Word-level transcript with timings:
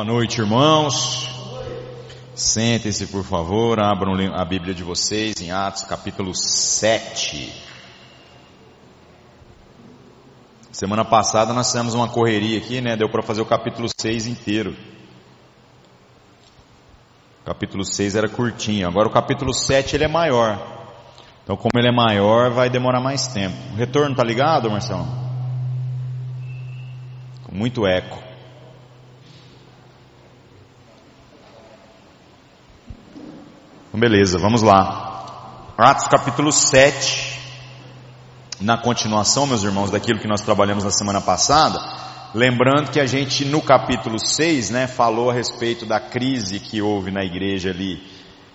Boa 0.00 0.12
noite, 0.14 0.40
irmãos. 0.40 1.28
Sentem-se, 2.34 3.08
por 3.08 3.22
favor, 3.22 3.78
abram 3.78 4.14
a 4.34 4.42
Bíblia 4.46 4.72
de 4.72 4.82
vocês 4.82 5.38
em 5.42 5.50
Atos 5.50 5.82
capítulo 5.82 6.34
7. 6.34 7.52
Semana 10.72 11.04
passada 11.04 11.52
nós 11.52 11.66
fizemos 11.66 11.92
uma 11.92 12.08
correria 12.08 12.56
aqui, 12.56 12.80
né? 12.80 12.96
Deu 12.96 13.10
para 13.10 13.22
fazer 13.22 13.42
o 13.42 13.44
capítulo 13.44 13.88
6 14.00 14.26
inteiro. 14.26 14.74
O 17.42 17.44
capítulo 17.44 17.84
6 17.84 18.16
era 18.16 18.26
curtinho, 18.26 18.88
agora 18.88 19.06
o 19.06 19.12
capítulo 19.12 19.52
7 19.52 19.96
ele 19.96 20.04
é 20.04 20.08
maior. 20.08 20.58
Então, 21.44 21.58
como 21.58 21.72
ele 21.76 21.88
é 21.88 21.94
maior, 21.94 22.50
vai 22.50 22.70
demorar 22.70 23.02
mais 23.02 23.26
tempo. 23.26 23.54
O 23.74 23.76
retorno 23.76 24.16
tá 24.16 24.24
ligado, 24.24 24.70
Marcelo? 24.70 25.06
Com 27.44 27.54
muito 27.54 27.86
eco. 27.86 28.29
Então, 33.90 33.98
beleza, 33.98 34.38
vamos 34.38 34.62
lá. 34.62 35.74
Atos 35.76 36.06
capítulo 36.06 36.52
7, 36.52 37.40
na 38.60 38.78
continuação, 38.78 39.48
meus 39.48 39.64
irmãos, 39.64 39.90
daquilo 39.90 40.20
que 40.20 40.28
nós 40.28 40.42
trabalhamos 40.42 40.84
na 40.84 40.92
semana 40.92 41.20
passada, 41.20 41.76
lembrando 42.32 42.92
que 42.92 43.00
a 43.00 43.06
gente 43.06 43.44
no 43.44 43.60
capítulo 43.60 44.16
6, 44.24 44.70
né, 44.70 44.86
falou 44.86 45.28
a 45.28 45.34
respeito 45.34 45.84
da 45.84 45.98
crise 45.98 46.60
que 46.60 46.80
houve 46.80 47.10
na 47.10 47.24
igreja 47.24 47.70
ali, 47.70 48.00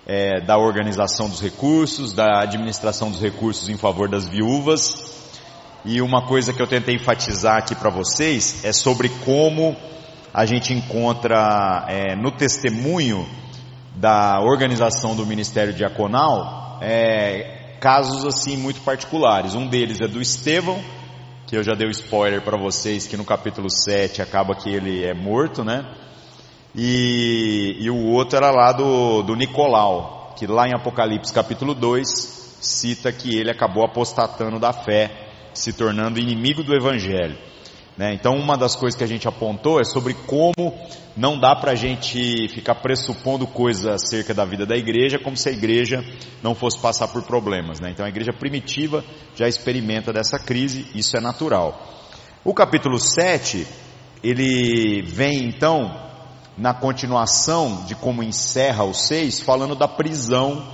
é, 0.06 0.40
da 0.40 0.56
organização 0.56 1.28
dos 1.28 1.42
recursos, 1.42 2.14
da 2.14 2.40
administração 2.40 3.10
dos 3.10 3.20
recursos 3.20 3.68
em 3.68 3.76
favor 3.76 4.08
das 4.08 4.26
viúvas, 4.26 5.28
e 5.84 6.00
uma 6.00 6.26
coisa 6.26 6.54
que 6.54 6.62
eu 6.62 6.66
tentei 6.66 6.94
enfatizar 6.94 7.58
aqui 7.58 7.74
para 7.74 7.90
vocês 7.90 8.64
é 8.64 8.72
sobre 8.72 9.10
como 9.22 9.76
a 10.32 10.46
gente 10.46 10.72
encontra 10.72 11.84
é, 11.90 12.16
no 12.16 12.30
testemunho 12.30 13.28
da 13.96 14.40
organização 14.40 15.16
do 15.16 15.26
ministério 15.26 15.72
diaconal, 15.72 16.78
é, 16.82 17.76
casos 17.80 18.24
assim 18.26 18.56
muito 18.56 18.80
particulares. 18.82 19.54
Um 19.54 19.66
deles 19.66 20.00
é 20.00 20.06
do 20.06 20.20
Estevão, 20.20 20.78
que 21.46 21.56
eu 21.56 21.62
já 21.62 21.74
dei 21.74 21.88
o 21.88 21.90
spoiler 21.90 22.42
para 22.42 22.58
vocês 22.58 23.06
que 23.06 23.16
no 23.16 23.24
capítulo 23.24 23.70
7 23.70 24.20
acaba 24.20 24.54
que 24.54 24.68
ele 24.68 25.04
é 25.04 25.14
morto, 25.14 25.64
né? 25.64 25.84
E, 26.74 27.76
e 27.80 27.90
o 27.90 28.06
outro 28.08 28.36
era 28.36 28.50
lá 28.50 28.72
do, 28.72 29.22
do 29.22 29.34
Nicolau, 29.34 30.34
que 30.36 30.46
lá 30.46 30.68
em 30.68 30.74
Apocalipse 30.74 31.32
capítulo 31.32 31.74
2 31.74 32.36
cita 32.60 33.12
que 33.12 33.38
ele 33.38 33.50
acabou 33.50 33.84
apostatando 33.84 34.58
da 34.58 34.72
fé, 34.72 35.10
se 35.54 35.72
tornando 35.72 36.18
inimigo 36.18 36.62
do 36.62 36.74
evangelho. 36.74 37.38
Né? 37.96 38.12
Então, 38.12 38.34
uma 38.34 38.56
das 38.56 38.76
coisas 38.76 38.96
que 38.96 39.04
a 39.04 39.08
gente 39.08 39.26
apontou 39.26 39.80
é 39.80 39.84
sobre 39.84 40.12
como 40.12 40.74
não 41.16 41.38
dá 41.40 41.56
para 41.56 41.72
a 41.72 41.74
gente 41.74 42.48
ficar 42.48 42.74
pressupondo 42.76 43.46
coisas 43.46 43.86
acerca 43.86 44.34
da 44.34 44.44
vida 44.44 44.66
da 44.66 44.76
igreja, 44.76 45.18
como 45.18 45.36
se 45.36 45.48
a 45.48 45.52
igreja 45.52 46.04
não 46.42 46.54
fosse 46.54 46.78
passar 46.78 47.08
por 47.08 47.22
problemas. 47.22 47.80
Né? 47.80 47.90
Então, 47.90 48.04
a 48.04 48.08
igreja 48.08 48.32
primitiva 48.32 49.02
já 49.34 49.48
experimenta 49.48 50.12
dessa 50.12 50.38
crise, 50.38 50.86
isso 50.94 51.16
é 51.16 51.20
natural. 51.20 51.80
O 52.44 52.52
capítulo 52.52 52.98
7, 52.98 53.66
ele 54.22 55.02
vem 55.02 55.48
então 55.48 56.04
na 56.56 56.74
continuação 56.74 57.84
de 57.86 57.94
como 57.94 58.22
encerra 58.22 58.84
o 58.84 58.94
6, 58.94 59.40
falando 59.40 59.74
da 59.74 59.88
prisão 59.88 60.66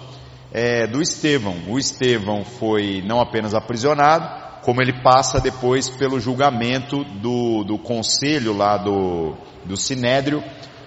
é, 0.52 0.86
do 0.86 1.00
Estevão. 1.00 1.54
O 1.68 1.78
Estevão 1.78 2.44
foi 2.44 3.02
não 3.06 3.20
apenas 3.20 3.54
aprisionado, 3.54 4.41
como 4.62 4.80
ele 4.80 5.02
passa 5.02 5.40
depois 5.40 5.90
pelo 5.90 6.20
julgamento 6.20 7.04
do, 7.04 7.64
do 7.64 7.78
conselho 7.78 8.56
lá 8.56 8.76
do, 8.76 9.34
do 9.64 9.76
Sinédrio, 9.76 10.42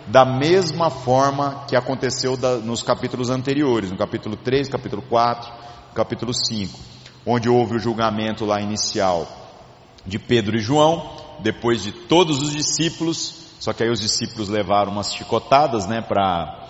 da 0.07 0.23
mesma 0.23 0.89
forma 0.89 1.65
que 1.67 1.75
aconteceu 1.75 2.37
da, 2.37 2.57
nos 2.57 2.81
capítulos 2.81 3.29
anteriores, 3.29 3.91
no 3.91 3.97
capítulo 3.97 4.35
3, 4.35 4.69
capítulo 4.69 5.01
4, 5.01 5.51
capítulo 5.93 6.33
5, 6.33 6.79
onde 7.25 7.49
houve 7.49 7.75
o 7.75 7.79
julgamento 7.79 8.45
lá 8.45 8.61
inicial 8.61 9.27
de 10.05 10.19
Pedro 10.19 10.55
e 10.55 10.59
João, 10.59 11.11
depois 11.39 11.83
de 11.83 11.91
todos 11.91 12.41
os 12.41 12.51
discípulos, 12.51 13.55
só 13.59 13.73
que 13.73 13.83
aí 13.83 13.89
os 13.89 13.99
discípulos 13.99 14.47
levaram 14.47 14.91
umas 14.91 15.13
chicotadas, 15.13 15.85
né, 15.87 16.01
para 16.01 16.63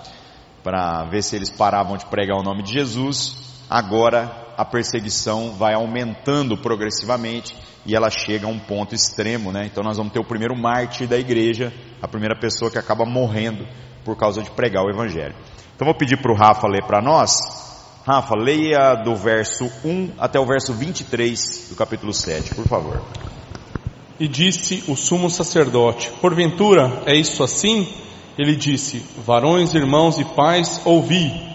para 0.63 1.03
ver 1.03 1.21
se 1.21 1.35
eles 1.35 1.51
paravam 1.51 1.95
de 1.95 2.07
pregar 2.07 2.39
o 2.39 2.43
nome 2.43 2.63
de 2.63 2.73
Jesus. 2.73 3.37
Agora 3.69 4.44
a 4.57 4.65
perseguição 4.65 5.53
vai 5.53 5.73
aumentando 5.73 6.57
progressivamente 6.57 7.55
e 7.85 7.95
ela 7.95 8.09
chega 8.09 8.47
a 8.47 8.49
um 8.49 8.59
ponto 8.59 8.95
extremo, 8.95 9.51
né? 9.51 9.65
Então 9.65 9.83
nós 9.83 9.97
vamos 9.97 10.11
ter 10.11 10.19
o 10.19 10.25
primeiro 10.25 10.55
mártir 10.55 11.07
da 11.07 11.17
igreja, 11.17 11.73
a 12.01 12.07
primeira 12.07 12.35
pessoa 12.35 12.71
que 12.71 12.77
acaba 12.77 13.05
morrendo 13.05 13.67
por 14.03 14.15
causa 14.15 14.41
de 14.41 14.49
pregar 14.51 14.83
o 14.83 14.89
evangelho. 14.89 15.35
Então 15.75 15.85
vou 15.85 15.95
pedir 15.95 16.21
para 16.21 16.31
o 16.31 16.35
Rafa 16.35 16.67
ler 16.67 16.83
para 16.83 17.01
nós. 17.01 17.35
Rafa, 18.05 18.35
leia 18.35 18.95
do 18.95 19.15
verso 19.15 19.65
1 19.83 20.13
até 20.19 20.39
o 20.39 20.45
verso 20.45 20.73
23 20.73 21.69
do 21.69 21.75
capítulo 21.75 22.13
7, 22.13 22.53
por 22.53 22.67
favor. 22.67 23.01
E 24.19 24.27
disse 24.27 24.83
o 24.87 24.95
sumo 24.95 25.29
sacerdote: 25.29 26.11
Porventura 26.21 27.01
é 27.05 27.15
isso 27.15 27.43
assim? 27.43 27.87
Ele 28.37 28.55
disse: 28.55 29.03
Varões, 29.25 29.73
irmãos 29.73 30.19
e 30.19 30.23
pais, 30.23 30.81
ouvi. 30.85 31.54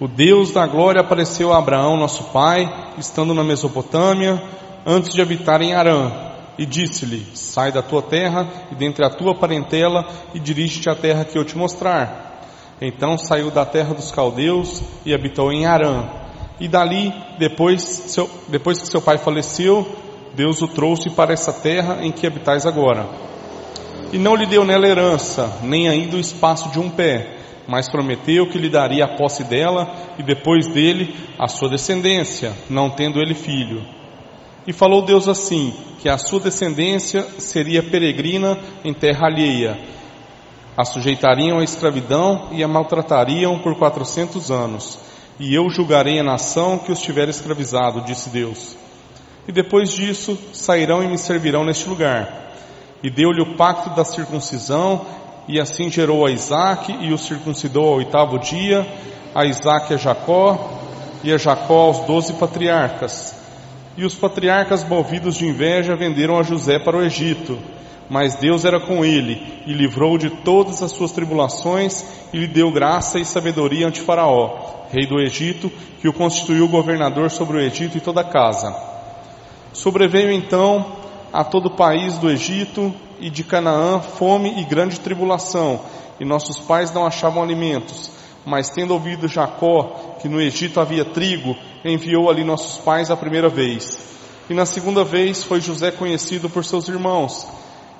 O 0.00 0.08
Deus 0.08 0.50
da 0.50 0.66
glória 0.66 1.02
apareceu 1.02 1.52
a 1.52 1.58
Abraão, 1.58 1.94
nosso 1.94 2.24
pai, 2.32 2.66
estando 2.96 3.34
na 3.34 3.44
Mesopotâmia, 3.44 4.42
antes 4.86 5.12
de 5.12 5.20
habitar 5.20 5.60
em 5.60 5.74
Arã, 5.74 6.10
e 6.56 6.64
disse-lhe: 6.64 7.26
Sai 7.34 7.70
da 7.70 7.82
tua 7.82 8.00
terra 8.00 8.48
e 8.72 8.74
dentre 8.74 9.04
a 9.04 9.10
tua 9.10 9.34
parentela 9.34 10.08
e 10.32 10.40
dirige-te 10.40 10.88
à 10.88 10.94
terra 10.94 11.26
que 11.26 11.36
eu 11.36 11.44
te 11.44 11.54
mostrar. 11.54 12.46
Então 12.80 13.18
saiu 13.18 13.50
da 13.50 13.66
terra 13.66 13.92
dos 13.92 14.10
caldeus 14.10 14.82
e 15.04 15.12
habitou 15.12 15.52
em 15.52 15.66
Arã. 15.66 16.08
E 16.58 16.66
dali, 16.66 17.12
depois, 17.38 17.82
seu, 17.82 18.28
depois 18.48 18.80
que 18.80 18.88
seu 18.88 19.02
pai 19.02 19.18
faleceu, 19.18 19.86
Deus 20.34 20.62
o 20.62 20.68
trouxe 20.68 21.10
para 21.10 21.34
essa 21.34 21.52
terra 21.52 21.98
em 22.00 22.10
que 22.10 22.26
habitais 22.26 22.64
agora. 22.64 23.06
E 24.14 24.16
não 24.16 24.34
lhe 24.34 24.46
deu 24.46 24.64
nela 24.64 24.88
herança, 24.88 25.58
nem 25.62 25.90
ainda 25.90 26.16
o 26.16 26.20
espaço 26.20 26.70
de 26.70 26.80
um 26.80 26.88
pé 26.88 27.39
mas 27.66 27.88
prometeu 27.88 28.46
que 28.48 28.58
lhe 28.58 28.68
daria 28.68 29.04
a 29.04 29.16
posse 29.16 29.44
dela 29.44 29.92
e 30.18 30.22
depois 30.22 30.66
dele 30.66 31.14
a 31.38 31.48
sua 31.48 31.68
descendência, 31.68 32.52
não 32.68 32.90
tendo 32.90 33.20
ele 33.20 33.34
filho. 33.34 33.82
E 34.66 34.72
falou 34.72 35.02
Deus 35.02 35.28
assim: 35.28 35.74
que 36.00 36.08
a 36.08 36.18
sua 36.18 36.40
descendência 36.40 37.22
seria 37.38 37.82
peregrina 37.82 38.58
em 38.84 38.92
terra 38.92 39.26
alheia, 39.26 39.78
a 40.76 40.84
sujeitariam 40.84 41.58
à 41.58 41.64
escravidão 41.64 42.48
e 42.52 42.62
a 42.62 42.68
maltratariam 42.68 43.58
por 43.58 43.76
quatrocentos 43.76 44.50
anos, 44.50 44.98
e 45.38 45.54
eu 45.54 45.68
julgarei 45.70 46.18
a 46.18 46.24
nação 46.24 46.78
que 46.78 46.92
os 46.92 47.00
tiver 47.00 47.28
escravizado, 47.28 48.02
disse 48.02 48.30
Deus. 48.30 48.76
E 49.48 49.52
depois 49.52 49.90
disso 49.90 50.38
sairão 50.52 51.02
e 51.02 51.08
me 51.08 51.18
servirão 51.18 51.64
neste 51.64 51.88
lugar. 51.88 52.52
E 53.02 53.10
deu-lhe 53.10 53.42
o 53.42 53.56
pacto 53.56 53.90
da 53.90 54.04
circuncisão 54.04 55.06
e 55.50 55.58
assim 55.58 55.90
gerou 55.90 56.24
a 56.24 56.30
Isaac 56.30 56.96
e 57.00 57.12
o 57.12 57.18
circuncidou 57.18 57.84
ao 57.84 57.94
oitavo 57.96 58.38
dia, 58.38 58.86
a 59.34 59.44
Isaac 59.44 59.92
a 59.92 59.96
Jacó 59.96 60.78
e 61.24 61.32
a 61.32 61.36
Jacó 61.36 61.86
aos 61.86 62.06
doze 62.06 62.34
patriarcas. 62.34 63.36
E 63.96 64.04
os 64.04 64.14
patriarcas, 64.14 64.88
movidos 64.88 65.34
de 65.34 65.48
inveja, 65.48 65.96
venderam 65.96 66.38
a 66.38 66.44
José 66.44 66.78
para 66.78 66.96
o 66.96 67.02
Egito. 67.02 67.58
Mas 68.08 68.36
Deus 68.36 68.64
era 68.64 68.78
com 68.78 69.04
ele 69.04 69.62
e 69.66 69.72
livrou 69.72 70.16
de 70.16 70.30
todas 70.30 70.84
as 70.84 70.92
suas 70.92 71.10
tribulações 71.10 72.04
e 72.32 72.38
lhe 72.38 72.46
deu 72.46 72.70
graça 72.70 73.18
e 73.18 73.24
sabedoria 73.24 73.88
ante 73.88 74.00
Faraó, 74.00 74.86
rei 74.92 75.04
do 75.04 75.20
Egito, 75.20 75.70
que 76.00 76.08
o 76.08 76.12
constituiu 76.12 76.68
governador 76.68 77.28
sobre 77.28 77.56
o 77.56 77.60
Egito 77.60 77.98
e 77.98 78.00
toda 78.00 78.20
a 78.20 78.24
casa. 78.24 78.72
Sobreveio 79.72 80.30
então 80.30 80.86
a 81.32 81.42
todo 81.42 81.66
o 81.66 81.76
país 81.76 82.18
do 82.18 82.30
Egito 82.30 82.94
e 83.20 83.30
de 83.30 83.44
Canaã 83.44 84.00
fome 84.00 84.60
e 84.60 84.64
grande 84.64 84.98
tribulação, 84.98 85.80
e 86.18 86.24
nossos 86.24 86.58
pais 86.58 86.92
não 86.92 87.06
achavam 87.06 87.42
alimentos. 87.42 88.10
Mas 88.44 88.70
tendo 88.70 88.94
ouvido 88.94 89.28
Jacó 89.28 90.16
que 90.20 90.28
no 90.28 90.40
Egito 90.40 90.80
havia 90.80 91.04
trigo, 91.04 91.54
enviou 91.84 92.30
ali 92.30 92.42
nossos 92.42 92.78
pais 92.78 93.10
a 93.10 93.16
primeira 93.16 93.48
vez. 93.48 93.98
E 94.48 94.54
na 94.54 94.66
segunda 94.66 95.04
vez 95.04 95.44
foi 95.44 95.60
José 95.60 95.90
conhecido 95.90 96.48
por 96.48 96.64
seus 96.64 96.88
irmãos, 96.88 97.46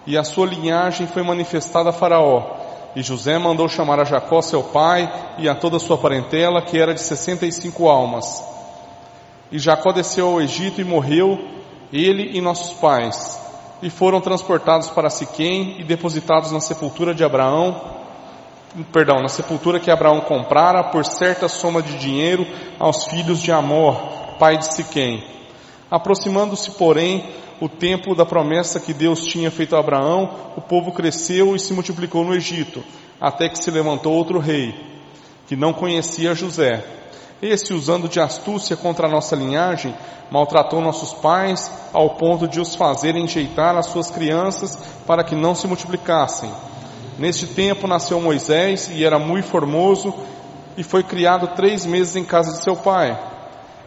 e 0.06 0.16
a 0.16 0.24
sua 0.24 0.46
linhagem 0.46 1.06
foi 1.06 1.22
manifestada 1.22 1.90
a 1.90 1.92
Faraó. 1.92 2.56
E 2.96 3.02
José 3.02 3.38
mandou 3.38 3.68
chamar 3.68 4.00
a 4.00 4.04
Jacó, 4.04 4.42
seu 4.42 4.62
pai, 4.64 5.08
e 5.38 5.48
a 5.48 5.54
toda 5.54 5.76
a 5.76 5.80
sua 5.80 5.96
parentela, 5.96 6.60
que 6.60 6.76
era 6.78 6.92
de 6.92 7.00
sessenta 7.00 7.46
e 7.46 7.52
cinco 7.52 7.88
almas. 7.88 8.42
E 9.52 9.58
Jacó 9.58 9.92
desceu 9.92 10.28
ao 10.28 10.40
Egito 10.40 10.80
e 10.80 10.84
morreu, 10.84 11.38
ele 11.92 12.36
e 12.36 12.40
nossos 12.40 12.72
pais, 12.78 13.40
e 13.82 13.88
foram 13.90 14.20
transportados 14.20 14.90
para 14.90 15.10
Siquém 15.10 15.80
e 15.80 15.84
depositados 15.84 16.52
na 16.52 16.60
sepultura 16.60 17.14
de 17.14 17.24
Abraão, 17.24 17.98
perdão, 18.92 19.16
na 19.20 19.28
sepultura 19.28 19.80
que 19.80 19.90
Abraão 19.90 20.20
comprara 20.20 20.84
por 20.84 21.04
certa 21.04 21.48
soma 21.48 21.82
de 21.82 21.98
dinheiro 21.98 22.46
aos 22.78 23.04
filhos 23.06 23.40
de 23.40 23.50
Amor, 23.50 23.96
pai 24.38 24.58
de 24.58 24.72
Siquém. 24.74 25.24
Aproximando-se, 25.90 26.70
porém, 26.72 27.24
o 27.60 27.68
tempo 27.68 28.14
da 28.14 28.24
promessa 28.24 28.80
que 28.80 28.94
Deus 28.94 29.24
tinha 29.24 29.50
feito 29.50 29.74
a 29.74 29.80
Abraão, 29.80 30.30
o 30.56 30.60
povo 30.60 30.92
cresceu 30.92 31.54
e 31.54 31.58
se 31.58 31.74
multiplicou 31.74 32.24
no 32.24 32.34
Egito, 32.34 32.82
até 33.20 33.48
que 33.48 33.58
se 33.58 33.70
levantou 33.70 34.12
outro 34.12 34.38
rei, 34.38 34.74
que 35.46 35.56
não 35.56 35.72
conhecia 35.72 36.34
José. 36.34 36.99
Esse, 37.42 37.72
usando 37.72 38.08
de 38.08 38.20
astúcia 38.20 38.76
contra 38.76 39.06
a 39.06 39.10
nossa 39.10 39.34
linhagem, 39.34 39.94
maltratou 40.30 40.80
nossos 40.80 41.14
pais 41.14 41.70
ao 41.92 42.10
ponto 42.10 42.46
de 42.46 42.60
os 42.60 42.74
fazer 42.74 43.16
enjeitar 43.16 43.76
as 43.76 43.86
suas 43.86 44.10
crianças 44.10 44.76
para 45.06 45.24
que 45.24 45.34
não 45.34 45.54
se 45.54 45.66
multiplicassem. 45.66 46.50
Neste 47.18 47.46
tempo 47.46 47.86
nasceu 47.86 48.20
Moisés 48.20 48.90
e 48.92 49.04
era 49.04 49.18
muito 49.18 49.48
formoso 49.48 50.14
e 50.76 50.82
foi 50.82 51.02
criado 51.02 51.48
três 51.56 51.84
meses 51.84 52.14
em 52.14 52.24
casa 52.24 52.52
de 52.52 52.62
seu 52.62 52.76
pai. 52.76 53.18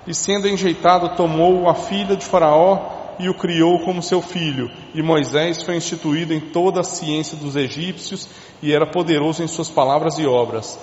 E 0.05 0.13
sendo 0.13 0.47
enjeitado, 0.47 1.15
tomou 1.15 1.69
a 1.69 1.75
filha 1.75 2.15
de 2.15 2.25
Faraó 2.25 3.15
e 3.19 3.29
o 3.29 3.33
criou 3.33 3.79
como 3.79 4.01
seu 4.03 4.21
filho. 4.21 4.69
E 4.93 5.01
Moisés 5.01 5.61
foi 5.61 5.75
instituído 5.77 6.33
em 6.33 6.39
toda 6.39 6.81
a 6.81 6.83
ciência 6.83 7.37
dos 7.37 7.55
egípcios 7.55 8.27
e 8.61 8.73
era 8.73 8.85
poderoso 8.85 9.43
em 9.43 9.47
suas 9.47 9.69
palavras 9.69 10.17
e 10.19 10.25
obras. 10.25 10.77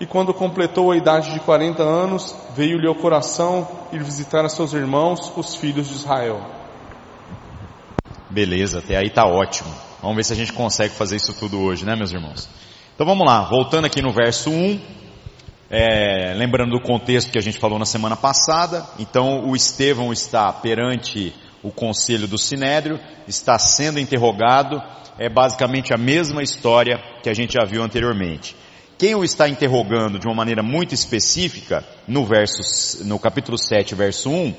E 0.00 0.06
quando 0.06 0.32
completou 0.32 0.92
a 0.92 0.96
idade 0.96 1.32
de 1.32 1.40
40 1.40 1.82
anos, 1.82 2.34
veio-lhe 2.54 2.86
ao 2.86 2.94
coração 2.94 3.66
ir 3.92 4.02
visitar 4.02 4.44
a 4.44 4.48
seus 4.48 4.72
irmãos, 4.72 5.32
os 5.36 5.56
filhos 5.56 5.88
de 5.88 5.94
Israel. 5.94 6.40
Beleza, 8.30 8.78
até 8.78 8.96
aí 8.96 9.10
tá 9.10 9.26
ótimo. 9.26 9.70
Vamos 10.00 10.16
ver 10.16 10.24
se 10.24 10.32
a 10.32 10.36
gente 10.36 10.52
consegue 10.52 10.94
fazer 10.94 11.16
isso 11.16 11.34
tudo 11.34 11.60
hoje, 11.60 11.84
né, 11.84 11.96
meus 11.96 12.12
irmãos? 12.12 12.48
Então 12.94 13.06
vamos 13.06 13.26
lá, 13.26 13.42
voltando 13.42 13.86
aqui 13.86 14.00
no 14.00 14.12
verso 14.12 14.50
1, 14.50 14.80
é, 15.70 16.34
lembrando 16.34 16.70
do 16.70 16.80
contexto 16.80 17.32
que 17.32 17.38
a 17.38 17.42
gente 17.42 17.58
falou 17.58 17.78
na 17.78 17.84
semana 17.84 18.16
passada. 18.16 18.86
Então 18.98 19.48
o 19.48 19.56
Estevão 19.56 20.12
está 20.12 20.52
perante 20.52 21.34
o 21.62 21.72
conselho 21.72 22.28
do 22.28 22.38
Sinédrio, 22.38 23.00
está 23.26 23.58
sendo 23.58 23.98
interrogado, 23.98 24.80
é 25.18 25.28
basicamente 25.28 25.92
a 25.92 25.96
mesma 25.98 26.42
história 26.42 26.98
que 27.22 27.28
a 27.28 27.34
gente 27.34 27.54
já 27.54 27.64
viu 27.64 27.82
anteriormente. 27.82 28.54
Quem 28.98 29.14
o 29.14 29.22
está 29.22 29.48
interrogando 29.48 30.18
de 30.18 30.26
uma 30.26 30.34
maneira 30.34 30.60
muito 30.60 30.92
específica, 30.92 31.84
no 32.08 32.26
verso, 32.26 33.04
no 33.04 33.16
capítulo 33.16 33.56
7, 33.56 33.94
verso 33.94 34.28
1, 34.28 34.52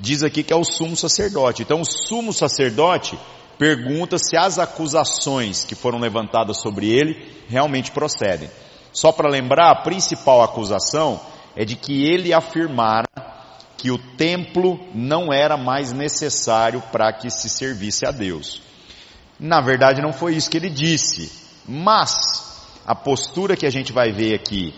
diz 0.00 0.24
aqui 0.24 0.42
que 0.42 0.52
é 0.52 0.56
o 0.56 0.64
sumo 0.64 0.96
sacerdote. 0.96 1.62
Então 1.62 1.80
o 1.80 1.84
sumo 1.84 2.32
sacerdote 2.32 3.16
pergunta 3.56 4.18
se 4.18 4.36
as 4.36 4.58
acusações 4.58 5.62
que 5.62 5.76
foram 5.76 6.00
levantadas 6.00 6.60
sobre 6.60 6.88
ele 6.90 7.24
realmente 7.48 7.92
procedem. 7.92 8.50
Só 8.92 9.12
para 9.12 9.30
lembrar, 9.30 9.70
a 9.70 9.82
principal 9.82 10.42
acusação 10.42 11.20
é 11.54 11.64
de 11.64 11.76
que 11.76 12.04
ele 12.04 12.32
afirmara 12.32 13.06
que 13.76 13.92
o 13.92 13.98
templo 14.16 14.80
não 14.92 15.32
era 15.32 15.56
mais 15.56 15.92
necessário 15.92 16.82
para 16.90 17.12
que 17.12 17.30
se 17.30 17.48
servisse 17.48 18.04
a 18.04 18.10
Deus. 18.10 18.60
Na 19.38 19.60
verdade 19.60 20.02
não 20.02 20.12
foi 20.12 20.34
isso 20.34 20.50
que 20.50 20.56
ele 20.56 20.70
disse, 20.70 21.30
mas 21.68 22.53
a 22.86 22.94
postura 22.94 23.56
que 23.56 23.66
a 23.66 23.70
gente 23.70 23.92
vai 23.92 24.12
ver 24.12 24.34
aqui 24.34 24.74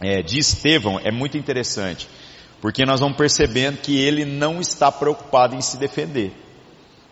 é, 0.00 0.22
de 0.22 0.38
Estevão 0.38 0.98
é 0.98 1.10
muito 1.12 1.38
interessante, 1.38 2.08
porque 2.60 2.84
nós 2.84 3.00
vamos 3.00 3.16
percebendo 3.16 3.78
que 3.78 3.96
ele 4.00 4.24
não 4.24 4.60
está 4.60 4.90
preocupado 4.90 5.54
em 5.54 5.60
se 5.60 5.76
defender. 5.76 6.32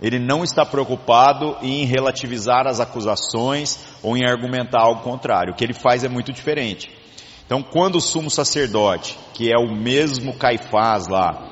Ele 0.00 0.18
não 0.18 0.44
está 0.44 0.64
preocupado 0.64 1.56
em 1.60 1.84
relativizar 1.84 2.66
as 2.68 2.78
acusações 2.78 3.78
ou 4.02 4.16
em 4.16 4.24
argumentar 4.24 4.80
algo 4.80 5.02
contrário. 5.02 5.52
O 5.52 5.56
que 5.56 5.64
ele 5.64 5.74
faz 5.74 6.04
é 6.04 6.08
muito 6.08 6.32
diferente. 6.32 6.88
Então, 7.44 7.62
quando 7.62 7.96
o 7.96 8.00
sumo 8.00 8.30
sacerdote, 8.30 9.18
que 9.34 9.50
é 9.50 9.58
o 9.58 9.74
mesmo 9.74 10.34
Caifás 10.34 11.08
lá, 11.08 11.48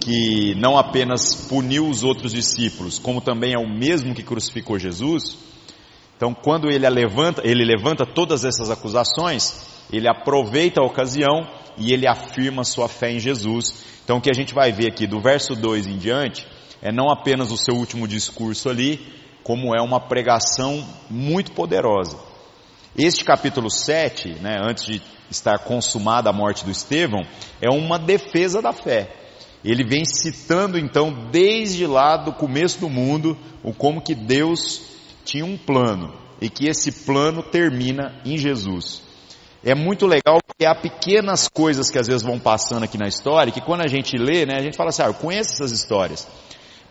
que 0.00 0.54
não 0.56 0.76
apenas 0.76 1.46
puniu 1.48 1.88
os 1.88 2.02
outros 2.02 2.32
discípulos, 2.32 2.98
como 2.98 3.20
também 3.20 3.54
é 3.54 3.58
o 3.58 3.68
mesmo 3.68 4.14
que 4.14 4.22
crucificou 4.22 4.78
Jesus, 4.78 5.38
então, 6.16 6.32
quando 6.32 6.70
ele 6.70 6.88
levanta, 6.88 7.42
ele 7.44 7.64
levanta 7.64 8.06
todas 8.06 8.44
essas 8.44 8.70
acusações, 8.70 9.84
ele 9.92 10.08
aproveita 10.08 10.80
a 10.80 10.84
ocasião 10.84 11.46
e 11.76 11.92
ele 11.92 12.06
afirma 12.06 12.64
sua 12.64 12.88
fé 12.88 13.10
em 13.10 13.18
Jesus. 13.18 13.84
Então, 14.04 14.18
o 14.18 14.20
que 14.20 14.30
a 14.30 14.34
gente 14.34 14.54
vai 14.54 14.70
ver 14.70 14.88
aqui 14.88 15.06
do 15.06 15.20
verso 15.20 15.56
2 15.56 15.86
em 15.86 15.98
diante 15.98 16.46
é 16.80 16.92
não 16.92 17.10
apenas 17.10 17.50
o 17.50 17.56
seu 17.56 17.74
último 17.74 18.06
discurso 18.06 18.68
ali, 18.68 19.00
como 19.42 19.74
é 19.76 19.82
uma 19.82 20.00
pregação 20.00 20.86
muito 21.10 21.52
poderosa. 21.52 22.16
Este 22.96 23.24
capítulo 23.24 23.68
7, 23.68 24.36
né, 24.40 24.56
antes 24.62 24.84
de 24.84 25.02
estar 25.28 25.58
consumada 25.58 26.30
a 26.30 26.32
morte 26.32 26.64
do 26.64 26.70
Estevão, 26.70 27.22
é 27.60 27.68
uma 27.68 27.98
defesa 27.98 28.62
da 28.62 28.72
fé. 28.72 29.10
Ele 29.64 29.82
vem 29.82 30.04
citando 30.04 30.78
então 30.78 31.28
desde 31.32 31.86
lá 31.86 32.16
do 32.16 32.32
começo 32.32 32.78
do 32.78 32.88
mundo 32.88 33.36
o 33.62 33.72
como 33.72 34.02
que 34.02 34.14
Deus 34.14 34.93
tinha 35.24 35.44
um 35.44 35.56
plano 35.56 36.12
e 36.40 36.48
que 36.48 36.68
esse 36.68 37.04
plano 37.04 37.42
termina 37.42 38.20
em 38.24 38.36
Jesus. 38.36 39.02
É 39.64 39.74
muito 39.74 40.06
legal 40.06 40.38
porque 40.46 40.66
há 40.66 40.74
pequenas 40.74 41.48
coisas 41.48 41.90
que 41.90 41.98
às 41.98 42.06
vezes 42.06 42.22
vão 42.22 42.38
passando 42.38 42.84
aqui 42.84 42.98
na 42.98 43.08
história, 43.08 43.52
que 43.52 43.62
quando 43.62 43.80
a 43.80 43.88
gente 43.88 44.16
lê, 44.16 44.44
né, 44.44 44.56
a 44.58 44.62
gente 44.62 44.76
fala 44.76 44.90
assim, 44.90 45.02
ah, 45.02 45.06
eu 45.06 45.14
conheço 45.14 45.54
essas 45.54 45.72
histórias, 45.72 46.28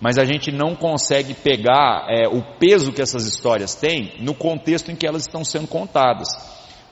mas 0.02 0.18
a 0.18 0.26
gente 0.26 0.52
não 0.52 0.76
consegue 0.76 1.36
pegar 1.36 2.08
é, 2.10 2.28
o 2.28 2.42
peso 2.58 2.92
que 2.92 3.02
essas 3.02 3.28
histórias 3.28 3.76
têm 3.76 4.16
no 4.20 4.34
contexto 4.34 4.92
em 4.92 4.96
que 4.96 5.06
elas 5.06 5.22
estão 5.22 5.46
sendo 5.46 5.68
contadas. 5.68 6.28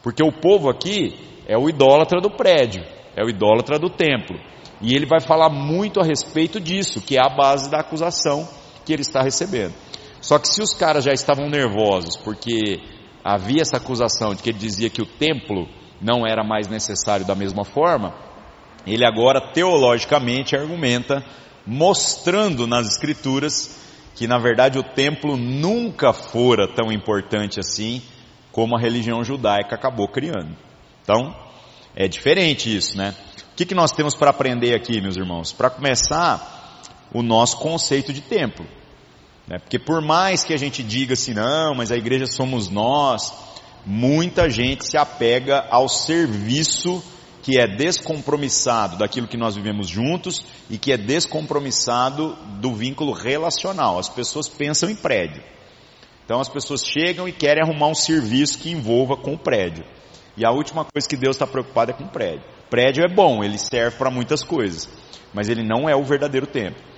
Porque 0.03 0.23
o 0.23 0.31
povo 0.31 0.69
aqui 0.69 1.15
é 1.47 1.57
o 1.57 1.67
idólatra 1.67 2.21
do 2.21 2.29
prédio, 2.29 2.83
é 3.15 3.23
o 3.23 3.29
idólatra 3.29 3.79
do 3.79 3.89
templo. 3.89 4.39
E 4.79 4.95
ele 4.95 5.05
vai 5.05 5.19
falar 5.19 5.49
muito 5.49 5.99
a 5.99 6.03
respeito 6.03 6.59
disso, 6.59 7.01
que 7.01 7.17
é 7.17 7.21
a 7.21 7.29
base 7.29 7.69
da 7.69 7.79
acusação 7.79 8.47
que 8.85 8.93
ele 8.93 9.01
está 9.01 9.21
recebendo. 9.21 9.73
Só 10.21 10.37
que 10.37 10.47
se 10.47 10.61
os 10.61 10.73
caras 10.73 11.03
já 11.03 11.11
estavam 11.11 11.49
nervosos 11.49 12.15
porque 12.15 12.79
havia 13.23 13.61
essa 13.61 13.77
acusação 13.77 14.35
de 14.35 14.43
que 14.43 14.49
ele 14.49 14.59
dizia 14.59 14.89
que 14.89 15.01
o 15.01 15.05
templo 15.05 15.67
não 15.99 16.25
era 16.25 16.43
mais 16.43 16.67
necessário 16.67 17.25
da 17.25 17.35
mesma 17.35 17.65
forma, 17.65 18.13
ele 18.85 19.05
agora 19.05 19.51
teologicamente 19.51 20.55
argumenta, 20.55 21.23
mostrando 21.65 22.65
nas 22.65 22.87
escrituras 22.87 23.79
que 24.15 24.27
na 24.27 24.37
verdade 24.37 24.77
o 24.77 24.83
templo 24.83 25.35
nunca 25.37 26.13
fora 26.13 26.67
tão 26.67 26.91
importante 26.91 27.59
assim 27.59 28.01
como 28.51 28.75
a 28.75 28.79
religião 28.79 29.23
judaica 29.23 29.75
acabou 29.75 30.07
criando. 30.07 30.55
Então, 31.03 31.35
é 31.95 32.07
diferente 32.07 32.75
isso, 32.75 32.97
né? 32.97 33.15
O 33.53 33.55
que, 33.55 33.65
que 33.65 33.75
nós 33.75 33.91
temos 33.91 34.15
para 34.15 34.29
aprender 34.29 34.75
aqui, 34.75 35.01
meus 35.01 35.15
irmãos? 35.17 35.51
Para 35.51 35.69
começar, 35.69 36.79
o 37.13 37.21
nosso 37.21 37.57
conceito 37.57 38.13
de 38.13 38.21
templo. 38.21 38.65
Né? 39.51 39.59
Porque 39.59 39.77
por 39.77 40.01
mais 40.01 40.45
que 40.45 40.53
a 40.53 40.57
gente 40.57 40.81
diga 40.81 41.13
assim, 41.13 41.33
não, 41.33 41.75
mas 41.75 41.91
a 41.91 41.97
igreja 41.97 42.25
somos 42.25 42.69
nós, 42.69 43.33
muita 43.85 44.49
gente 44.49 44.87
se 44.87 44.95
apega 44.95 45.67
ao 45.69 45.89
serviço 45.89 47.03
que 47.43 47.59
é 47.59 47.67
descompromissado 47.67 48.97
daquilo 48.97 49.27
que 49.27 49.35
nós 49.35 49.55
vivemos 49.55 49.89
juntos 49.89 50.45
e 50.69 50.77
que 50.77 50.93
é 50.93 50.97
descompromissado 50.97 52.37
do 52.61 52.73
vínculo 52.73 53.11
relacional. 53.11 53.99
As 53.99 54.07
pessoas 54.07 54.47
pensam 54.47 54.89
em 54.89 54.95
prédio. 54.95 55.43
Então 56.23 56.39
as 56.39 56.47
pessoas 56.47 56.85
chegam 56.85 57.27
e 57.27 57.33
querem 57.33 57.61
arrumar 57.61 57.87
um 57.87 57.95
serviço 57.95 58.57
que 58.59 58.71
envolva 58.71 59.17
com 59.17 59.33
o 59.33 59.37
prédio. 59.37 59.83
E 60.37 60.45
a 60.45 60.51
última 60.51 60.85
coisa 60.85 61.09
que 61.09 61.17
Deus 61.17 61.35
está 61.35 61.45
preocupado 61.45 61.91
é 61.91 61.93
com 61.93 62.05
o 62.05 62.09
prédio. 62.09 62.43
Prédio 62.69 63.03
é 63.03 63.13
bom, 63.13 63.43
ele 63.43 63.57
serve 63.57 63.97
para 63.97 64.09
muitas 64.09 64.45
coisas, 64.45 64.87
mas 65.33 65.49
ele 65.49 65.61
não 65.61 65.89
é 65.89 65.95
o 65.95 66.05
verdadeiro 66.05 66.47
templo. 66.47 66.90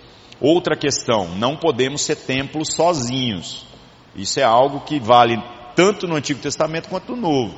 Outra 0.43 0.75
questão, 0.75 1.29
não 1.37 1.55
podemos 1.55 2.01
ser 2.01 2.17
templos 2.17 2.73
sozinhos. 2.75 3.65
Isso 4.13 4.41
é 4.41 4.43
algo 4.43 4.81
que 4.81 4.99
vale 4.99 5.41
tanto 5.73 6.05
no 6.05 6.17
Antigo 6.17 6.41
Testamento 6.41 6.89
quanto 6.89 7.15
no 7.15 7.21
Novo. 7.21 7.55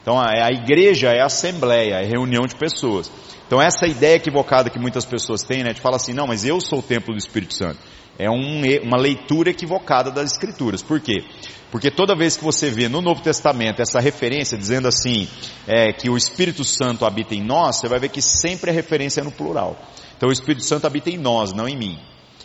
Então 0.00 0.18
a, 0.18 0.50
igreja 0.50 1.10
é 1.10 1.20
a 1.20 1.26
assembleia, 1.26 1.96
é 1.96 2.06
reunião 2.06 2.46
de 2.46 2.56
pessoas. 2.56 3.12
Então 3.46 3.60
essa 3.60 3.86
ideia 3.86 4.16
equivocada 4.16 4.70
que 4.70 4.78
muitas 4.78 5.04
pessoas 5.04 5.42
têm, 5.42 5.62
né, 5.62 5.74
de 5.74 5.82
falar 5.82 5.96
assim, 5.96 6.14
não, 6.14 6.26
mas 6.26 6.46
eu 6.46 6.58
sou 6.58 6.78
o 6.78 6.82
templo 6.82 7.12
do 7.12 7.18
Espírito 7.18 7.52
Santo. 7.52 7.78
É 8.18 8.30
um, 8.30 8.62
uma 8.82 8.96
leitura 8.96 9.50
equivocada 9.50 10.10
das 10.10 10.32
Escrituras. 10.32 10.82
Por 10.82 11.00
quê? 11.00 11.22
Porque 11.70 11.90
toda 11.90 12.16
vez 12.16 12.34
que 12.34 12.42
você 12.42 12.70
vê 12.70 12.88
no 12.88 13.02
Novo 13.02 13.20
Testamento 13.20 13.82
essa 13.82 14.00
referência 14.00 14.56
dizendo 14.56 14.88
assim, 14.88 15.28
é, 15.66 15.92
que 15.92 16.08
o 16.08 16.16
Espírito 16.16 16.64
Santo 16.64 17.04
habita 17.04 17.34
em 17.34 17.42
nós, 17.42 17.76
você 17.76 17.88
vai 17.88 17.98
ver 17.98 18.08
que 18.08 18.22
sempre 18.22 18.70
a 18.70 18.74
referência 18.74 19.20
é 19.20 19.24
no 19.24 19.30
plural. 19.30 19.76
Então 20.16 20.30
o 20.30 20.32
Espírito 20.32 20.64
Santo 20.64 20.86
habita 20.86 21.10
em 21.10 21.18
nós, 21.18 21.52
não 21.52 21.68
em 21.68 21.76
mim. 21.76 21.98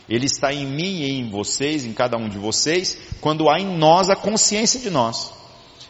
Ele 0.10 0.26
está 0.26 0.54
em 0.54 0.66
mim 0.66 1.02
e 1.02 1.12
em 1.20 1.30
vocês, 1.30 1.86
em 1.86 1.94
cada 1.94 2.18
um 2.18 2.30
de 2.30 2.38
vocês, 2.38 2.98
quando 3.20 3.50
há 3.50 3.60
em 3.60 3.78
nós 3.78 4.10
a 4.10 4.16
consciência 4.16 4.80
de 4.80 4.90
nós. 4.90 5.34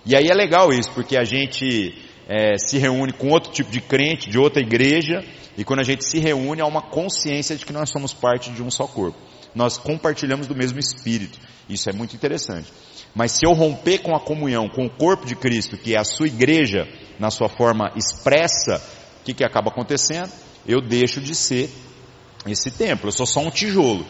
E 0.06 0.16
aí 0.16 0.28
é 0.28 0.34
legal 0.34 0.74
isso, 0.74 0.92
porque 0.92 1.16
a 1.18 1.24
gente 1.24 1.94
é, 2.28 2.58
se 2.58 2.78
reúne 2.78 3.14
com 3.14 3.30
outro 3.30 3.52
tipo 3.52 3.70
de 3.70 3.82
crente, 3.82 4.30
de 4.30 4.40
outra 4.40 4.62
igreja, 4.62 5.24
e 5.58 5.64
quando 5.64 5.80
a 5.80 5.84
gente 5.84 6.06
se 6.06 6.20
reúne 6.20 6.62
há 6.62 6.66
uma 6.66 6.82
consciência 6.82 7.56
de 7.56 7.66
que 7.66 7.74
nós 7.74 7.90
somos 7.90 8.14
parte 8.14 8.52
de 8.52 8.64
um 8.64 8.72
só 8.72 8.88
corpo. 8.88 9.18
Nós 9.54 9.78
compartilhamos 9.78 10.48
do 10.48 10.56
mesmo 10.56 10.80
Espírito. 10.80 11.40
Isso 11.68 11.90
é 11.90 11.94
muito 11.94 12.16
interessante. 12.16 12.72
Mas 13.16 13.32
se 13.32 13.46
eu 13.46 13.54
romper 13.54 14.00
com 14.00 14.16
a 14.16 14.20
comunhão 14.20 14.70
com 14.70 14.86
o 14.86 14.90
corpo 14.90 15.26
de 15.26 15.36
Cristo, 15.36 15.78
que 15.78 15.96
é 15.96 16.00
a 16.00 16.04
sua 16.04 16.28
igreja, 16.28 16.88
na 17.20 17.32
sua 17.32 17.50
forma 17.50 17.92
expressa, 17.96 18.82
o 19.22 19.24
que, 19.26 19.34
que 19.34 19.44
acaba 19.44 19.70
acontecendo? 19.70 20.32
Eu 20.68 20.80
deixo 20.82 21.20
de 21.20 21.34
ser 21.34 21.70
esse 22.52 22.72
templo. 22.72 23.08
Eu 23.08 23.12
sou 23.12 23.26
só 23.26 23.40
um 23.40 23.50
tijolo. 23.50 24.06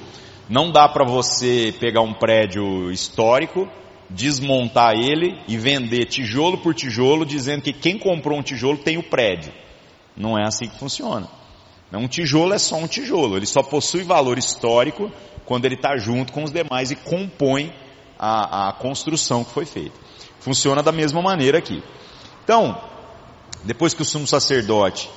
Não 0.49 0.71
dá 0.71 0.87
para 0.87 1.05
você 1.05 1.73
pegar 1.79 2.01
um 2.01 2.13
prédio 2.13 2.89
histórico, 2.91 3.67
desmontar 4.09 4.93
ele 4.93 5.41
e 5.47 5.57
vender 5.57 6.05
tijolo 6.05 6.57
por 6.57 6.73
tijolo, 6.73 7.25
dizendo 7.25 7.61
que 7.61 7.73
quem 7.73 7.97
comprou 7.97 8.39
um 8.39 8.43
tijolo 8.43 8.77
tem 8.77 8.97
o 8.97 9.03
prédio. 9.03 9.51
Não 10.15 10.37
é 10.37 10.45
assim 10.45 10.67
que 10.67 10.79
funciona. 10.79 11.27
Um 11.91 12.07
tijolo 12.07 12.53
é 12.53 12.59
só 12.59 12.75
um 12.75 12.87
tijolo, 12.87 13.37
ele 13.37 13.45
só 13.45 13.63
possui 13.63 14.03
valor 14.03 14.37
histórico 14.37 15.11
quando 15.45 15.65
ele 15.65 15.75
está 15.75 15.95
junto 15.97 16.33
com 16.33 16.43
os 16.43 16.51
demais 16.51 16.91
e 16.91 16.95
compõe 16.95 17.73
a, 18.19 18.69
a 18.69 18.73
construção 18.73 19.43
que 19.43 19.51
foi 19.51 19.65
feita. 19.65 19.97
Funciona 20.39 20.83
da 20.83 20.91
mesma 20.91 21.21
maneira 21.21 21.57
aqui. 21.57 21.81
Então, 22.43 22.77
depois 23.63 23.93
que 23.93 24.01
o 24.01 24.05
sumo 24.05 24.27
sacerdote 24.27 25.09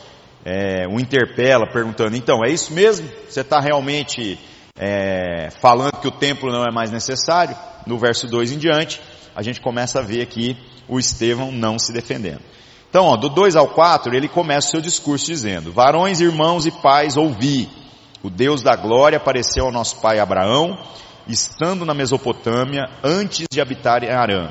é, 0.44 0.86
o 0.88 0.98
interpela 0.98 1.66
perguntando, 1.70 2.16
então, 2.16 2.44
é 2.44 2.50
isso 2.50 2.72
mesmo? 2.72 3.08
Você 3.28 3.40
está 3.40 3.60
realmente 3.60 4.38
é, 4.78 5.50
falando 5.60 6.00
que 6.00 6.08
o 6.08 6.12
templo 6.12 6.50
não 6.50 6.64
é 6.64 6.72
mais 6.72 6.90
necessário? 6.90 7.56
No 7.86 7.98
verso 7.98 8.26
2 8.26 8.52
em 8.52 8.58
diante, 8.58 9.00
a 9.34 9.42
gente 9.42 9.60
começa 9.60 10.00
a 10.00 10.02
ver 10.02 10.22
aqui 10.22 10.56
o 10.88 10.98
Estevão 10.98 11.52
não 11.52 11.78
se 11.78 11.92
defendendo. 11.92 12.40
Então, 12.88 13.04
ó, 13.04 13.16
do 13.16 13.28
2 13.28 13.54
ao 13.54 13.68
4, 13.68 14.14
ele 14.14 14.28
começa 14.28 14.68
o 14.68 14.70
seu 14.72 14.80
discurso 14.80 15.26
dizendo, 15.26 15.72
varões, 15.72 16.20
irmãos 16.20 16.66
e 16.66 16.70
pais, 16.70 17.16
ouvi, 17.16 17.68
o 18.22 18.28
Deus 18.28 18.62
da 18.62 18.74
glória 18.74 19.16
apareceu 19.16 19.66
ao 19.66 19.72
nosso 19.72 20.00
pai 20.00 20.18
Abraão, 20.18 20.76
estando 21.28 21.84
na 21.84 21.94
Mesopotâmia, 21.94 22.88
antes 23.04 23.46
de 23.50 23.60
habitar 23.60 24.02
em 24.02 24.10
Arã, 24.10 24.50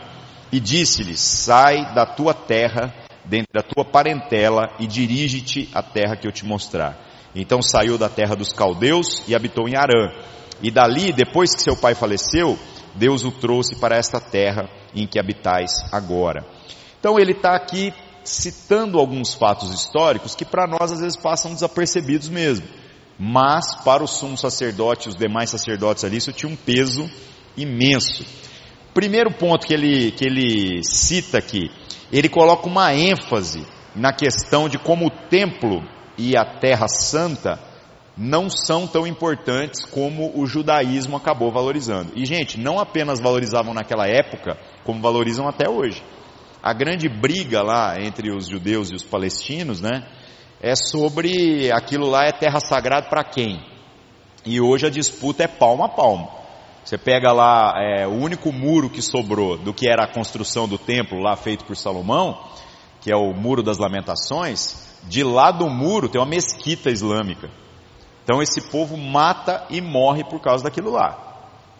e 0.51 0.60
disse-lhe, 0.60 1.17
sai 1.17 1.93
da 1.93 2.05
tua 2.05 2.34
terra 2.34 2.93
dentre 3.29 3.59
a 3.59 3.63
tua 3.63 3.86
parentela 3.86 4.71
e 4.79 4.88
dirige-te 4.88 5.69
à 5.74 5.83
terra 5.83 6.15
que 6.15 6.27
eu 6.27 6.31
te 6.31 6.45
mostrar. 6.45 6.98
Então 7.36 7.62
saiu 7.62 7.98
da 7.98 8.09
terra 8.09 8.36
dos 8.36 8.51
caldeus 8.51 9.24
e 9.27 9.36
habitou 9.36 9.69
em 9.69 9.75
Arã. 9.75 10.12
E 10.62 10.71
dali, 10.71 11.13
depois 11.13 11.55
que 11.55 11.62
seu 11.62 11.77
pai 11.77 11.93
faleceu, 11.93 12.57
Deus 12.95 13.24
o 13.24 13.31
trouxe 13.31 13.75
para 13.75 13.95
esta 13.95 14.19
terra 14.19 14.67
em 14.95 15.05
que 15.05 15.19
habitais 15.19 15.71
agora. 15.91 16.43
Então 17.00 17.19
ele 17.19 17.33
está 17.33 17.55
aqui 17.55 17.93
citando 18.24 19.00
alguns 19.00 19.33
fatos 19.33 19.74
históricos 19.74 20.36
que 20.36 20.43
para 20.43 20.67
nós 20.67 20.91
às 20.91 21.00
vezes 21.00 21.15
passam 21.15 21.53
desapercebidos 21.53 22.27
mesmo. 22.27 22.67
Mas 23.17 23.75
para 23.83 24.03
o 24.03 24.07
sumo 24.07 24.38
sacerdote 24.38 25.07
e 25.07 25.09
os 25.09 25.15
demais 25.15 25.50
sacerdotes 25.50 26.03
ali 26.03 26.17
isso 26.17 26.33
tinha 26.33 26.51
um 26.51 26.55
peso 26.55 27.09
imenso. 27.55 28.25
Primeiro 28.93 29.31
ponto 29.31 29.67
que 29.67 29.74
ele, 29.74 30.12
que 30.12 30.25
ele 30.25 30.81
cita 30.83 31.38
aqui, 31.38 31.69
ele 32.11 32.29
coloca 32.29 32.67
uma 32.67 32.93
ênfase 32.93 33.65
na 33.95 34.13
questão 34.13 34.67
de 34.67 34.77
como 34.77 35.07
o 35.07 35.11
templo 35.29 35.83
e 36.17 36.35
a 36.35 36.45
terra 36.45 36.87
santa 36.87 37.59
não 38.17 38.49
são 38.49 38.85
tão 38.85 39.07
importantes 39.07 39.85
como 39.85 40.37
o 40.37 40.45
judaísmo 40.45 41.15
acabou 41.15 41.51
valorizando. 41.51 42.11
E 42.15 42.25
gente, 42.25 42.59
não 42.59 42.77
apenas 42.77 43.21
valorizavam 43.21 43.73
naquela 43.73 44.05
época, 44.07 44.57
como 44.83 45.01
valorizam 45.01 45.47
até 45.47 45.69
hoje. 45.69 46.03
A 46.61 46.73
grande 46.73 47.07
briga 47.07 47.61
lá 47.61 47.95
entre 48.01 48.29
os 48.35 48.47
judeus 48.47 48.91
e 48.91 48.95
os 48.95 49.03
palestinos, 49.03 49.79
né, 49.79 50.05
é 50.61 50.75
sobre 50.75 51.71
aquilo 51.71 52.09
lá 52.09 52.25
é 52.25 52.33
terra 52.33 52.59
sagrada 52.59 53.07
para 53.07 53.23
quem. 53.23 53.63
E 54.45 54.59
hoje 54.59 54.85
a 54.85 54.89
disputa 54.89 55.43
é 55.43 55.47
palmo 55.47 55.85
a 55.85 55.89
palmo. 55.89 56.29
Você 56.83 56.98
pega 56.98 57.31
lá 57.31 57.74
é, 57.77 58.07
o 58.07 58.12
único 58.12 58.51
muro 58.51 58.89
que 58.89 59.01
sobrou 59.01 59.57
do 59.57 59.74
que 59.74 59.88
era 59.88 60.03
a 60.03 60.12
construção 60.12 60.67
do 60.67 60.77
templo 60.77 61.19
lá 61.19 61.36
feito 61.36 61.65
por 61.65 61.75
Salomão, 61.75 62.39
que 63.01 63.12
é 63.12 63.15
o 63.15 63.33
muro 63.33 63.62
das 63.62 63.77
lamentações, 63.77 64.89
de 65.03 65.24
lá 65.24 65.51
do 65.51 65.69
muro 65.69 66.09
tem 66.09 66.19
uma 66.19 66.27
mesquita 66.27 66.89
islâmica. 66.89 67.50
Então 68.24 68.41
esse 68.41 68.69
povo 68.69 68.98
mata 68.98 69.65
e 69.69 69.81
morre 69.81 70.24
por 70.24 70.39
causa 70.39 70.63
daquilo 70.63 70.91
lá. 70.91 71.17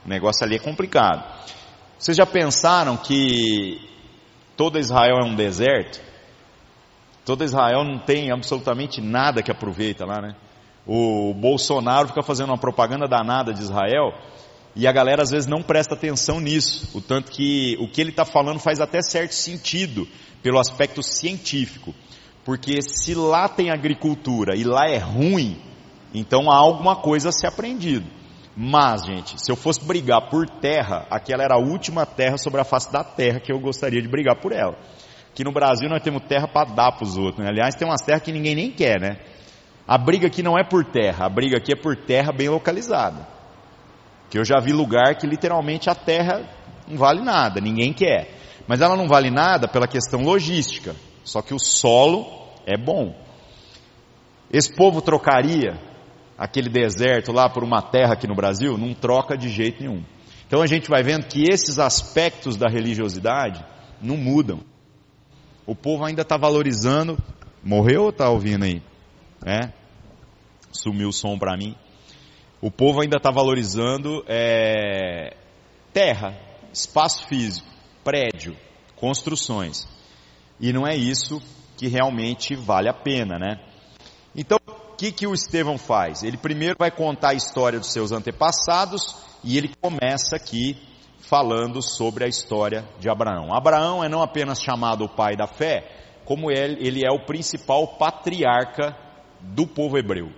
O 0.06 0.10
negócio 0.10 0.46
ali 0.46 0.56
é 0.56 0.60
complicado. 0.60 1.24
Vocês 1.98 2.15
já 2.15 2.25
pensaram 2.25 2.96
que 2.96 3.82
toda 4.56 4.79
Israel 4.79 5.18
é 5.22 5.25
um 5.25 5.36
deserto? 5.36 6.01
Toda 7.25 7.44
Israel 7.44 7.84
não 7.84 8.00
tem 8.00 8.32
absolutamente 8.32 9.01
nada 9.01 9.44
que 9.44 9.51
aproveita 9.51 10.06
lá, 10.06 10.22
né? 10.22 10.36
O 10.88 11.34
Bolsonaro 11.34 12.08
fica 12.08 12.24
fazendo 12.24 12.50
uma 12.50 12.58
propaganda 12.58 13.08
danada 13.08 13.53
de 13.53 13.62
Israel, 13.62 14.13
e 14.76 14.88
a 14.88 14.92
galera 14.92 15.24
às 15.24 15.32
vezes 15.32 15.48
não 15.48 15.62
presta 15.62 15.96
atenção 15.96 16.40
nisso, 16.40 16.98
o 16.98 17.02
tanto 17.02 17.32
que 17.32 17.76
o 17.80 17.88
que 17.88 18.00
ele 18.02 18.12
está 18.12 18.26
falando 18.26 18.60
faz 18.60 18.80
até 18.80 19.02
certo 19.02 19.34
sentido 19.34 20.08
pelo 20.42 20.60
aspecto 20.60 21.02
científico, 21.02 21.94
porque 22.46 22.82
se 22.82 23.14
lá 23.14 23.50
tem 23.50 23.72
agricultura 23.72 24.56
e 24.56 24.64
lá 24.64 24.88
é 24.88 24.98
ruim, 24.98 25.62
então 26.14 26.50
há 26.52 26.56
alguma 26.56 26.96
coisa 26.96 27.30
a 27.30 27.32
ser 27.32 27.48
aprendido. 27.48 28.20
Mas, 28.62 29.06
gente, 29.06 29.42
se 29.42 29.50
eu 29.52 29.56
fosse 29.56 29.84
brigar 29.86 30.30
por 30.30 30.46
terra, 30.46 31.06
aquela 31.10 31.44
era 31.44 31.56
a 31.56 31.60
última 31.60 32.06
terra 32.06 32.38
sobre 32.38 32.60
a 32.60 32.66
face 32.66 32.92
da 32.92 33.04
terra 33.04 33.40
que 33.40 33.54
eu 33.54 33.60
gostaria 33.60 34.02
de 34.02 34.08
brigar 34.08 34.36
por 34.42 34.52
ela. 34.52 34.78
Aqui 35.32 35.46
no 35.46 35.54
Brasil 35.54 35.88
nós 35.88 36.04
temos 36.04 36.24
terra 36.24 36.48
para 36.48 36.70
dar 36.70 36.92
para 36.92 37.06
os 37.06 37.18
outros. 37.18 37.38
Né? 37.38 37.50
Aliás, 37.50 37.76
tem 37.76 37.88
umas 37.88 38.02
terras 38.02 38.22
que 38.22 38.34
ninguém 38.34 38.56
nem 38.56 38.72
quer, 38.72 39.00
né? 39.00 39.18
A 39.88 39.98
briga 39.98 40.28
aqui 40.28 40.44
não 40.44 40.58
é 40.58 40.64
por 40.64 40.84
terra, 40.84 41.26
a 41.26 41.30
briga 41.30 41.58
aqui 41.58 41.72
é 41.72 41.76
por 41.76 41.96
terra 41.96 42.32
bem 42.34 42.50
localizada. 42.50 43.38
Que 44.29 44.38
eu 44.38 44.45
já 44.45 44.59
vi 44.59 44.71
lugar 44.71 45.15
que 45.15 45.25
literalmente 45.25 45.89
a 45.89 45.95
terra 45.95 46.43
não 46.88 46.98
vale 46.98 47.21
nada, 47.21 47.59
ninguém 47.59 47.93
quer. 47.93 48.38
Mas 48.67 48.81
ela 48.81 48.95
não 48.95 49.07
vale 49.07 49.31
nada 49.31 49.67
pela 49.67 49.88
questão 49.88 50.21
logística. 50.21 50.95
Só 51.24 51.41
que 51.41 51.53
o 51.53 51.59
solo 51.59 52.25
é 52.65 52.77
bom. 52.77 53.15
Esse 54.51 54.74
povo 54.74 55.01
trocaria 55.01 55.79
aquele 56.38 56.69
deserto 56.69 57.31
lá 57.31 57.50
por 57.50 57.63
uma 57.63 57.81
terra 57.81 58.13
aqui 58.13 58.27
no 58.27 58.36
Brasil? 58.36 58.77
Não 58.77 58.93
troca 58.93 59.36
de 59.36 59.50
jeito 59.50 59.81
nenhum. 59.81 60.03
Então 60.48 60.62
a 60.62 60.67
gente 60.67 60.89
vai 60.89 61.03
vendo 61.03 61.25
que 61.25 61.43
esses 61.51 61.79
aspectos 61.79 62.55
da 62.55 62.67
religiosidade 62.67 63.63
não 64.01 64.17
mudam. 64.17 64.59
O 65.65 65.75
povo 65.75 66.05
ainda 66.05 66.21
está 66.21 66.38
valorizando. 66.38 67.17
Morreu 67.63 68.03
ou 68.03 68.09
está 68.09 68.29
ouvindo 68.29 68.63
aí? 68.63 68.81
É? 69.45 69.71
Sumiu 70.71 71.09
o 71.09 71.13
som 71.13 71.38
para 71.38 71.57
mim 71.57 71.75
o 72.62 72.70
povo 72.70 73.01
ainda 73.01 73.18
está 73.18 73.32
valorizando 73.32 74.24
é, 74.28 75.36
terra, 75.94 76.38
espaço 76.74 77.25
físico, 77.28 77.68
prédio, 78.04 78.56
construções. 78.96 79.88
E 80.60 80.74
não 80.74 80.86
é 80.86 80.96
isso 80.96 81.42
que 81.78 81.88
realmente 81.88 82.56
vale 82.56 82.89
a 82.89 82.94
pena, 82.94 83.39
né? 83.39 83.62
Então, 84.36 84.60
o 84.68 84.96
que, 84.96 85.12
que 85.12 85.25
o 85.25 85.34
Estevão 85.34 85.78
faz? 85.78 86.24
Ele 86.24 86.38
primeiro 86.38 86.75
vai 86.78 86.92
contar 86.92 87.30
a 87.30 87.34
história 87.34 87.80
dos 87.80 87.94
seus 87.94 88.12
antepassados 88.12 89.16
e 89.44 89.58
ele 89.58 89.72
começa 89.82 90.36
aqui 90.36 90.78
falando 91.20 91.82
sobre 91.82 92.25
a 92.25 92.28
história 92.28 92.84
de 93.00 93.10
Abraão. 93.10 93.54
Abraão 93.54 94.04
é 94.04 94.10
não 94.10 94.22
apenas 94.22 94.62
chamado 94.62 95.06
o 95.06 95.10
pai 95.10 95.38
da 95.38 95.48
fé, 95.48 95.88
como 96.25 96.51
ele, 96.51 96.86
ele 96.86 97.06
é 97.06 97.12
o 97.12 97.25
principal 97.25 97.88
patriarca 97.98 98.96
do 99.39 99.66
povo 99.66 99.98
hebreu. 99.98 100.30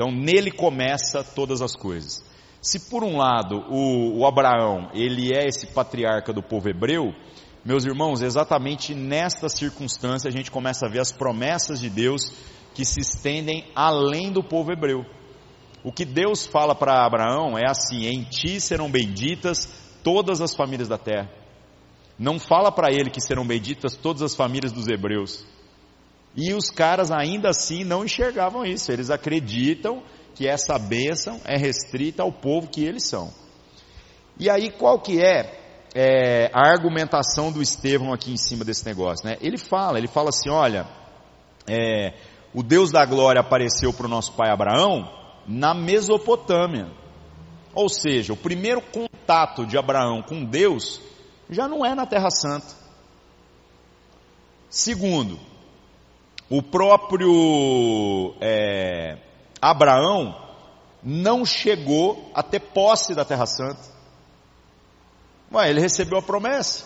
Então 0.00 0.10
nele 0.10 0.50
começa 0.50 1.22
todas 1.22 1.60
as 1.60 1.76
coisas. 1.76 2.24
Se 2.62 2.88
por 2.88 3.04
um 3.04 3.18
lado 3.18 3.66
o, 3.68 4.20
o 4.20 4.26
Abraão 4.26 4.88
ele 4.94 5.30
é 5.30 5.46
esse 5.46 5.66
patriarca 5.74 6.32
do 6.32 6.42
povo 6.42 6.70
hebreu, 6.70 7.14
meus 7.62 7.84
irmãos, 7.84 8.22
exatamente 8.22 8.94
nesta 8.94 9.46
circunstância 9.50 10.28
a 10.28 10.32
gente 10.32 10.50
começa 10.50 10.86
a 10.86 10.88
ver 10.88 11.00
as 11.00 11.12
promessas 11.12 11.78
de 11.78 11.90
Deus 11.90 12.32
que 12.72 12.82
se 12.82 13.00
estendem 13.00 13.66
além 13.76 14.32
do 14.32 14.42
povo 14.42 14.72
hebreu. 14.72 15.04
O 15.84 15.92
que 15.92 16.06
Deus 16.06 16.46
fala 16.46 16.74
para 16.74 17.04
Abraão 17.04 17.58
é 17.58 17.68
assim: 17.68 18.06
em 18.06 18.22
ti 18.22 18.58
serão 18.58 18.90
benditas 18.90 19.68
todas 20.02 20.40
as 20.40 20.54
famílias 20.54 20.88
da 20.88 20.96
terra. 20.96 21.28
Não 22.18 22.38
fala 22.38 22.72
para 22.72 22.90
ele 22.90 23.10
que 23.10 23.20
serão 23.20 23.46
benditas 23.46 23.98
todas 23.98 24.22
as 24.22 24.34
famílias 24.34 24.72
dos 24.72 24.88
hebreus. 24.88 25.44
E 26.36 26.54
os 26.54 26.70
caras 26.70 27.10
ainda 27.10 27.48
assim 27.50 27.84
não 27.84 28.04
enxergavam 28.04 28.64
isso. 28.64 28.92
Eles 28.92 29.10
acreditam 29.10 30.02
que 30.34 30.46
essa 30.46 30.78
bênção 30.78 31.40
é 31.44 31.56
restrita 31.56 32.22
ao 32.22 32.32
povo 32.32 32.68
que 32.68 32.84
eles 32.84 33.08
são. 33.08 33.32
E 34.38 34.48
aí 34.48 34.70
qual 34.70 34.98
que 34.98 35.20
é, 35.20 35.88
é 35.94 36.50
a 36.52 36.68
argumentação 36.68 37.52
do 37.52 37.60
Estevão 37.60 38.12
aqui 38.12 38.32
em 38.32 38.36
cima 38.36 38.64
desse 38.64 38.86
negócio? 38.86 39.26
Né? 39.26 39.36
Ele 39.40 39.58
fala, 39.58 39.98
ele 39.98 40.08
fala 40.08 40.30
assim, 40.30 40.48
olha, 40.48 40.86
é, 41.68 42.14
o 42.54 42.62
Deus 42.62 42.90
da 42.90 43.04
glória 43.04 43.40
apareceu 43.40 43.92
para 43.92 44.06
o 44.06 44.08
nosso 44.08 44.32
pai 44.32 44.50
Abraão 44.50 45.10
na 45.46 45.74
Mesopotâmia. 45.74 46.90
Ou 47.74 47.88
seja, 47.88 48.32
o 48.32 48.36
primeiro 48.36 48.80
contato 48.80 49.66
de 49.66 49.76
Abraão 49.76 50.22
com 50.22 50.44
Deus 50.44 51.00
já 51.48 51.68
não 51.68 51.84
é 51.84 51.94
na 51.94 52.06
Terra 52.06 52.30
Santa. 52.30 52.74
Segundo, 54.68 55.38
o 56.50 56.60
próprio 56.60 58.34
é, 58.40 59.16
Abraão 59.62 60.36
não 61.02 61.46
chegou 61.46 62.30
a 62.34 62.42
ter 62.42 62.58
posse 62.58 63.14
da 63.14 63.24
Terra 63.24 63.46
Santa. 63.46 63.80
Ué, 65.52 65.70
ele 65.70 65.80
recebeu 65.80 66.18
a 66.18 66.22
promessa. 66.22 66.84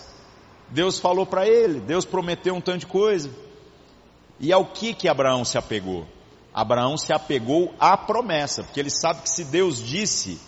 Deus 0.68 0.98
falou 0.98 1.24
para 1.24 1.46
ele, 1.46 1.80
Deus 1.80 2.04
prometeu 2.04 2.54
um 2.54 2.60
tanto 2.60 2.80
de 2.80 2.86
coisa. 2.86 3.30
E 4.38 4.52
ao 4.52 4.66
que 4.66 4.92
que 4.92 5.08
Abraão 5.08 5.44
se 5.44 5.56
apegou? 5.56 6.06
Abraão 6.52 6.96
se 6.98 7.12
apegou 7.12 7.74
à 7.80 7.96
promessa, 7.96 8.62
porque 8.62 8.80
ele 8.80 8.90
sabe 8.90 9.22
que 9.22 9.30
se 9.30 9.44
Deus 9.44 9.82
disse, 9.82 10.40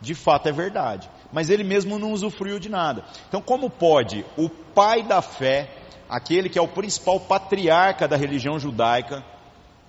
de 0.00 0.14
fato 0.14 0.48
é 0.48 0.52
verdade. 0.52 1.08
Mas 1.32 1.50
ele 1.50 1.64
mesmo 1.64 1.98
não 1.98 2.12
usufruiu 2.12 2.58
de 2.58 2.68
nada. 2.68 3.04
Então, 3.28 3.42
como 3.42 3.68
pode 3.68 4.24
o 4.36 4.48
pai 4.48 5.02
da 5.02 5.20
fé, 5.20 5.83
aquele 6.08 6.48
que 6.48 6.58
é 6.58 6.62
o 6.62 6.68
principal 6.68 7.20
patriarca 7.20 8.06
da 8.06 8.16
religião 8.16 8.58
judaica, 8.58 9.24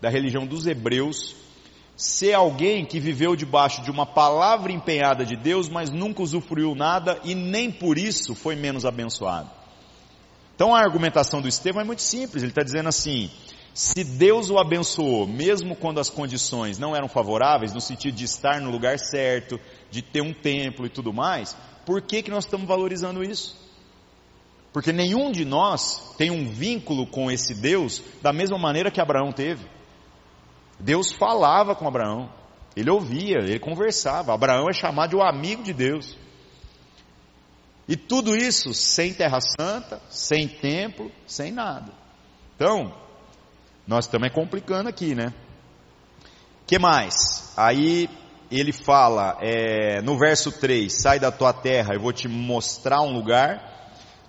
da 0.01 0.09
religião 0.09 0.45
dos 0.45 0.67
hebreus, 0.67 1.35
ser 1.95 2.33
alguém 2.33 2.85
que 2.85 2.99
viveu 2.99 3.35
debaixo 3.35 3.81
de 3.81 3.89
uma 3.89 4.05
palavra 4.05 4.71
empenhada 4.71 5.25
de 5.25 5.35
Deus, 5.35 5.69
mas 5.69 5.89
nunca 5.89 6.21
usufruiu 6.21 6.75
nada 6.75 7.19
e 7.23 7.33
nem 7.33 7.71
por 7.71 7.97
isso 7.97 8.35
foi 8.35 8.55
menos 8.55 8.85
abençoado. 8.85 9.49
Então 10.55 10.73
a 10.73 10.79
argumentação 10.79 11.41
do 11.41 11.47
Estevão 11.47 11.81
é 11.81 11.85
muito 11.85 12.01
simples, 12.01 12.43
ele 12.43 12.51
está 12.51 12.63
dizendo 12.63 12.89
assim, 12.89 13.29
se 13.73 14.03
Deus 14.05 14.49
o 14.49 14.57
abençoou, 14.57 15.27
mesmo 15.27 15.75
quando 15.75 15.99
as 15.99 16.09
condições 16.09 16.79
não 16.79 16.95
eram 16.95 17.09
favoráveis, 17.09 17.73
no 17.73 17.81
sentido 17.81 18.15
de 18.15 18.23
estar 18.23 18.61
no 18.61 18.71
lugar 18.71 18.97
certo, 18.97 19.59
de 19.91 20.01
ter 20.01 20.21
um 20.21 20.33
templo 20.33 20.85
e 20.85 20.89
tudo 20.89 21.11
mais, 21.11 21.57
por 21.85 22.01
que, 22.01 22.23
que 22.23 22.31
nós 22.31 22.45
estamos 22.45 22.67
valorizando 22.67 23.23
isso? 23.23 23.65
Porque 24.75 24.91
nenhum 24.91 25.31
de 25.31 25.45
nós 25.45 26.13
tem 26.17 26.29
um 26.29 26.49
vínculo 26.49 27.07
com 27.07 27.31
esse 27.31 27.55
Deus 27.55 28.03
da 28.21 28.33
mesma 28.33 28.57
maneira 28.57 28.91
que 28.91 28.99
Abraão 28.99 29.31
teve. 29.31 29.65
Deus 30.77 31.13
falava 31.13 31.73
com 31.73 31.87
Abraão, 31.87 32.29
ele 32.75 32.89
ouvia, 32.89 33.37
ele 33.37 33.57
conversava. 33.57 34.33
Abraão 34.33 34.69
é 34.69 34.73
chamado 34.73 35.11
de 35.11 35.15
o 35.15 35.19
um 35.19 35.23
amigo 35.23 35.63
de 35.63 35.71
Deus. 35.71 36.17
E 37.87 37.95
tudo 37.95 38.35
isso 38.35 38.73
sem 38.73 39.13
terra 39.13 39.39
santa, 39.39 40.01
sem 40.09 40.45
templo, 40.45 41.09
sem 41.25 41.53
nada. 41.53 41.93
Então, 42.57 42.93
nós 43.87 44.03
estamos 44.03 44.29
complicando 44.33 44.89
aqui, 44.89 45.15
né? 45.15 45.33
que 46.67 46.77
mais? 46.77 47.53
Aí 47.55 48.09
ele 48.51 48.73
fala 48.73 49.37
é, 49.39 50.01
no 50.01 50.17
verso 50.17 50.51
3: 50.51 50.93
Sai 51.01 51.17
da 51.17 51.31
tua 51.31 51.53
terra, 51.53 51.93
eu 51.93 52.01
vou 52.01 52.11
te 52.11 52.27
mostrar 52.27 52.99
um 52.99 53.13
lugar. 53.13 53.73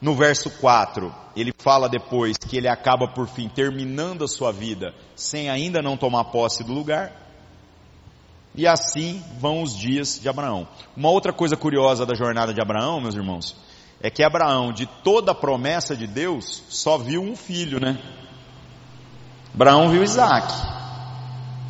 No 0.00 0.14
verso 0.14 0.50
4, 0.50 1.12
ele 1.34 1.52
fala 1.56 1.88
depois 1.88 2.36
que 2.36 2.56
ele 2.56 2.68
acaba 2.68 3.08
por 3.08 3.26
fim 3.26 3.48
terminando 3.48 4.24
a 4.24 4.28
sua 4.28 4.52
vida 4.52 4.94
sem 5.14 5.48
ainda 5.48 5.80
não 5.80 5.96
tomar 5.96 6.24
posse 6.24 6.62
do 6.62 6.72
lugar. 6.72 7.12
E 8.54 8.66
assim 8.66 9.22
vão 9.38 9.62
os 9.62 9.76
dias 9.76 10.18
de 10.20 10.28
Abraão. 10.28 10.66
Uma 10.96 11.10
outra 11.10 11.32
coisa 11.32 11.56
curiosa 11.56 12.06
da 12.06 12.14
jornada 12.14 12.54
de 12.54 12.60
Abraão, 12.60 13.00
meus 13.00 13.14
irmãos, 13.14 13.56
é 14.00 14.10
que 14.10 14.22
Abraão, 14.22 14.72
de 14.72 14.86
toda 14.86 15.32
a 15.32 15.34
promessa 15.34 15.96
de 15.96 16.06
Deus, 16.06 16.62
só 16.68 16.98
viu 16.98 17.22
um 17.22 17.36
filho, 17.36 17.80
né? 17.80 17.98
Abraão 19.54 19.88
viu 19.88 20.02
Isaac. 20.02 20.52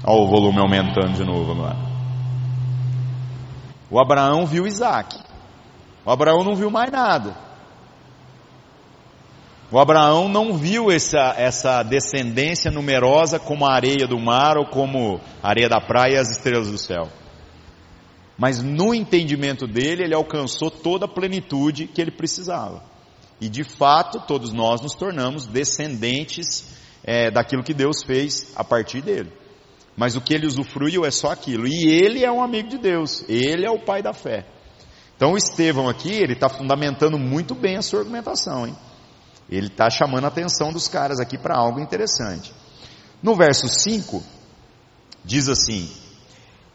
Olha 0.05 0.23
o 0.23 0.29
volume 0.29 0.59
aumentando 0.59 1.13
de 1.13 1.25
novo 1.25 1.53
agora. 1.53 1.77
O 3.91 4.01
Abraão 4.01 4.45
viu 4.47 4.67
Isaac. 4.67 5.17
O 6.05 6.11
Abraão 6.11 6.45
não 6.45 6.55
viu 6.55 6.71
mais 6.71 6.91
nada. 6.91 7.46
O 9.71 9.81
Abraão 9.81 10.29
não 10.29 10.57
viu 10.57 10.93
essa, 10.93 11.35
essa 11.37 11.83
descendência 11.83 12.71
numerosa 12.71 13.39
como 13.39 13.67
a 13.67 13.75
areia 13.75 14.07
do 14.07 14.19
mar 14.19 14.57
ou 14.57 14.67
como 14.67 15.21
a 15.43 15.49
areia 15.49 15.69
da 15.69 15.81
praia 15.81 16.15
e 16.15 16.19
as 16.19 16.31
estrelas 16.31 16.71
do 16.71 16.79
céu. 16.79 17.09
Mas 18.39 18.63
no 18.63 18.95
entendimento 18.95 19.67
dele, 19.67 20.05
ele 20.05 20.15
alcançou 20.15 20.71
toda 20.71 21.07
a 21.07 21.09
plenitude 21.09 21.89
que 21.89 22.01
ele 22.01 22.13
precisava. 22.13 22.83
E 23.41 23.49
de 23.49 23.65
fato, 23.65 24.21
todos 24.21 24.53
nós 24.53 24.81
nos 24.81 24.95
tornamos 24.95 25.47
descendentes 25.47 26.77
é, 27.03 27.31
daquilo 27.31 27.65
que 27.65 27.75
Deus 27.75 28.05
fez 28.05 28.53
a 28.55 28.63
partir 28.63 29.01
dele. 29.01 29.33
Mas 29.97 30.15
o 30.15 30.21
que 30.21 30.35
ele 30.35 30.47
usufruiu 30.47 31.05
é 31.05 31.11
só 31.11 31.31
aquilo. 31.33 31.67
E 31.67 31.89
ele 31.89 32.25
é 32.25 32.31
um 32.31 32.43
amigo 32.43 32.69
de 32.69 32.79
Deus. 32.79 33.25
Ele 33.29 33.67
é 33.67 33.71
o 33.71 33.81
pai 33.81 34.01
da 34.01 34.13
fé. 34.13 34.47
Então 35.17 35.33
o 35.33 35.37
Estevão 35.37 35.89
aqui, 35.89 36.13
ele 36.13 36.35
está 36.35 36.49
fundamentando 36.49 37.19
muito 37.19 37.55
bem 37.55 37.77
a 37.77 37.83
sua 37.83 38.01
argumentação, 38.01 38.67
hein? 38.67 38.77
Ele 39.49 39.69
está 39.69 39.89
chamando 39.89 40.25
a 40.25 40.29
atenção 40.29 40.73
dos 40.73 40.89
caras 40.89 41.21
aqui 41.21 41.39
para 41.39 41.57
algo 41.57 41.81
interessante. 41.81 42.53
No 43.23 43.35
verso 43.35 43.69
5, 43.69 44.23
diz 45.25 45.49
assim: 45.49 45.91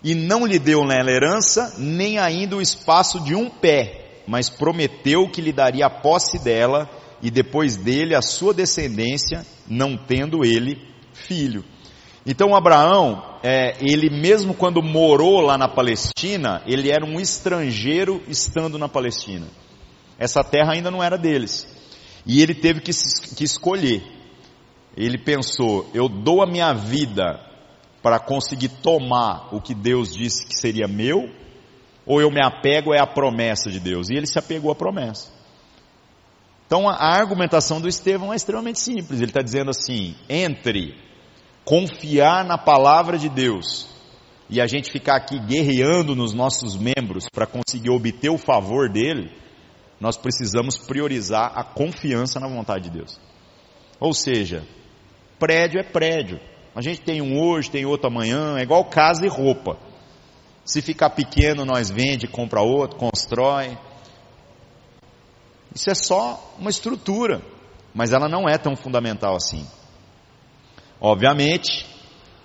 E 0.04 0.16
não 0.16 0.46
lhe 0.46 0.58
deu 0.58 0.86
nela 0.86 1.12
herança, 1.12 1.76
nem 1.78 2.18
ainda 2.18 2.56
o 2.56 2.62
espaço 2.62 3.20
de 3.20 3.36
um 3.36 3.50
pé, 3.50 4.22
mas 4.28 4.50
prometeu 4.50 5.30
que 5.30 5.42
lhe 5.42 5.52
daria 5.52 5.86
a 5.86 5.90
posse 5.90 6.40
dela, 6.40 6.90
e 7.22 7.30
depois 7.30 7.76
dele 7.76 8.16
a 8.16 8.22
sua 8.22 8.54
descendência, 8.54 9.46
não 9.68 9.98
tendo 9.98 10.46
ele 10.46 10.82
filho. 11.14 11.64
Então 12.26 12.56
Abraão, 12.56 13.38
é, 13.44 13.76
ele 13.82 14.10
mesmo 14.10 14.54
quando 14.54 14.82
morou 14.82 15.42
lá 15.42 15.58
na 15.58 15.68
Palestina, 15.68 16.62
ele 16.66 16.92
era 16.92 17.06
um 17.06 17.20
estrangeiro 17.20 18.22
estando 18.28 18.78
na 18.78 18.88
Palestina. 18.88 19.48
Essa 20.20 20.44
terra 20.44 20.74
ainda 20.74 20.92
não 20.92 21.04
era 21.04 21.18
deles. 21.18 21.68
E 22.26 22.42
ele 22.42 22.54
teve 22.54 22.82
que, 22.82 22.92
que 23.36 23.44
escolher. 23.44 24.04
Ele 24.96 25.18
pensou: 25.18 25.90
eu 25.94 26.08
dou 26.08 26.42
a 26.42 26.48
minha 26.48 26.74
vida 26.74 27.40
para 28.02 28.20
conseguir 28.20 28.70
tomar 28.70 29.54
o 29.54 29.62
que 29.62 29.74
Deus 29.74 30.14
disse 30.14 30.46
que 30.46 30.56
seria 30.56 30.88
meu, 30.88 31.30
ou 32.06 32.22
eu 32.22 32.32
me 32.32 32.44
apego 32.44 32.94
à 32.94 33.06
promessa 33.06 33.70
de 33.70 33.80
Deus? 33.80 34.10
E 34.10 34.16
ele 34.16 34.28
se 34.28 34.40
apegou 34.40 34.72
à 34.72 34.76
promessa. 34.76 35.32
Então 36.66 36.88
a 36.88 36.96
argumentação 36.96 37.82
do 37.82 37.88
Estevão 37.88 38.32
é 38.32 38.36
extremamente 38.36 38.80
simples. 38.80 39.20
Ele 39.20 39.30
está 39.30 39.42
dizendo 39.42 39.70
assim: 39.72 40.16
entre 40.30 40.96
confiar 41.64 42.46
na 42.46 42.58
palavra 42.58 43.18
de 43.18 43.30
Deus 43.30 43.88
e 44.50 44.60
a 44.60 44.68
gente 44.68 44.92
ficar 44.92 45.16
aqui 45.16 45.40
guerreando 45.40 46.16
nos 46.16 46.34
nossos 46.34 46.76
membros 46.76 47.26
para 47.32 47.46
conseguir 47.46 47.90
obter 47.90 48.30
o 48.30 48.38
favor 48.38 48.90
dele, 48.90 49.32
nós 50.02 50.18
precisamos 50.18 50.80
priorizar 50.80 51.52
a 51.56 51.64
confiança 51.64 52.40
na 52.40 52.48
vontade 52.48 52.86
de 52.86 52.98
Deus. 52.98 53.20
Ou 54.00 54.16
seja, 54.16 54.68
prédio 55.38 55.80
é 55.80 55.84
prédio. 55.84 56.40
A 56.74 56.82
gente 56.82 57.02
tem 57.02 57.22
um 57.22 57.40
hoje, 57.40 57.70
tem 57.70 57.86
outro 57.86 58.08
amanhã, 58.08 58.58
é 58.58 58.64
igual 58.64 58.84
casa 58.86 59.24
e 59.24 59.30
roupa. 59.30 59.78
Se 60.66 60.82
ficar 60.82 61.12
pequeno, 61.12 61.66
nós 61.66 61.92
vende, 61.92 62.28
compra 62.28 62.62
outro, 62.62 62.98
constrói. 62.98 63.78
Isso 65.74 65.92
é 65.92 65.94
só 65.94 66.56
uma 66.58 66.72
estrutura, 66.72 67.40
mas 67.94 68.12
ela 68.12 68.28
não 68.28 68.50
é 68.50 68.58
tão 68.58 68.76
fundamental 68.76 69.36
assim. 69.36 69.68
Obviamente, 71.00 71.86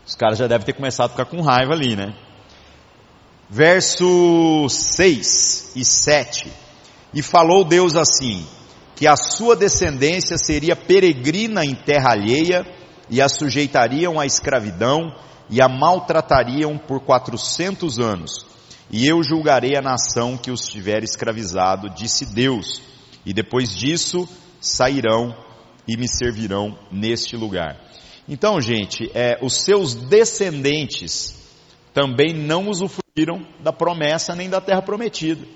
os 0.07 0.15
caras 0.15 0.37
já 0.37 0.47
devem 0.47 0.67
ter 0.67 0.75
começado 0.75 1.07
a 1.07 1.13
ficar 1.13 1.25
com 1.25 1.41
raiva 1.41 1.73
ali, 1.73 1.97
né? 1.97 2.15
Verso 3.49 4.69
6 4.69 5.73
e 5.75 5.85
7. 5.85 6.66
E 7.13 7.23
falou 7.23 7.65
Deus 7.65 7.97
assim: 7.97 8.47
que 8.95 9.07
a 9.07 9.15
sua 9.15 9.55
descendência 9.55 10.37
seria 10.39 10.75
peregrina 10.75 11.65
em 11.65 11.75
terra 11.75 12.13
alheia, 12.13 12.67
e 13.11 13.21
a 13.21 13.29
sujeitariam 13.29 14.19
à 14.19 14.27
escravidão, 14.27 15.15
e 15.51 15.61
a 15.61 15.69
maltratariam 15.69 16.79
por 16.79 17.01
quatrocentos 17.05 17.99
anos. 17.99 18.45
E 18.91 19.07
eu 19.07 19.23
julgarei 19.23 19.77
a 19.77 19.83
nação 19.83 20.37
que 20.37 20.51
os 20.51 20.63
tiver 20.63 21.03
escravizado, 21.03 21.91
disse 21.91 22.25
Deus. 22.25 22.81
E 23.25 23.33
depois 23.33 23.75
disso 23.75 24.29
sairão 24.61 25.37
e 25.87 25.97
me 25.97 26.09
servirão 26.09 26.79
neste 26.91 27.37
lugar. 27.37 27.81
Então, 28.29 28.61
gente, 28.61 29.11
é, 29.15 29.39
os 29.43 29.63
seus 29.63 29.95
descendentes 29.95 31.37
também 31.93 32.35
não 32.35 32.69
usufruíram 32.69 33.47
da 33.63 33.73
promessa 33.73 34.35
nem 34.35 34.49
da 34.49 34.61
terra 34.61 34.83
prometida. 34.83 35.47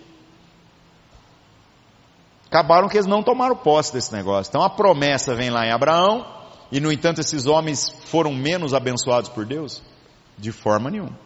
Acabaram 2.50 2.88
que 2.88 2.96
eles 2.96 3.06
não 3.06 3.22
tomaram 3.22 3.54
posse 3.54 3.92
desse 3.92 4.12
negócio. 4.12 4.50
Então 4.50 4.60
a 4.60 4.68
promessa 4.68 5.36
vem 5.36 5.50
lá 5.50 5.64
em 5.64 5.70
Abraão, 5.70 6.26
e 6.72 6.80
no 6.80 6.90
entanto 6.90 7.20
esses 7.20 7.46
homens 7.46 7.88
foram 8.06 8.34
menos 8.34 8.74
abençoados 8.74 9.30
por 9.30 9.46
Deus? 9.46 9.80
De 10.36 10.50
forma 10.50 10.90
nenhuma. 10.90 11.16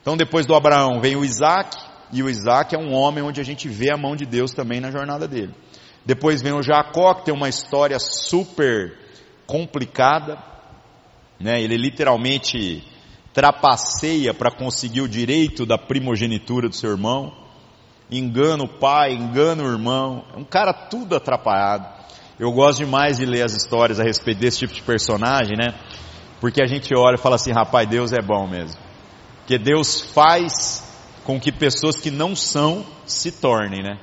Então 0.00 0.16
depois 0.16 0.46
do 0.46 0.54
Abraão 0.54 0.98
vem 0.98 1.14
o 1.14 1.26
Isaac, 1.26 1.76
e 2.10 2.22
o 2.22 2.30
Isaac 2.30 2.74
é 2.74 2.78
um 2.78 2.94
homem 2.94 3.22
onde 3.22 3.38
a 3.38 3.44
gente 3.44 3.68
vê 3.68 3.92
a 3.92 3.98
mão 3.98 4.16
de 4.16 4.24
Deus 4.24 4.52
também 4.52 4.80
na 4.80 4.90
jornada 4.90 5.28
dele. 5.28 5.54
Depois 6.06 6.40
vem 6.40 6.54
o 6.54 6.62
Jacó, 6.62 7.12
que 7.14 7.26
tem 7.26 7.34
uma 7.34 7.48
história 7.50 7.98
super 7.98 8.96
complicada, 9.46 10.38
né? 11.38 11.60
ele 11.60 11.76
literalmente 11.76 12.82
trapaceia 13.34 14.32
para 14.32 14.50
conseguir 14.50 15.02
o 15.02 15.08
direito 15.08 15.66
da 15.66 15.76
primogenitura 15.76 16.66
do 16.66 16.74
seu 16.74 16.92
irmão 16.92 17.43
engana 18.10 18.64
o 18.64 18.68
pai, 18.68 19.12
engana 19.12 19.62
o 19.62 19.70
irmão, 19.70 20.24
é 20.34 20.38
um 20.38 20.44
cara 20.44 20.72
tudo 20.72 21.16
atrapalhado. 21.16 21.86
Eu 22.38 22.50
gosto 22.52 22.78
demais 22.78 23.18
de 23.18 23.24
ler 23.24 23.42
as 23.42 23.54
histórias 23.54 24.00
a 24.00 24.02
respeito 24.02 24.38
desse 24.38 24.58
tipo 24.58 24.74
de 24.74 24.82
personagem, 24.82 25.56
né? 25.56 25.74
Porque 26.40 26.60
a 26.62 26.66
gente 26.66 26.92
olha 26.96 27.14
e 27.14 27.18
fala 27.18 27.36
assim, 27.36 27.52
rapaz, 27.52 27.88
Deus 27.88 28.12
é 28.12 28.20
bom 28.20 28.46
mesmo. 28.46 28.80
Porque 29.38 29.56
Deus 29.56 30.00
faz 30.00 30.84
com 31.24 31.38
que 31.38 31.52
pessoas 31.52 31.96
que 31.96 32.10
não 32.10 32.34
são 32.34 32.84
se 33.06 33.32
tornem, 33.32 33.82
né? 33.82 33.98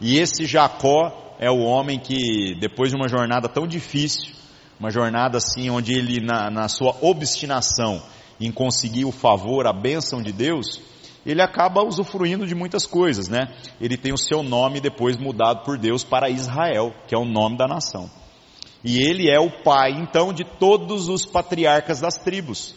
E 0.00 0.18
esse 0.18 0.46
Jacó 0.46 1.34
é 1.38 1.50
o 1.50 1.60
homem 1.60 1.98
que, 1.98 2.54
depois 2.60 2.90
de 2.90 2.96
uma 2.96 3.08
jornada 3.08 3.48
tão 3.48 3.66
difícil, 3.66 4.34
uma 4.78 4.90
jornada 4.90 5.38
assim, 5.38 5.68
onde 5.70 5.94
ele, 5.94 6.20
na, 6.20 6.50
na 6.50 6.68
sua 6.68 6.96
obstinação 7.00 8.02
em 8.40 8.50
conseguir 8.50 9.04
o 9.04 9.12
favor, 9.12 9.66
a 9.66 9.72
bênção 9.72 10.22
de 10.22 10.32
Deus, 10.32 10.80
ele 11.24 11.42
acaba 11.42 11.82
usufruindo 11.82 12.46
de 12.46 12.54
muitas 12.54 12.86
coisas, 12.86 13.28
né? 13.28 13.54
Ele 13.80 13.96
tem 13.96 14.12
o 14.12 14.18
seu 14.18 14.42
nome 14.42 14.80
depois 14.80 15.16
mudado 15.16 15.64
por 15.64 15.76
Deus 15.76 16.02
para 16.02 16.30
Israel, 16.30 16.94
que 17.06 17.14
é 17.14 17.18
o 17.18 17.24
nome 17.24 17.56
da 17.56 17.68
nação. 17.68 18.10
E 18.82 18.98
ele 18.98 19.28
é 19.28 19.38
o 19.38 19.50
pai, 19.62 19.92
então, 19.92 20.32
de 20.32 20.44
todos 20.44 21.08
os 21.08 21.26
patriarcas 21.26 22.00
das 22.00 22.16
tribos. 22.16 22.74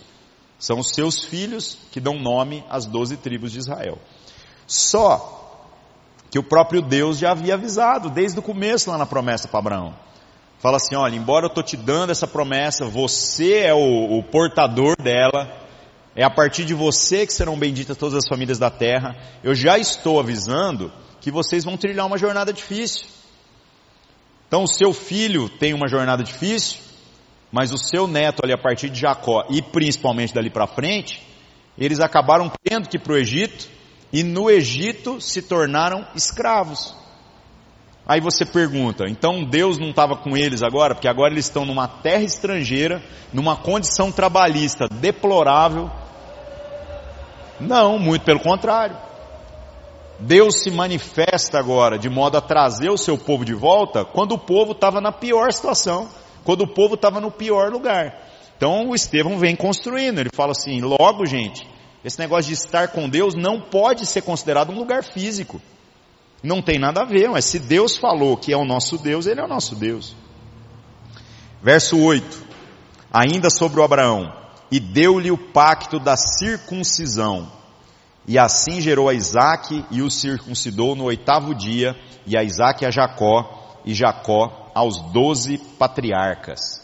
São 0.60 0.80
os 0.80 0.90
seus 0.90 1.24
filhos 1.24 1.78
que 1.92 2.00
dão 2.00 2.20
nome 2.20 2.64
às 2.70 2.86
doze 2.86 3.18
tribos 3.18 3.52
de 3.52 3.60
Israel. 3.60 3.98
Só 4.68 5.42
que 6.30 6.40
o 6.40 6.44
próprio 6.44 6.82
Deus 6.82 7.18
já 7.18 7.32
havia 7.32 7.54
avisado 7.54 8.10
desde 8.10 8.40
o 8.40 8.42
começo 8.42 8.90
lá 8.90 8.98
na 8.98 9.06
promessa 9.06 9.48
para 9.48 9.60
Abraão. 9.60 9.94
Fala 10.60 10.78
assim, 10.78 10.96
olha, 10.96 11.16
embora 11.16 11.46
eu 11.46 11.50
estou 11.50 11.64
te 11.64 11.78
dando 11.78 12.12
essa 12.12 12.26
promessa, 12.26 12.86
você 12.86 13.60
é 13.60 13.74
o, 13.74 14.18
o 14.18 14.24
portador 14.24 14.96
dela, 14.96 15.63
é 16.16 16.24
a 16.24 16.30
partir 16.30 16.66
de 16.66 16.74
você 16.74 17.26
que 17.26 17.34
serão 17.34 17.58
benditas 17.58 17.98
todas 17.98 18.16
as 18.16 18.28
famílias 18.28 18.60
da 18.60 18.70
terra. 18.70 19.16
Eu 19.44 19.56
já 19.56 19.78
estou 19.78 20.20
avisando 20.20 20.92
que 21.20 21.32
vocês 21.32 21.64
vão 21.64 21.78
trilhar 21.78 22.06
uma 22.06 22.18
jornada 22.18 22.54
difícil. 22.54 23.06
Então 24.48 24.64
o 24.64 24.68
seu 24.68 24.94
filho 24.94 25.50
tem 25.50 25.74
uma 25.74 25.88
jornada 25.88 26.24
difícil, 26.24 26.78
mas 27.52 27.74
o 27.74 27.78
seu 27.78 28.08
neto 28.08 28.42
ali 28.44 28.54
a 28.54 28.58
partir 28.58 28.90
de 28.90 29.00
Jacó 29.00 29.46
e 29.50 29.62
principalmente 29.62 30.34
dali 30.34 30.50
para 30.50 30.68
frente, 30.68 31.26
eles 31.78 32.00
acabaram 32.00 32.52
tendo 32.64 32.88
que 32.88 32.98
ir 32.98 33.00
para 33.00 33.14
o 33.14 33.18
Egito 33.18 33.68
e 34.12 34.22
no 34.24 34.52
Egito 34.52 35.20
se 35.20 35.42
tornaram 35.42 36.06
escravos. 36.16 36.96
Aí 38.06 38.20
você 38.20 38.46
pergunta, 38.46 39.06
então 39.08 39.46
Deus 39.46 39.80
não 39.80 39.90
estava 39.90 40.18
com 40.18 40.36
eles 40.36 40.62
agora? 40.62 40.94
Porque 40.94 41.08
agora 41.08 41.34
eles 41.34 41.46
estão 41.46 41.66
numa 41.66 41.88
terra 41.88 42.24
estrangeira, 42.24 43.02
numa 43.32 43.56
condição 43.56 44.12
trabalhista 44.12 44.88
deplorável. 44.90 45.90
Não, 47.60 47.98
muito 48.00 48.24
pelo 48.24 48.40
contrário. 48.40 48.98
Deus 50.20 50.62
se 50.62 50.72
manifesta 50.72 51.60
agora 51.60 51.98
de 51.98 52.10
modo 52.10 52.38
a 52.38 52.42
trazer 52.42 52.90
o 52.90 52.98
seu 52.98 53.18
povo 53.18 53.44
de 53.44 53.54
volta 53.54 54.06
quando 54.06 54.34
o 54.34 54.40
povo 54.40 54.72
estava 54.72 55.02
na 55.02 55.12
pior 55.12 55.52
situação, 55.52 56.08
quando 56.44 56.62
o 56.62 56.68
povo 56.68 56.96
estava 56.96 57.20
no 57.20 57.32
pior 57.32 57.72
lugar. 57.72 58.22
Então 58.56 58.90
o 58.90 58.96
Estevão 58.96 59.38
vem 59.38 59.56
construindo, 59.56 60.20
ele 60.20 60.30
fala 60.34 60.52
assim: 60.52 60.82
logo, 60.82 61.26
gente, 61.26 61.68
esse 62.06 62.20
negócio 62.20 62.48
de 62.48 62.54
estar 62.54 62.90
com 62.90 63.10
Deus 63.10 63.34
não 63.36 63.60
pode 63.60 64.06
ser 64.06 64.22
considerado 64.22 64.72
um 64.72 64.76
lugar 64.76 65.04
físico. 65.04 65.62
Não 66.42 66.62
tem 66.62 66.78
nada 66.78 67.02
a 67.02 67.06
ver, 67.06 67.30
mas 67.30 67.46
se 67.46 67.58
Deus 67.58 67.96
falou 67.96 68.36
que 68.36 68.52
é 68.52 68.58
o 68.58 68.66
nosso 68.66 68.98
Deus, 68.98 69.26
Ele 69.26 69.40
é 69.40 69.44
o 69.44 69.48
nosso 69.48 69.76
Deus. 69.76 70.16
Verso 71.62 71.98
8. 71.98 72.44
Ainda 73.12 73.50
sobre 73.50 73.80
o 73.80 73.84
Abraão. 73.84 74.43
E 74.74 74.80
deu-lhe 74.80 75.30
o 75.30 75.38
pacto 75.38 76.00
da 76.00 76.18
circuncisão. 76.18 77.48
E 78.28 78.40
assim 78.40 78.82
gerou 78.82 79.08
a 79.08 79.14
Isaac 79.14 79.86
e 79.92 80.02
o 80.02 80.10
circuncidou 80.10 80.96
no 80.96 81.04
oitavo 81.04 81.54
dia, 81.54 81.96
e 82.26 82.36
a 82.36 82.44
Isaac 82.44 82.84
a 82.84 82.90
Jacó, 82.90 83.78
e 83.86 83.94
Jacó 83.94 84.72
aos 84.74 85.00
doze 85.12 85.60
patriarcas. 85.78 86.82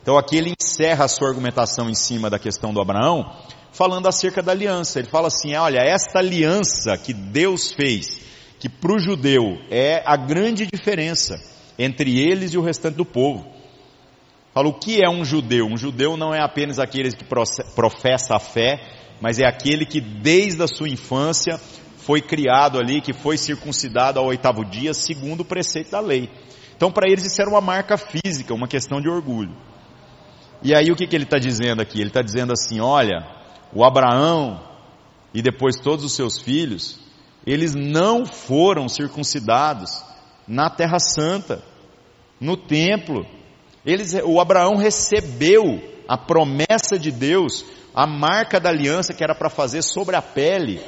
Então 0.00 0.16
aqui 0.16 0.38
ele 0.38 0.54
encerra 0.58 1.04
a 1.04 1.08
sua 1.08 1.28
argumentação 1.28 1.90
em 1.90 1.94
cima 1.94 2.30
da 2.30 2.38
questão 2.38 2.72
do 2.72 2.80
Abraão, 2.80 3.30
falando 3.70 4.08
acerca 4.08 4.42
da 4.42 4.52
aliança. 4.52 4.98
Ele 4.98 5.08
fala 5.08 5.26
assim: 5.28 5.54
olha, 5.56 5.80
esta 5.80 6.20
aliança 6.20 6.96
que 6.96 7.12
Deus 7.12 7.70
fez 7.70 8.18
que 8.58 8.70
para 8.70 8.94
o 8.94 8.98
judeu 8.98 9.58
é 9.70 10.02
a 10.06 10.16
grande 10.16 10.66
diferença 10.66 11.38
entre 11.78 12.18
eles 12.18 12.54
e 12.54 12.56
o 12.56 12.62
restante 12.62 12.94
do 12.94 13.04
povo. 13.04 13.55
Fala, 14.56 14.68
o 14.68 14.72
que 14.72 15.04
é 15.04 15.10
um 15.10 15.22
judeu? 15.22 15.66
Um 15.66 15.76
judeu 15.76 16.16
não 16.16 16.34
é 16.34 16.40
apenas 16.40 16.78
aquele 16.78 17.10
que 17.12 17.26
professa 17.74 18.36
a 18.36 18.38
fé, 18.38 18.80
mas 19.20 19.38
é 19.38 19.46
aquele 19.46 19.84
que 19.84 20.00
desde 20.00 20.62
a 20.62 20.66
sua 20.66 20.88
infância 20.88 21.60
foi 21.98 22.22
criado 22.22 22.78
ali, 22.78 23.02
que 23.02 23.12
foi 23.12 23.36
circuncidado 23.36 24.18
ao 24.18 24.24
oitavo 24.24 24.64
dia, 24.64 24.94
segundo 24.94 25.40
o 25.40 25.44
preceito 25.44 25.90
da 25.90 26.00
lei. 26.00 26.30
Então 26.74 26.90
para 26.90 27.06
eles 27.06 27.26
isso 27.26 27.38
era 27.38 27.50
uma 27.50 27.60
marca 27.60 27.98
física, 27.98 28.54
uma 28.54 28.66
questão 28.66 28.98
de 28.98 29.10
orgulho. 29.10 29.54
E 30.62 30.74
aí 30.74 30.90
o 30.90 30.96
que, 30.96 31.06
que 31.06 31.14
ele 31.14 31.24
está 31.24 31.36
dizendo 31.36 31.82
aqui? 31.82 32.00
Ele 32.00 32.08
está 32.08 32.22
dizendo 32.22 32.54
assim, 32.54 32.80
olha, 32.80 33.26
o 33.74 33.84
Abraão 33.84 34.58
e 35.34 35.42
depois 35.42 35.76
todos 35.76 36.02
os 36.02 36.14
seus 36.14 36.40
filhos, 36.40 36.98
eles 37.46 37.74
não 37.74 38.24
foram 38.24 38.88
circuncidados 38.88 40.02
na 40.48 40.70
Terra 40.70 40.98
Santa, 40.98 41.62
no 42.40 42.56
templo. 42.56 43.35
Eles, 43.86 44.14
o 44.24 44.40
Abraão 44.40 44.74
recebeu 44.76 45.80
a 46.08 46.18
promessa 46.18 46.98
de 46.98 47.12
Deus, 47.12 47.64
a 47.94 48.06
marca 48.06 48.58
da 48.58 48.68
aliança 48.68 49.14
que 49.14 49.22
era 49.22 49.34
para 49.34 49.48
fazer 49.48 49.82
sobre 49.82 50.16
a 50.16 50.22
pele, 50.22 50.80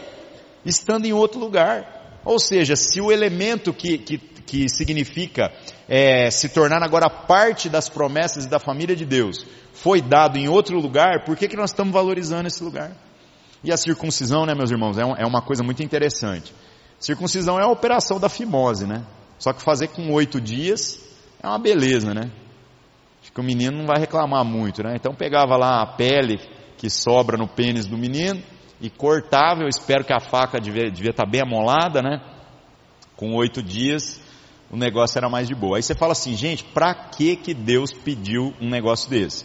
estando 0.65 1.07
em 1.07 1.13
outro 1.13 1.39
lugar. 1.39 2.21
Ou 2.25 2.41
seja, 2.41 2.75
se 2.75 3.01
o 3.01 3.13
elemento 3.13 3.73
que, 3.73 3.99
que, 3.99 4.19
que 4.19 4.69
significa 4.69 5.53
é, 5.89 6.29
se 6.31 6.49
tornar 6.49 6.83
agora 6.83 7.09
parte 7.09 7.69
das 7.69 7.89
promessas 7.89 8.45
e 8.45 8.49
da 8.49 8.59
família 8.59 8.97
de 8.97 9.05
Deus 9.05 9.47
foi 9.73 10.03
dado 10.03 10.37
em 10.37 10.49
outro 10.49 10.77
lugar, 10.79 11.25
por 11.25 11.37
que, 11.37 11.47
que 11.47 11.57
nós 11.57 11.71
estamos 11.71 11.93
valorizando 11.93 12.49
esse 12.49 12.63
lugar? 12.65 12.91
E 13.63 13.73
a 13.73 13.77
circuncisão, 13.77 14.45
né, 14.45 14.55
meus 14.55 14.71
irmãos, 14.71 14.99
é, 14.99 15.03
é 15.03 15.27
uma 15.27 15.41
coisa 15.41 15.63
muito 15.63 15.83
interessante. 15.85 16.53
Circuncisão 16.99 17.61
é 17.61 17.63
a 17.63 17.69
operação 17.69 18.19
da 18.19 18.29
fimose, 18.29 18.87
né? 18.87 19.05
Só 19.39 19.53
que 19.53 19.63
fazer 19.63 19.89
com 19.89 20.13
oito 20.13 20.41
dias 20.41 21.01
é 21.41 21.47
uma 21.47 21.59
beleza, 21.59 22.13
né? 22.13 22.31
Que 23.33 23.41
o 23.41 23.45
menino 23.45 23.79
não 23.79 23.87
vai 23.87 23.99
reclamar 23.99 24.45
muito, 24.45 24.83
né? 24.83 24.95
Então 24.97 25.15
pegava 25.15 25.57
lá 25.57 25.83
a 25.83 25.87
pele 25.87 26.39
que 26.77 26.89
sobra 26.89 27.37
no 27.37 27.49
pênis 27.49 27.87
do 27.87 27.97
menino 27.97 28.43
e 28.81 28.89
cortava, 28.89 29.63
eu 29.63 29.69
espero 29.69 30.05
que 30.05 30.13
a 30.13 30.21
faca 30.21 30.61
devia, 30.61 30.91
devia 30.91 31.11
estar 31.11 31.27
bem 31.27 31.43
amolada, 31.43 32.01
né? 32.01 32.21
Com 33.17 33.35
oito 33.35 33.63
dias 33.63 34.21
o 34.71 34.77
negócio 34.77 35.19
era 35.19 35.29
mais 35.29 35.49
de 35.49 35.55
boa. 35.55 35.77
Aí 35.77 35.83
você 35.83 35.95
fala 35.95 36.13
assim, 36.13 36.37
gente, 36.37 36.65
para 36.65 36.95
que 36.95 37.37
que 37.37 37.55
Deus 37.55 37.93
pediu 37.93 38.55
um 38.61 38.69
negócio 38.69 39.09
desse? 39.09 39.45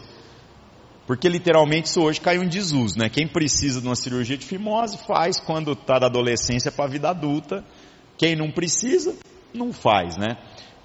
Porque 1.08 1.28
literalmente 1.28 1.88
isso 1.88 2.02
hoje 2.02 2.22
caiu 2.22 2.44
em 2.44 2.48
desuso, 2.48 2.98
né? 2.98 3.10
Quem 3.10 3.28
precisa 3.28 3.82
de 3.82 3.88
uma 3.88 3.96
cirurgia 3.96 4.38
de 4.38 4.46
fimose 4.46 4.98
faz 5.06 5.40
quando 5.40 5.74
está 5.74 6.00
da 6.00 6.08
adolescência 6.08 6.72
para 6.72 6.86
a 6.86 6.88
vida 6.88 7.10
adulta. 7.10 7.64
Quem 8.18 8.36
não 8.36 8.52
precisa, 8.52 9.16
não 9.54 9.74
faz, 9.74 10.18
né? 10.18 10.38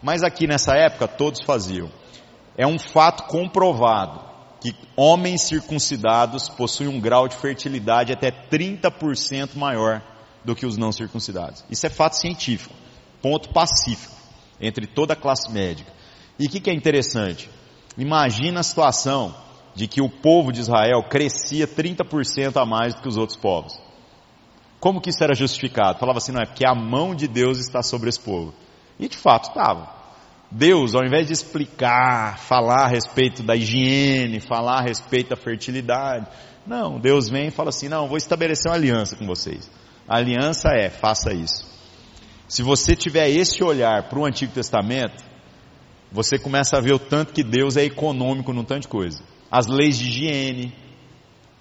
Mas 0.02 0.22
aqui 0.22 0.46
nessa 0.46 0.74
época 0.74 1.06
todos 1.06 1.40
faziam. 1.44 1.90
É 2.58 2.66
um 2.66 2.76
fato 2.76 3.28
comprovado 3.28 4.20
que 4.60 4.74
homens 4.96 5.42
circuncidados 5.42 6.48
possuem 6.48 6.88
um 6.88 7.00
grau 7.00 7.28
de 7.28 7.36
fertilidade 7.36 8.12
até 8.12 8.32
30% 8.32 9.54
maior 9.54 10.02
do 10.44 10.56
que 10.56 10.66
os 10.66 10.76
não 10.76 10.90
circuncidados. 10.90 11.64
Isso 11.70 11.86
é 11.86 11.88
fato 11.88 12.14
científico, 12.14 12.74
ponto 13.22 13.50
pacífico, 13.50 14.16
entre 14.60 14.88
toda 14.88 15.12
a 15.12 15.16
classe 15.16 15.48
médica. 15.52 15.92
E 16.36 16.46
o 16.46 16.50
que, 16.50 16.58
que 16.58 16.68
é 16.68 16.74
interessante? 16.74 17.48
Imagina 17.96 18.58
a 18.58 18.64
situação 18.64 19.32
de 19.76 19.86
que 19.86 20.02
o 20.02 20.08
povo 20.08 20.50
de 20.50 20.60
Israel 20.60 21.04
crescia 21.08 21.68
30% 21.68 22.60
a 22.60 22.66
mais 22.66 22.94
do 22.94 23.02
que 23.02 23.08
os 23.08 23.16
outros 23.16 23.38
povos. 23.38 23.78
Como 24.80 25.00
que 25.00 25.10
isso 25.10 25.22
era 25.22 25.34
justificado? 25.34 26.00
Falava 26.00 26.18
assim, 26.18 26.32
não 26.32 26.40
é 26.40 26.46
porque 26.46 26.66
a 26.66 26.74
mão 26.74 27.14
de 27.14 27.28
Deus 27.28 27.58
está 27.58 27.82
sobre 27.82 28.08
esse 28.08 28.18
povo. 28.18 28.52
E 28.98 29.08
de 29.08 29.16
fato 29.16 29.50
estava. 29.50 29.97
Deus, 30.50 30.94
ao 30.94 31.04
invés 31.04 31.26
de 31.26 31.32
explicar, 31.32 32.38
falar 32.38 32.84
a 32.84 32.88
respeito 32.88 33.42
da 33.42 33.54
higiene, 33.54 34.40
falar 34.40 34.78
a 34.78 34.82
respeito 34.82 35.30
da 35.30 35.36
fertilidade, 35.36 36.26
não, 36.66 36.98
Deus 36.98 37.28
vem 37.28 37.48
e 37.48 37.50
fala 37.50 37.68
assim, 37.68 37.88
não, 37.88 38.08
vou 38.08 38.16
estabelecer 38.16 38.70
uma 38.70 38.76
aliança 38.76 39.16
com 39.16 39.26
vocês. 39.26 39.70
A 40.06 40.16
aliança 40.16 40.68
é, 40.70 40.88
faça 40.88 41.32
isso. 41.32 41.66
Se 42.48 42.62
você 42.62 42.96
tiver 42.96 43.28
esse 43.28 43.62
olhar 43.62 44.08
para 44.08 44.18
o 44.18 44.24
Antigo 44.24 44.52
Testamento, 44.52 45.22
você 46.10 46.38
começa 46.38 46.76
a 46.76 46.80
ver 46.80 46.94
o 46.94 46.98
tanto 46.98 47.32
que 47.32 47.42
Deus 47.42 47.76
é 47.76 47.84
econômico 47.84 48.52
num 48.52 48.64
tanto 48.64 48.82
de 48.82 48.88
coisa 48.88 49.22
as 49.50 49.66
leis 49.66 49.98
de 49.98 50.08
higiene. 50.08 50.72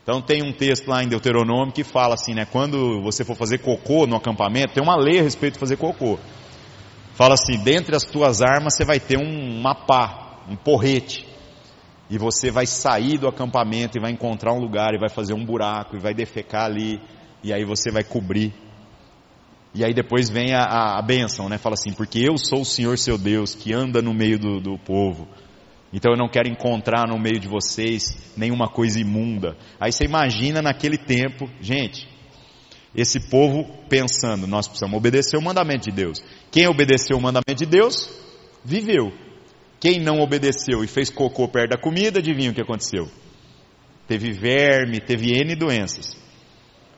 Então 0.03 0.21
tem 0.21 0.41
um 0.43 0.53
texto 0.53 0.87
lá 0.87 1.03
em 1.03 1.07
Deuteronômio 1.07 1.73
que 1.73 1.83
fala 1.83 2.13
assim, 2.13 2.33
né, 2.33 2.45
quando 2.45 3.01
você 3.01 3.25
for 3.25 3.35
fazer 3.35 3.57
cocô 3.59 4.07
no 4.07 4.15
acampamento, 4.15 4.73
tem 4.73 4.83
uma 4.83 4.95
lei 4.95 5.19
a 5.19 5.23
respeito 5.23 5.53
de 5.53 5.59
fazer 5.59 5.77
cocô. 5.77 6.17
Fala 7.17 7.33
assim, 7.33 7.57
dentre 7.57 7.95
as 7.95 8.03
tuas 8.03 8.43
armas 8.43 8.75
você 8.75 8.85
vai 8.85 8.99
ter 8.99 9.17
um, 9.17 9.59
uma 9.59 9.73
pá, 9.73 10.43
um 10.47 10.55
porrete. 10.55 11.25
E 12.11 12.17
você 12.17 12.51
vai 12.51 12.67
sair 12.67 13.17
do 13.17 13.27
acampamento 13.27 13.97
e 13.97 13.99
vai 13.99 14.11
encontrar 14.11 14.53
um 14.53 14.59
lugar 14.59 14.93
e 14.93 14.99
vai 14.99 15.09
fazer 15.09 15.33
um 15.33 15.43
buraco 15.43 15.95
e 15.95 15.99
vai 15.99 16.13
defecar 16.13 16.65
ali. 16.65 17.01
E 17.43 17.51
aí 17.51 17.65
você 17.65 17.89
vai 17.89 18.03
cobrir. 18.03 18.53
E 19.73 19.83
aí 19.83 19.95
depois 19.95 20.29
vem 20.29 20.53
a, 20.53 20.61
a, 20.61 20.99
a 20.99 21.01
bênção, 21.01 21.49
né? 21.49 21.57
Fala 21.57 21.73
assim, 21.73 21.91
porque 21.91 22.19
eu 22.19 22.37
sou 22.37 22.61
o 22.61 22.65
Senhor 22.65 22.99
seu 22.99 23.17
Deus 23.17 23.55
que 23.55 23.73
anda 23.73 23.99
no 23.99 24.13
meio 24.13 24.37
do, 24.37 24.59
do 24.59 24.77
povo. 24.77 25.27
Então 25.91 26.11
eu 26.11 26.17
não 26.17 26.29
quero 26.29 26.47
encontrar 26.47 27.07
no 27.07 27.17
meio 27.17 27.39
de 27.39 27.47
vocês 27.47 28.31
nenhuma 28.37 28.67
coisa 28.67 28.99
imunda. 28.99 29.57
Aí 29.79 29.91
você 29.91 30.05
imagina 30.05 30.61
naquele 30.61 30.99
tempo, 30.99 31.49
gente, 31.59 32.07
esse 32.97 33.19
povo 33.19 33.63
pensando, 33.87 34.47
nós 34.47 34.67
precisamos 34.67 34.97
obedecer 34.97 35.37
o 35.37 35.41
mandamento 35.41 35.87
de 35.87 35.95
Deus. 35.95 36.19
Quem 36.51 36.67
obedeceu 36.67 37.15
o 37.15 37.21
mandamento 37.21 37.63
de 37.63 37.67
Deus, 37.67 38.09
viveu. 38.65 39.13
Quem 39.79 39.99
não 39.99 40.19
obedeceu 40.19 40.83
e 40.83 40.87
fez 40.87 41.11
cocô 41.11 41.47
perto 41.47 41.69
da 41.69 41.77
comida, 41.77 42.17
adivinha 42.17 42.49
o 42.49 42.53
que 42.55 42.61
aconteceu? 42.61 43.07
Teve 44.07 44.31
verme, 44.31 44.99
teve 44.99 45.31
N 45.39 45.55
doenças. 45.55 46.17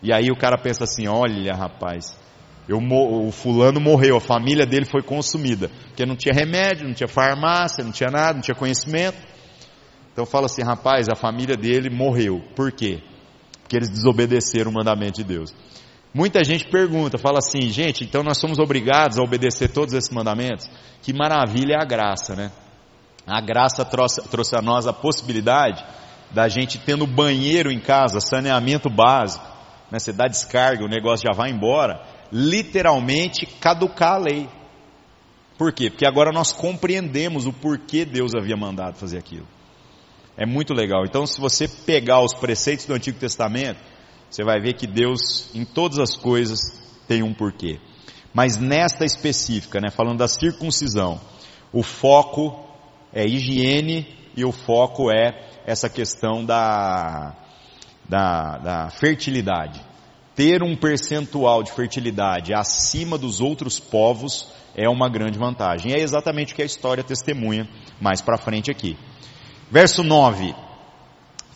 E 0.02 0.14
aí 0.14 0.32
o 0.32 0.38
cara 0.38 0.58
pensa 0.58 0.86
assim: 0.86 1.08
olha, 1.08 1.54
rapaz, 1.54 2.18
eu, 2.70 2.78
o 2.78 3.32
fulano 3.32 3.82
morreu, 3.82 4.16
a 4.16 4.22
família 4.22 4.66
dele 4.66 4.86
foi 4.86 5.02
consumida, 5.02 5.70
porque 5.88 6.06
não 6.06 6.16
tinha 6.16 6.34
remédio, 6.34 6.88
não 6.88 6.94
tinha 6.94 7.08
farmácia, 7.10 7.84
não 7.84 7.92
tinha 7.92 8.10
nada, 8.10 8.36
não 8.36 8.42
tinha 8.42 8.56
conhecimento. 8.56 9.18
Então 10.14 10.26
fala 10.26 10.46
assim, 10.46 10.64
rapaz, 10.64 11.10
a 11.10 11.16
família 11.16 11.58
dele 11.58 11.90
morreu. 11.90 12.42
Por 12.56 12.72
quê? 12.72 13.02
Porque 13.62 13.76
eles 13.76 13.90
desobedeceram 13.90 14.72
o 14.72 14.74
mandamento 14.74 15.18
de 15.18 15.24
Deus. 15.24 15.54
Muita 16.14 16.44
gente 16.44 16.68
pergunta, 16.68 17.18
fala 17.18 17.38
assim, 17.38 17.70
gente, 17.70 18.04
então 18.04 18.24
nós 18.24 18.40
somos 18.40 18.58
obrigados 18.58 19.20
a 19.20 19.24
obedecer 19.24 19.70
todos 19.70 19.94
esses 19.94 20.10
mandamentos? 20.10 20.68
Que 21.04 21.14
maravilha 21.14 21.76
é 21.76 21.82
a 21.82 21.86
graça, 21.86 22.36
né? 22.36 22.52
A 23.28 23.40
graça 23.40 23.86
trouxe, 23.86 24.22
trouxe 24.30 24.56
a 24.56 24.62
nós 24.62 24.88
a 24.88 24.94
possibilidade 24.94 25.86
da 26.32 26.48
gente 26.48 26.80
tendo 26.80 27.06
banheiro 27.06 27.72
em 27.72 27.80
casa, 27.80 28.20
saneamento 28.20 28.90
básico, 28.90 29.46
né? 29.92 30.00
Você 30.00 30.12
dá 30.12 30.28
descarga, 30.28 30.84
o 30.84 30.90
negócio 30.90 31.28
já 31.28 31.36
vai 31.36 31.52
embora 31.52 32.02
literalmente 32.32 33.46
caducar 33.46 34.14
a 34.14 34.18
lei. 34.18 34.50
Por 35.58 35.74
quê? 35.74 35.90
Porque 35.90 36.08
agora 36.08 36.32
nós 36.32 36.52
compreendemos 36.52 37.46
o 37.46 37.54
porquê 37.54 38.06
Deus 38.06 38.34
havia 38.34 38.56
mandado 38.56 38.98
fazer 38.98 39.18
aquilo. 39.18 39.48
É 40.38 40.46
muito 40.46 40.74
legal. 40.74 41.04
Então, 41.06 41.28
se 41.28 41.40
você 41.40 41.68
pegar 41.68 42.22
os 42.22 42.34
preceitos 42.34 42.86
do 42.86 42.94
Antigo 42.94 43.20
Testamento, 43.20 43.80
você 44.30 44.44
vai 44.44 44.60
ver 44.60 44.74
que 44.74 44.86
Deus, 44.86 45.50
em 45.56 45.66
todas 45.66 46.00
as 46.00 46.16
coisas, 46.16 46.60
tem 47.08 47.24
um 47.24 47.34
porquê. 47.34 47.80
Mas 48.34 48.58
nesta 48.58 49.06
específica, 49.06 49.80
né, 49.80 49.90
falando 49.90 50.20
da 50.20 50.28
circuncisão, 50.28 51.20
o 51.74 51.82
foco 51.82 52.68
é 53.12 53.26
higiene 53.26 54.08
e 54.36 54.46
o 54.46 54.52
foco 54.52 55.12
é 55.12 55.62
essa 55.66 55.90
questão 55.90 56.46
da, 56.46 57.36
da, 58.08 58.58
da 58.58 58.90
fertilidade 58.90 59.90
ter 60.40 60.64
um 60.64 60.74
percentual 60.74 61.62
de 61.62 61.70
fertilidade 61.74 62.54
acima 62.54 63.18
dos 63.18 63.42
outros 63.42 63.78
povos 63.78 64.48
é 64.74 64.88
uma 64.88 65.10
grande 65.10 65.38
vantagem. 65.38 65.92
É 65.92 66.00
exatamente 66.00 66.54
o 66.54 66.56
que 66.56 66.62
a 66.62 66.66
história 66.66 67.04
testemunha 67.04 67.68
mais 68.00 68.22
para 68.22 68.38
frente 68.38 68.72
aqui. 68.72 68.96
Verso 69.70 70.02
9. 70.02 70.56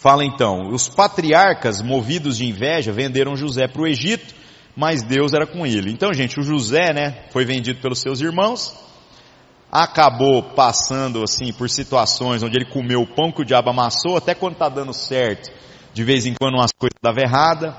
Fala 0.04 0.26
então, 0.26 0.68
os 0.68 0.89
patriarcas 0.89 1.82
movidos 1.82 2.38
de 2.38 2.46
inveja 2.46 2.92
venderam 2.92 3.38
José 3.38 3.68
para 3.68 3.82
o 3.82 3.88
Egito, 3.88 4.36
mas 4.76 5.02
Deus 5.02 5.32
era 5.32 5.48
com 5.48 5.66
ele. 5.66 5.92
Então, 5.92 6.13
gente, 6.13 6.39
o 6.39 6.44
José, 6.44 6.92
né, 6.94 7.24
foi 7.32 7.46
vendido 7.46 7.80
pelos 7.80 8.02
seus 8.02 8.20
irmãos, 8.20 8.76
acabou 9.72 10.44
passando 10.44 11.24
assim 11.24 11.54
por 11.54 11.70
situações 11.70 12.44
onde 12.44 12.58
ele 12.58 12.66
comeu 12.66 13.02
o 13.02 13.08
pão 13.08 13.32
que 13.32 13.42
o 13.42 13.46
diabo 13.46 13.70
amassou, 13.70 14.18
até 14.18 14.36
quando 14.36 14.54
está 14.54 14.68
dando 14.68 14.94
certo, 14.94 15.50
de 15.94 16.04
vez 16.04 16.26
em 16.26 16.34
quando 16.34 16.56
umas 16.56 16.72
coisas 16.78 17.00
davam 17.02 17.24
errada 17.24 17.74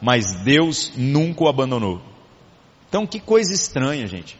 mas 0.00 0.42
Deus 0.42 0.92
nunca 0.96 1.44
o 1.44 1.48
abandonou. 1.48 2.00
Então 2.88 3.06
que 3.06 3.20
coisa 3.20 3.52
estranha, 3.52 4.06
gente. 4.06 4.38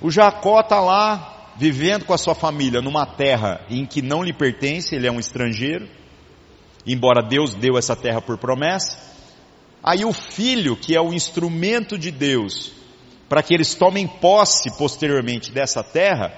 O 0.00 0.10
Jacó 0.10 0.60
está 0.60 0.80
lá 0.80 1.39
vivendo 1.60 2.06
com 2.06 2.14
a 2.14 2.18
sua 2.18 2.34
família 2.34 2.80
numa 2.80 3.04
terra 3.04 3.60
em 3.68 3.84
que 3.84 4.00
não 4.00 4.22
lhe 4.22 4.32
pertence, 4.32 4.96
ele 4.96 5.06
é 5.06 5.12
um 5.12 5.20
estrangeiro, 5.20 5.86
embora 6.86 7.22
Deus 7.22 7.54
deu 7.54 7.76
essa 7.76 7.94
terra 7.94 8.22
por 8.22 8.38
promessa. 8.38 8.98
Aí 9.82 10.04
o 10.04 10.12
filho, 10.12 10.74
que 10.74 10.96
é 10.96 11.00
o 11.00 11.12
instrumento 11.12 11.98
de 11.98 12.10
Deus, 12.10 12.72
para 13.28 13.42
que 13.42 13.52
eles 13.52 13.74
tomem 13.74 14.08
posse 14.08 14.74
posteriormente 14.78 15.52
dessa 15.52 15.84
terra, 15.84 16.32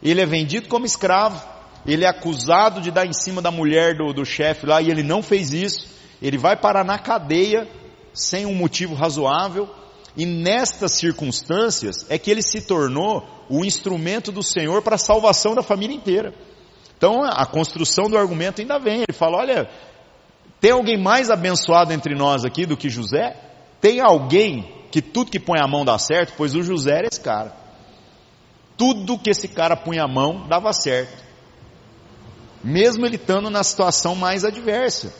ele 0.00 0.20
é 0.20 0.26
vendido 0.26 0.68
como 0.68 0.86
escravo, 0.86 1.44
ele 1.84 2.04
é 2.04 2.08
acusado 2.08 2.80
de 2.80 2.92
dar 2.92 3.04
em 3.04 3.12
cima 3.12 3.42
da 3.42 3.50
mulher 3.50 3.96
do, 3.96 4.12
do 4.12 4.24
chefe 4.24 4.64
lá 4.64 4.80
e 4.80 4.90
ele 4.90 5.02
não 5.02 5.22
fez 5.22 5.52
isso 5.52 5.96
ele 6.20 6.38
vai 6.38 6.56
parar 6.56 6.84
na 6.84 6.98
cadeia 6.98 7.68
sem 8.12 8.46
um 8.46 8.54
motivo 8.54 8.94
razoável, 8.94 9.68
e 10.16 10.24
nestas 10.24 10.92
circunstâncias 10.92 12.06
é 12.08 12.18
que 12.18 12.30
ele 12.30 12.42
se 12.42 12.62
tornou 12.62 13.26
o 13.48 13.64
instrumento 13.64 14.32
do 14.32 14.42
Senhor 14.42 14.82
para 14.82 14.94
a 14.94 14.98
salvação 14.98 15.54
da 15.54 15.62
família 15.62 15.94
inteira. 15.94 16.34
Então 16.96 17.22
a 17.22 17.44
construção 17.44 18.08
do 18.08 18.16
argumento 18.16 18.60
ainda 18.60 18.78
vem. 18.78 19.02
Ele 19.02 19.12
fala: 19.12 19.38
olha, 19.38 19.68
tem 20.60 20.70
alguém 20.70 21.00
mais 21.00 21.30
abençoado 21.30 21.92
entre 21.92 22.14
nós 22.14 22.44
aqui 22.44 22.64
do 22.64 22.76
que 22.76 22.88
José? 22.88 23.36
Tem 23.80 24.00
alguém 24.00 24.72
que 24.90 25.02
tudo 25.02 25.30
que 25.30 25.38
põe 25.38 25.60
a 25.60 25.68
mão 25.68 25.84
dá 25.84 25.98
certo? 25.98 26.32
Pois 26.36 26.54
o 26.54 26.62
José 26.62 26.98
era 26.98 27.08
esse 27.10 27.20
cara. 27.20 27.52
Tudo 28.76 29.18
que 29.18 29.30
esse 29.30 29.48
cara 29.48 29.76
punha 29.76 30.04
a 30.04 30.08
mão 30.08 30.46
dava 30.48 30.72
certo. 30.72 31.24
Mesmo 32.64 33.04
ele 33.04 33.16
estando 33.16 33.50
na 33.50 33.62
situação 33.62 34.14
mais 34.14 34.44
adversa. 34.44 35.12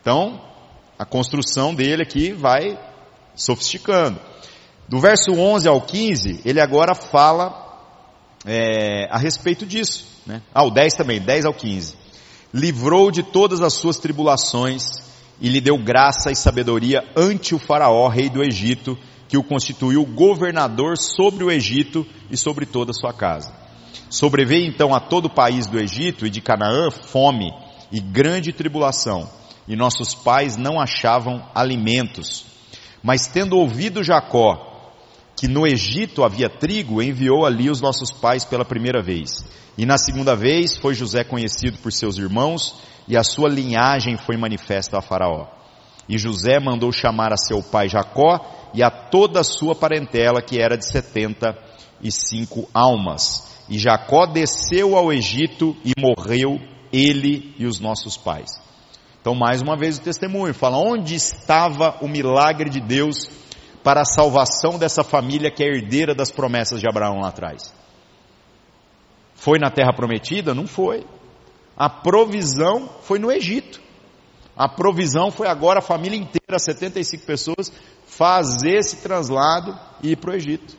Então, 0.00 0.40
a 0.98 1.04
construção 1.04 1.74
dele 1.74 2.02
aqui 2.02 2.32
vai 2.32 2.78
sofisticando. 3.36 4.18
Do 4.88 4.98
verso 4.98 5.32
11 5.32 5.68
ao 5.68 5.80
15, 5.80 6.40
ele 6.44 6.60
agora 6.60 6.94
fala 6.94 7.64
é, 8.44 9.06
a 9.10 9.18
respeito 9.18 9.64
disso. 9.64 10.06
Né? 10.26 10.42
Ah, 10.52 10.64
o 10.64 10.70
10 10.70 10.94
também, 10.94 11.20
10 11.20 11.44
ao 11.44 11.54
15. 11.54 11.94
Livrou 12.52 13.10
de 13.10 13.22
todas 13.22 13.60
as 13.60 13.74
suas 13.74 13.98
tribulações 13.98 14.82
e 15.40 15.48
lhe 15.48 15.60
deu 15.60 15.76
graça 15.76 16.30
e 16.30 16.36
sabedoria 16.36 17.04
ante 17.16 17.54
o 17.54 17.58
faraó, 17.58 18.08
rei 18.08 18.30
do 18.30 18.42
Egito, 18.42 18.98
que 19.28 19.36
o 19.36 19.44
constituiu 19.44 20.04
governador 20.04 20.96
sobre 20.96 21.44
o 21.44 21.50
Egito 21.50 22.06
e 22.30 22.36
sobre 22.36 22.64
toda 22.64 22.92
a 22.92 22.94
sua 22.94 23.12
casa. 23.12 23.52
Sobreveio 24.08 24.66
então 24.66 24.94
a 24.94 25.00
todo 25.00 25.26
o 25.26 25.34
país 25.34 25.66
do 25.66 25.78
Egito 25.78 26.26
e 26.26 26.30
de 26.30 26.40
Canaã 26.40 26.90
fome 26.90 27.50
e 27.92 28.00
grande 28.00 28.52
tribulação 28.52 29.28
e 29.68 29.74
nossos 29.74 30.14
pais 30.14 30.56
não 30.56 30.80
achavam 30.80 31.44
alimentos. 31.54 32.44
Mas 33.02 33.26
tendo 33.26 33.56
ouvido 33.56 34.02
Jacó 34.02 34.74
que 35.36 35.46
no 35.46 35.66
Egito 35.66 36.24
havia 36.24 36.48
trigo, 36.48 37.02
enviou 37.02 37.44
ali 37.44 37.68
os 37.68 37.80
nossos 37.80 38.10
pais 38.10 38.44
pela 38.44 38.64
primeira 38.64 39.02
vez. 39.02 39.44
E 39.76 39.84
na 39.84 39.98
segunda 39.98 40.34
vez 40.34 40.76
foi 40.78 40.94
José 40.94 41.22
conhecido 41.22 41.76
por 41.78 41.92
seus 41.92 42.16
irmãos 42.16 42.80
e 43.06 43.16
a 43.16 43.22
sua 43.22 43.48
linhagem 43.48 44.16
foi 44.16 44.36
manifesta 44.38 44.98
a 44.98 45.02
Faraó. 45.02 45.46
E 46.08 46.16
José 46.16 46.58
mandou 46.58 46.90
chamar 46.90 47.32
a 47.32 47.36
seu 47.36 47.62
pai 47.62 47.88
Jacó 47.88 48.40
e 48.72 48.82
a 48.82 48.90
toda 48.90 49.40
a 49.40 49.44
sua 49.44 49.74
parentela, 49.74 50.40
que 50.40 50.58
era 50.58 50.76
de 50.76 50.86
setenta 50.86 51.58
e 52.00 52.10
cinco 52.10 52.68
almas. 52.72 53.56
E 53.68 53.78
Jacó 53.78 54.26
desceu 54.26 54.96
ao 54.96 55.12
Egito 55.12 55.76
e 55.84 55.92
morreu 56.00 56.60
ele 56.92 57.54
e 57.58 57.66
os 57.66 57.80
nossos 57.80 58.16
pais. 58.16 58.65
Então, 59.26 59.34
mais 59.34 59.60
uma 59.60 59.76
vez 59.76 59.98
o 59.98 60.02
testemunho 60.02 60.54
fala 60.54 60.78
onde 60.78 61.16
estava 61.16 61.96
o 62.00 62.06
milagre 62.06 62.70
de 62.70 62.78
Deus 62.80 63.28
para 63.82 64.02
a 64.02 64.04
salvação 64.04 64.78
dessa 64.78 65.02
família 65.02 65.50
que 65.50 65.64
é 65.64 65.66
herdeira 65.66 66.14
das 66.14 66.30
promessas 66.30 66.80
de 66.80 66.88
Abraão 66.88 67.18
lá 67.18 67.30
atrás. 67.30 67.74
Foi 69.34 69.58
na 69.58 69.68
terra 69.68 69.92
prometida? 69.92 70.54
Não 70.54 70.68
foi. 70.68 71.04
A 71.76 71.90
provisão 71.90 72.88
foi 73.02 73.18
no 73.18 73.32
Egito. 73.32 73.80
A 74.56 74.68
provisão 74.68 75.32
foi 75.32 75.48
agora 75.48 75.80
a 75.80 75.82
família 75.82 76.16
inteira, 76.16 76.56
75 76.56 77.26
pessoas, 77.26 77.72
fazer 78.06 78.76
esse 78.76 78.98
translado 78.98 79.76
e 80.04 80.12
ir 80.12 80.16
para 80.18 80.30
o 80.30 80.34
Egito. 80.36 80.76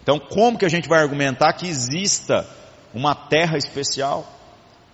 Então, 0.00 0.20
como 0.20 0.56
que 0.56 0.64
a 0.64 0.70
gente 0.70 0.88
vai 0.88 1.00
argumentar 1.00 1.54
que 1.54 1.66
exista 1.66 2.48
uma 2.94 3.16
terra 3.16 3.58
especial? 3.58 4.28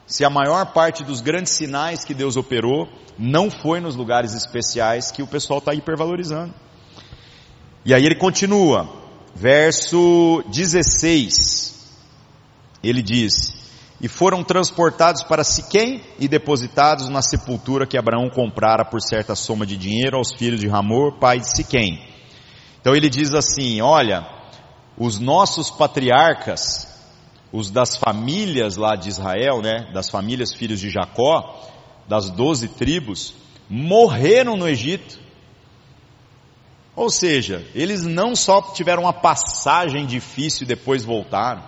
Se 0.09 0.25
a 0.25 0.31
maior 0.31 0.73
parte 0.73 1.05
dos 1.05 1.21
grandes 1.21 1.53
sinais 1.53 2.03
que 2.03 2.14
Deus 2.14 2.35
operou 2.37 2.88
não 3.18 3.51
foi 3.51 3.79
nos 3.79 3.94
lugares 3.94 4.33
especiais 4.33 5.12
que 5.12 5.23
o 5.23 5.27
pessoal 5.27 5.59
está 5.59 5.75
hipervalorizando. 5.75 6.55
E 7.85 7.92
aí 7.92 8.05
ele 8.07 8.14
continua, 8.14 8.88
verso 9.35 10.42
16, 10.49 11.99
ele 12.83 13.03
diz, 13.03 13.55
e 14.01 14.09
foram 14.09 14.42
transportados 14.42 15.23
para 15.23 15.44
Siquém 15.44 16.03
e 16.18 16.27
depositados 16.27 17.09
na 17.09 17.21
sepultura 17.21 17.87
que 17.87 17.99
Abraão 17.99 18.31
comprara 18.31 18.87
por 18.87 19.03
certa 19.03 19.35
soma 19.35 19.66
de 19.66 19.77
dinheiro 19.77 20.16
aos 20.16 20.33
filhos 20.33 20.61
de 20.61 20.68
Ramor, 20.68 21.18
pai 21.18 21.40
de 21.40 21.55
Siquém. 21.55 22.03
Então 22.81 22.97
ele 22.97 23.11
diz 23.11 23.35
assim, 23.35 23.83
olha, 23.83 24.27
os 24.97 25.18
nossos 25.18 25.71
patriarcas 25.71 26.88
os 27.52 27.70
das 27.70 27.96
famílias 27.96 28.76
lá 28.76 28.94
de 28.94 29.08
Israel, 29.08 29.62
né, 29.62 29.90
das 29.92 30.08
famílias 30.08 30.52
filhos 30.54 30.80
de 30.80 30.90
Jacó, 30.90 31.66
das 32.06 32.30
doze 32.30 32.68
tribos, 32.68 33.34
morreram 33.68 34.56
no 34.56 34.68
Egito. 34.68 35.18
Ou 36.94 37.11
seja, 37.11 37.64
eles 37.74 38.02
não 38.02 38.34
só 38.34 38.61
tiveram 38.61 39.02
uma 39.04 39.12
passagem 39.12 40.06
difícil 40.06 40.64
e 40.64 40.66
depois 40.66 41.04
voltaram, 41.04 41.62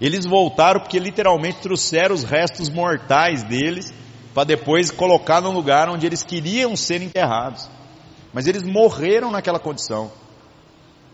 eles 0.00 0.26
voltaram 0.26 0.80
porque 0.80 0.98
literalmente 0.98 1.60
trouxeram 1.60 2.14
os 2.14 2.24
restos 2.24 2.68
mortais 2.68 3.42
deles 3.44 3.94
para 4.34 4.44
depois 4.44 4.90
colocar 4.90 5.40
no 5.40 5.52
lugar 5.52 5.88
onde 5.88 6.04
eles 6.04 6.22
queriam 6.24 6.76
ser 6.76 7.00
enterrados. 7.00 7.68
Mas 8.32 8.46
eles 8.48 8.64
morreram 8.64 9.30
naquela 9.30 9.60
condição. 9.60 10.10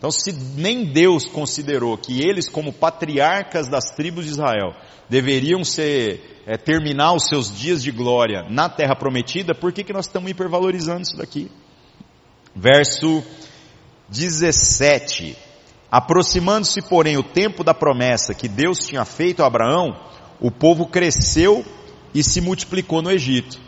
Então, 0.00 0.10
se 0.10 0.32
nem 0.32 0.86
Deus 0.86 1.26
considerou 1.26 1.94
que 1.98 2.22
eles, 2.22 2.48
como 2.48 2.72
patriarcas 2.72 3.68
das 3.68 3.90
tribos 3.94 4.24
de 4.24 4.30
Israel, 4.30 4.74
deveriam 5.10 5.62
ser, 5.62 6.42
é, 6.46 6.56
terminar 6.56 7.12
os 7.12 7.24
seus 7.28 7.54
dias 7.54 7.82
de 7.82 7.90
glória 7.90 8.46
na 8.48 8.66
terra 8.66 8.96
prometida, 8.96 9.54
por 9.54 9.74
que, 9.74 9.84
que 9.84 9.92
nós 9.92 10.06
estamos 10.06 10.30
hipervalorizando 10.30 11.02
isso 11.02 11.18
daqui? 11.18 11.50
Verso 12.56 13.22
17. 14.08 15.36
Aproximando-se, 15.92 16.80
porém, 16.80 17.18
o 17.18 17.22
tempo 17.22 17.62
da 17.62 17.74
promessa 17.74 18.32
que 18.32 18.48
Deus 18.48 18.78
tinha 18.78 19.04
feito 19.04 19.42
a 19.42 19.46
Abraão, 19.46 19.94
o 20.40 20.50
povo 20.50 20.86
cresceu 20.86 21.62
e 22.14 22.24
se 22.24 22.40
multiplicou 22.40 23.02
no 23.02 23.10
Egito. 23.10 23.58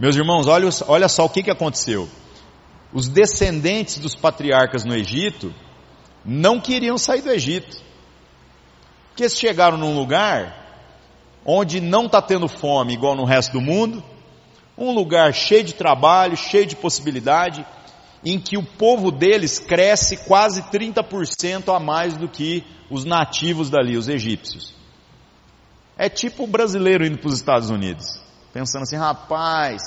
Meus 0.00 0.16
irmãos, 0.16 0.46
olha, 0.46 0.70
olha 0.88 1.06
só 1.06 1.26
o 1.26 1.28
que, 1.28 1.42
que 1.42 1.50
aconteceu. 1.50 2.08
Os 2.94 3.10
descendentes 3.10 3.98
dos 3.98 4.14
patriarcas 4.14 4.86
no 4.86 4.94
Egito 4.94 5.52
não 6.24 6.60
queriam 6.60 6.96
sair 6.96 7.22
do 7.22 7.30
Egito. 7.30 7.80
Porque 9.08 9.24
eles 9.24 9.36
chegaram 9.36 9.76
num 9.76 9.94
lugar 9.94 10.62
onde 11.44 11.80
não 11.80 12.06
está 12.06 12.22
tendo 12.22 12.48
fome 12.48 12.94
igual 12.94 13.14
no 13.14 13.24
resto 13.24 13.52
do 13.52 13.60
mundo, 13.60 14.02
um 14.76 14.92
lugar 14.92 15.34
cheio 15.34 15.64
de 15.64 15.74
trabalho, 15.74 16.36
cheio 16.36 16.66
de 16.66 16.76
possibilidade, 16.76 17.66
em 18.24 18.38
que 18.38 18.56
o 18.56 18.62
povo 18.62 19.10
deles 19.10 19.58
cresce 19.58 20.16
quase 20.16 20.62
30% 20.62 21.74
a 21.74 21.80
mais 21.80 22.16
do 22.16 22.28
que 22.28 22.64
os 22.88 23.04
nativos 23.04 23.68
dali, 23.68 23.96
os 23.96 24.08
egípcios. 24.08 24.74
É 25.98 26.08
tipo 26.08 26.44
o 26.44 26.46
brasileiro 26.46 27.04
indo 27.04 27.18
para 27.18 27.28
os 27.28 27.34
Estados 27.34 27.68
Unidos, 27.68 28.20
pensando 28.52 28.82
assim, 28.82 28.96
rapaz, 28.96 29.82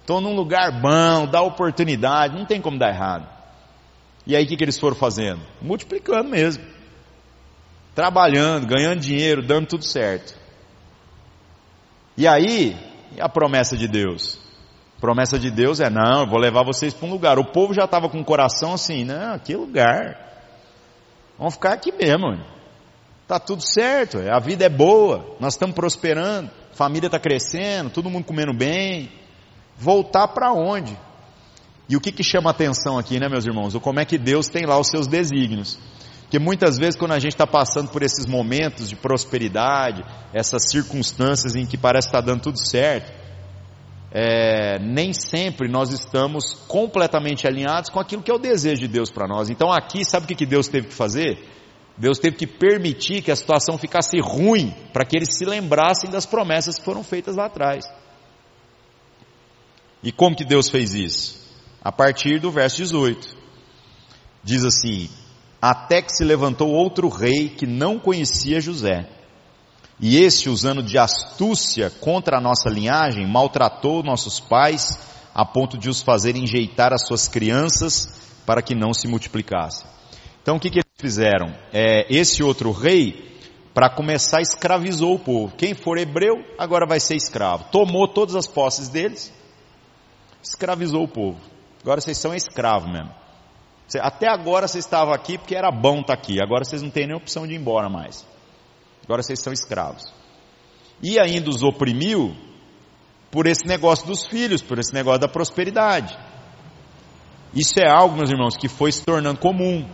estou 0.00 0.20
num 0.20 0.34
lugar 0.34 0.80
bom, 0.80 1.26
dá 1.26 1.40
oportunidade, 1.40 2.36
não 2.36 2.44
tem 2.44 2.60
como 2.60 2.78
dar 2.78 2.90
errado. 2.92 3.39
E 4.26 4.36
aí 4.36 4.44
o 4.44 4.46
que, 4.46 4.56
que 4.56 4.64
eles 4.64 4.78
foram 4.78 4.96
fazendo? 4.96 5.40
Multiplicando 5.60 6.28
mesmo. 6.28 6.64
Trabalhando, 7.94 8.66
ganhando 8.66 9.00
dinheiro, 9.00 9.42
dando 9.42 9.66
tudo 9.66 9.84
certo. 9.84 10.38
E 12.16 12.26
aí, 12.26 12.76
a 13.18 13.28
promessa 13.28 13.76
de 13.76 13.88
Deus? 13.88 14.38
A 14.98 15.00
promessa 15.00 15.38
de 15.38 15.50
Deus 15.50 15.80
é, 15.80 15.88
não, 15.88 16.20
eu 16.20 16.26
vou 16.26 16.38
levar 16.38 16.62
vocês 16.62 16.92
para 16.92 17.08
um 17.08 17.10
lugar. 17.10 17.38
O 17.38 17.44
povo 17.44 17.72
já 17.72 17.84
estava 17.84 18.08
com 18.08 18.20
o 18.20 18.24
coração 18.24 18.74
assim, 18.74 19.04
não, 19.04 19.38
que 19.38 19.56
lugar? 19.56 20.18
Vamos 21.38 21.54
ficar 21.54 21.72
aqui 21.72 21.90
mesmo. 21.90 22.38
Está 23.22 23.38
tudo 23.38 23.62
certo, 23.62 24.18
a 24.18 24.38
vida 24.40 24.64
é 24.64 24.68
boa, 24.68 25.36
nós 25.38 25.54
estamos 25.54 25.74
prosperando, 25.74 26.50
família 26.72 27.06
está 27.06 27.18
crescendo, 27.18 27.88
todo 27.88 28.10
mundo 28.10 28.24
comendo 28.24 28.52
bem. 28.52 29.10
Voltar 29.76 30.28
para 30.28 30.52
onde? 30.52 30.98
E 31.90 31.96
o 31.96 32.00
que, 32.00 32.12
que 32.12 32.22
chama 32.22 32.50
atenção 32.50 32.96
aqui, 32.96 33.18
né, 33.18 33.28
meus 33.28 33.44
irmãos? 33.44 33.74
O 33.74 33.80
como 33.80 33.98
é 33.98 34.04
que 34.04 34.16
Deus 34.16 34.46
tem 34.46 34.64
lá 34.64 34.78
os 34.78 34.86
seus 34.86 35.08
desígnios. 35.08 35.76
Porque 36.20 36.38
muitas 36.38 36.78
vezes, 36.78 36.94
quando 36.94 37.10
a 37.10 37.18
gente 37.18 37.32
está 37.32 37.48
passando 37.48 37.90
por 37.90 38.04
esses 38.04 38.26
momentos 38.26 38.88
de 38.88 38.94
prosperidade, 38.94 40.04
essas 40.32 40.70
circunstâncias 40.70 41.56
em 41.56 41.66
que 41.66 41.76
parece 41.76 42.06
estar 42.06 42.22
tá 42.22 42.26
dando 42.26 42.42
tudo 42.42 42.64
certo, 42.64 43.12
é, 44.12 44.78
nem 44.78 45.12
sempre 45.12 45.66
nós 45.68 45.90
estamos 45.90 46.54
completamente 46.68 47.48
alinhados 47.48 47.90
com 47.90 47.98
aquilo 47.98 48.22
que 48.22 48.30
é 48.30 48.34
o 48.34 48.38
desejo 48.38 48.82
de 48.82 48.86
Deus 48.86 49.10
para 49.10 49.26
nós. 49.26 49.50
Então, 49.50 49.72
aqui, 49.72 50.04
sabe 50.04 50.26
o 50.26 50.28
que, 50.28 50.36
que 50.36 50.46
Deus 50.46 50.68
teve 50.68 50.86
que 50.86 50.94
fazer? 50.94 51.44
Deus 51.98 52.20
teve 52.20 52.36
que 52.36 52.46
permitir 52.46 53.20
que 53.20 53.32
a 53.32 53.36
situação 53.36 53.76
ficasse 53.76 54.20
ruim, 54.20 54.72
para 54.92 55.04
que 55.04 55.16
eles 55.16 55.36
se 55.36 55.44
lembrassem 55.44 56.08
das 56.08 56.24
promessas 56.24 56.78
que 56.78 56.84
foram 56.84 57.02
feitas 57.02 57.34
lá 57.34 57.46
atrás. 57.46 57.84
E 60.04 60.12
como 60.12 60.36
que 60.36 60.44
Deus 60.44 60.70
fez 60.70 60.94
isso? 60.94 61.39
A 61.82 61.90
partir 61.90 62.40
do 62.40 62.50
verso 62.50 62.76
18. 62.78 63.36
Diz 64.42 64.64
assim: 64.64 65.08
Até 65.60 66.02
que 66.02 66.12
se 66.12 66.24
levantou 66.24 66.70
outro 66.70 67.08
rei 67.08 67.48
que 67.48 67.66
não 67.66 67.98
conhecia 67.98 68.60
José. 68.60 69.08
E 69.98 70.16
este, 70.16 70.48
usando 70.48 70.82
de 70.82 70.96
astúcia 70.96 71.90
contra 71.90 72.38
a 72.38 72.40
nossa 72.40 72.70
linhagem, 72.70 73.26
maltratou 73.26 74.02
nossos 74.02 74.40
pais 74.40 74.98
a 75.34 75.44
ponto 75.44 75.76
de 75.76 75.90
os 75.90 76.00
fazer 76.00 76.36
enjeitar 76.36 76.92
as 76.92 77.06
suas 77.06 77.28
crianças 77.28 78.42
para 78.46 78.62
que 78.62 78.74
não 78.74 78.94
se 78.94 79.06
multiplicassem. 79.06 79.86
Então 80.42 80.56
o 80.56 80.60
que, 80.60 80.70
que 80.70 80.78
eles 80.78 80.90
fizeram? 80.96 81.54
É, 81.70 82.06
esse 82.08 82.42
outro 82.42 82.72
rei, 82.72 83.38
para 83.74 83.90
começar, 83.90 84.40
escravizou 84.40 85.14
o 85.14 85.18
povo. 85.18 85.54
Quem 85.54 85.74
for 85.74 85.98
hebreu, 85.98 86.36
agora 86.58 86.86
vai 86.86 86.98
ser 86.98 87.16
escravo. 87.16 87.66
Tomou 87.70 88.08
todas 88.08 88.34
as 88.34 88.46
posses 88.46 88.88
deles, 88.88 89.30
escravizou 90.42 91.04
o 91.04 91.08
povo. 91.08 91.38
Agora 91.82 92.00
vocês 92.00 92.18
são 92.18 92.34
escravos 92.34 92.90
mesmo. 92.90 93.10
Até 94.00 94.28
agora 94.28 94.68
vocês 94.68 94.84
estavam 94.84 95.12
aqui 95.12 95.36
porque 95.38 95.54
era 95.54 95.70
bom 95.70 96.00
estar 96.00 96.14
aqui. 96.14 96.40
Agora 96.40 96.64
vocês 96.64 96.82
não 96.82 96.90
têm 96.90 97.06
nem 97.06 97.16
opção 97.16 97.46
de 97.46 97.54
ir 97.54 97.56
embora 97.56 97.88
mais. 97.88 98.26
Agora 99.04 99.22
vocês 99.22 99.40
são 99.40 99.52
escravos. 99.52 100.12
E 101.02 101.18
ainda 101.18 101.50
os 101.50 101.62
oprimiu 101.62 102.36
por 103.30 103.46
esse 103.46 103.66
negócio 103.66 104.06
dos 104.06 104.26
filhos, 104.26 104.62
por 104.62 104.78
esse 104.78 104.92
negócio 104.92 105.20
da 105.20 105.28
prosperidade. 105.28 106.16
Isso 107.54 107.80
é 107.80 107.88
algo, 107.88 108.16
meus 108.16 108.30
irmãos, 108.30 108.56
que 108.56 108.68
foi 108.68 108.92
se 108.92 109.04
tornando 109.04 109.40
comum. 109.40 109.88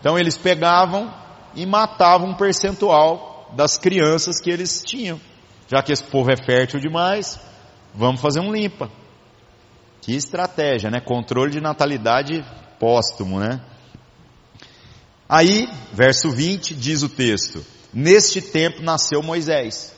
Então 0.00 0.18
eles 0.18 0.36
pegavam 0.36 1.12
e 1.54 1.64
matavam 1.64 2.30
um 2.30 2.34
percentual 2.34 3.52
das 3.54 3.78
crianças 3.78 4.40
que 4.40 4.50
eles 4.50 4.82
tinham. 4.82 5.20
Já 5.68 5.82
que 5.82 5.92
esse 5.92 6.02
povo 6.02 6.30
é 6.30 6.36
fértil 6.36 6.80
demais, 6.80 7.38
vamos 7.94 8.20
fazer 8.20 8.40
um 8.40 8.52
limpa. 8.52 8.90
Que 10.04 10.14
estratégia, 10.14 10.90
né? 10.90 11.00
Controle 11.00 11.50
de 11.50 11.62
natalidade 11.62 12.44
póstumo, 12.78 13.40
né? 13.40 13.58
Aí, 15.26 15.66
verso 15.94 16.30
20, 16.30 16.74
diz 16.74 17.02
o 17.02 17.08
texto: 17.08 17.64
Neste 17.90 18.42
tempo 18.42 18.82
nasceu 18.82 19.22
Moisés, 19.22 19.96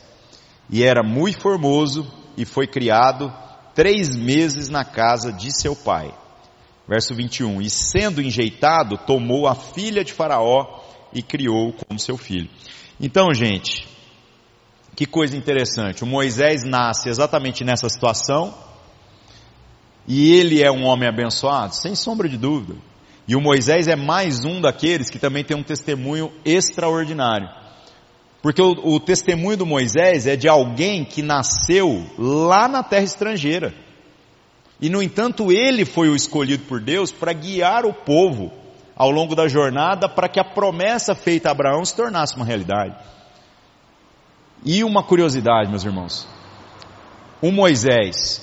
e 0.69 0.81
era 0.81 1.03
muito 1.03 1.41
formoso, 1.41 2.09
e 2.37 2.45
foi 2.45 2.67
criado 2.67 3.33
três 3.75 4.15
meses 4.15 4.69
na 4.69 4.85
casa 4.85 5.33
de 5.33 5.51
seu 5.51 5.75
pai. 5.75 6.13
Verso 6.87 7.13
21, 7.13 7.61
e 7.61 7.69
sendo 7.69 8.21
enjeitado, 8.21 8.97
tomou 8.97 9.45
a 9.45 9.55
filha 9.55 10.05
de 10.05 10.13
Faraó 10.13 10.85
e 11.11 11.21
criou 11.21 11.73
como 11.73 11.99
seu 11.99 12.15
filho. 12.15 12.49
Então, 12.97 13.33
gente, 13.33 13.85
que 14.95 15.05
coisa 15.05 15.35
interessante. 15.35 16.05
O 16.05 16.07
Moisés 16.07 16.63
nasce 16.63 17.09
exatamente 17.09 17.65
nessa 17.65 17.89
situação, 17.89 18.55
e 20.07 20.33
ele 20.33 20.63
é 20.63 20.71
um 20.71 20.85
homem 20.85 21.09
abençoado? 21.09 21.75
Sem 21.75 21.93
sombra 21.93 22.29
de 22.29 22.37
dúvida. 22.37 22.75
E 23.27 23.35
o 23.35 23.41
Moisés 23.41 23.87
é 23.87 23.95
mais 23.95 24.45
um 24.45 24.61
daqueles 24.61 25.09
que 25.09 25.19
também 25.19 25.43
tem 25.43 25.57
um 25.57 25.63
testemunho 25.63 26.31
extraordinário. 26.45 27.49
Porque 28.41 28.61
o, 28.61 28.71
o, 28.95 28.99
testemunho 28.99 29.57
do 29.57 29.65
Moisés 29.65 30.25
é 30.25 30.37
de 30.37 30.47
alguém 30.47 31.03
que 31.03 31.21
nasceu 31.21 32.05
lá 32.17 32.69
na 32.69 32.81
terra 32.81 33.03
estrangeira. 33.03 33.73
E 34.79 34.89
no 34.89 35.03
entanto, 35.03 35.51
ele 35.51 35.83
foi 35.83 36.07
o 36.07 36.15
escolhido 36.15 36.63
por 36.63 36.79
Deus 36.79 37.11
para 37.11 37.33
guiar 37.33 37.85
o 37.85 37.93
povo 37.93 38.53
ao 38.95 39.11
longo 39.11 39.35
da 39.35 39.47
jornada 39.47 40.07
para 40.07 40.29
que 40.29 40.39
a 40.39 40.45
promessa 40.45 41.13
feita 41.13 41.49
a 41.49 41.51
Abraão 41.51 41.83
se 41.83 41.95
tornasse 41.95 42.35
uma 42.37 42.45
realidade. 42.45 42.95
E 44.63 44.83
uma 44.83 45.03
curiosidade, 45.03 45.69
meus 45.69 45.83
irmãos. 45.83 46.27
O 47.41 47.51
Moisés 47.51 48.41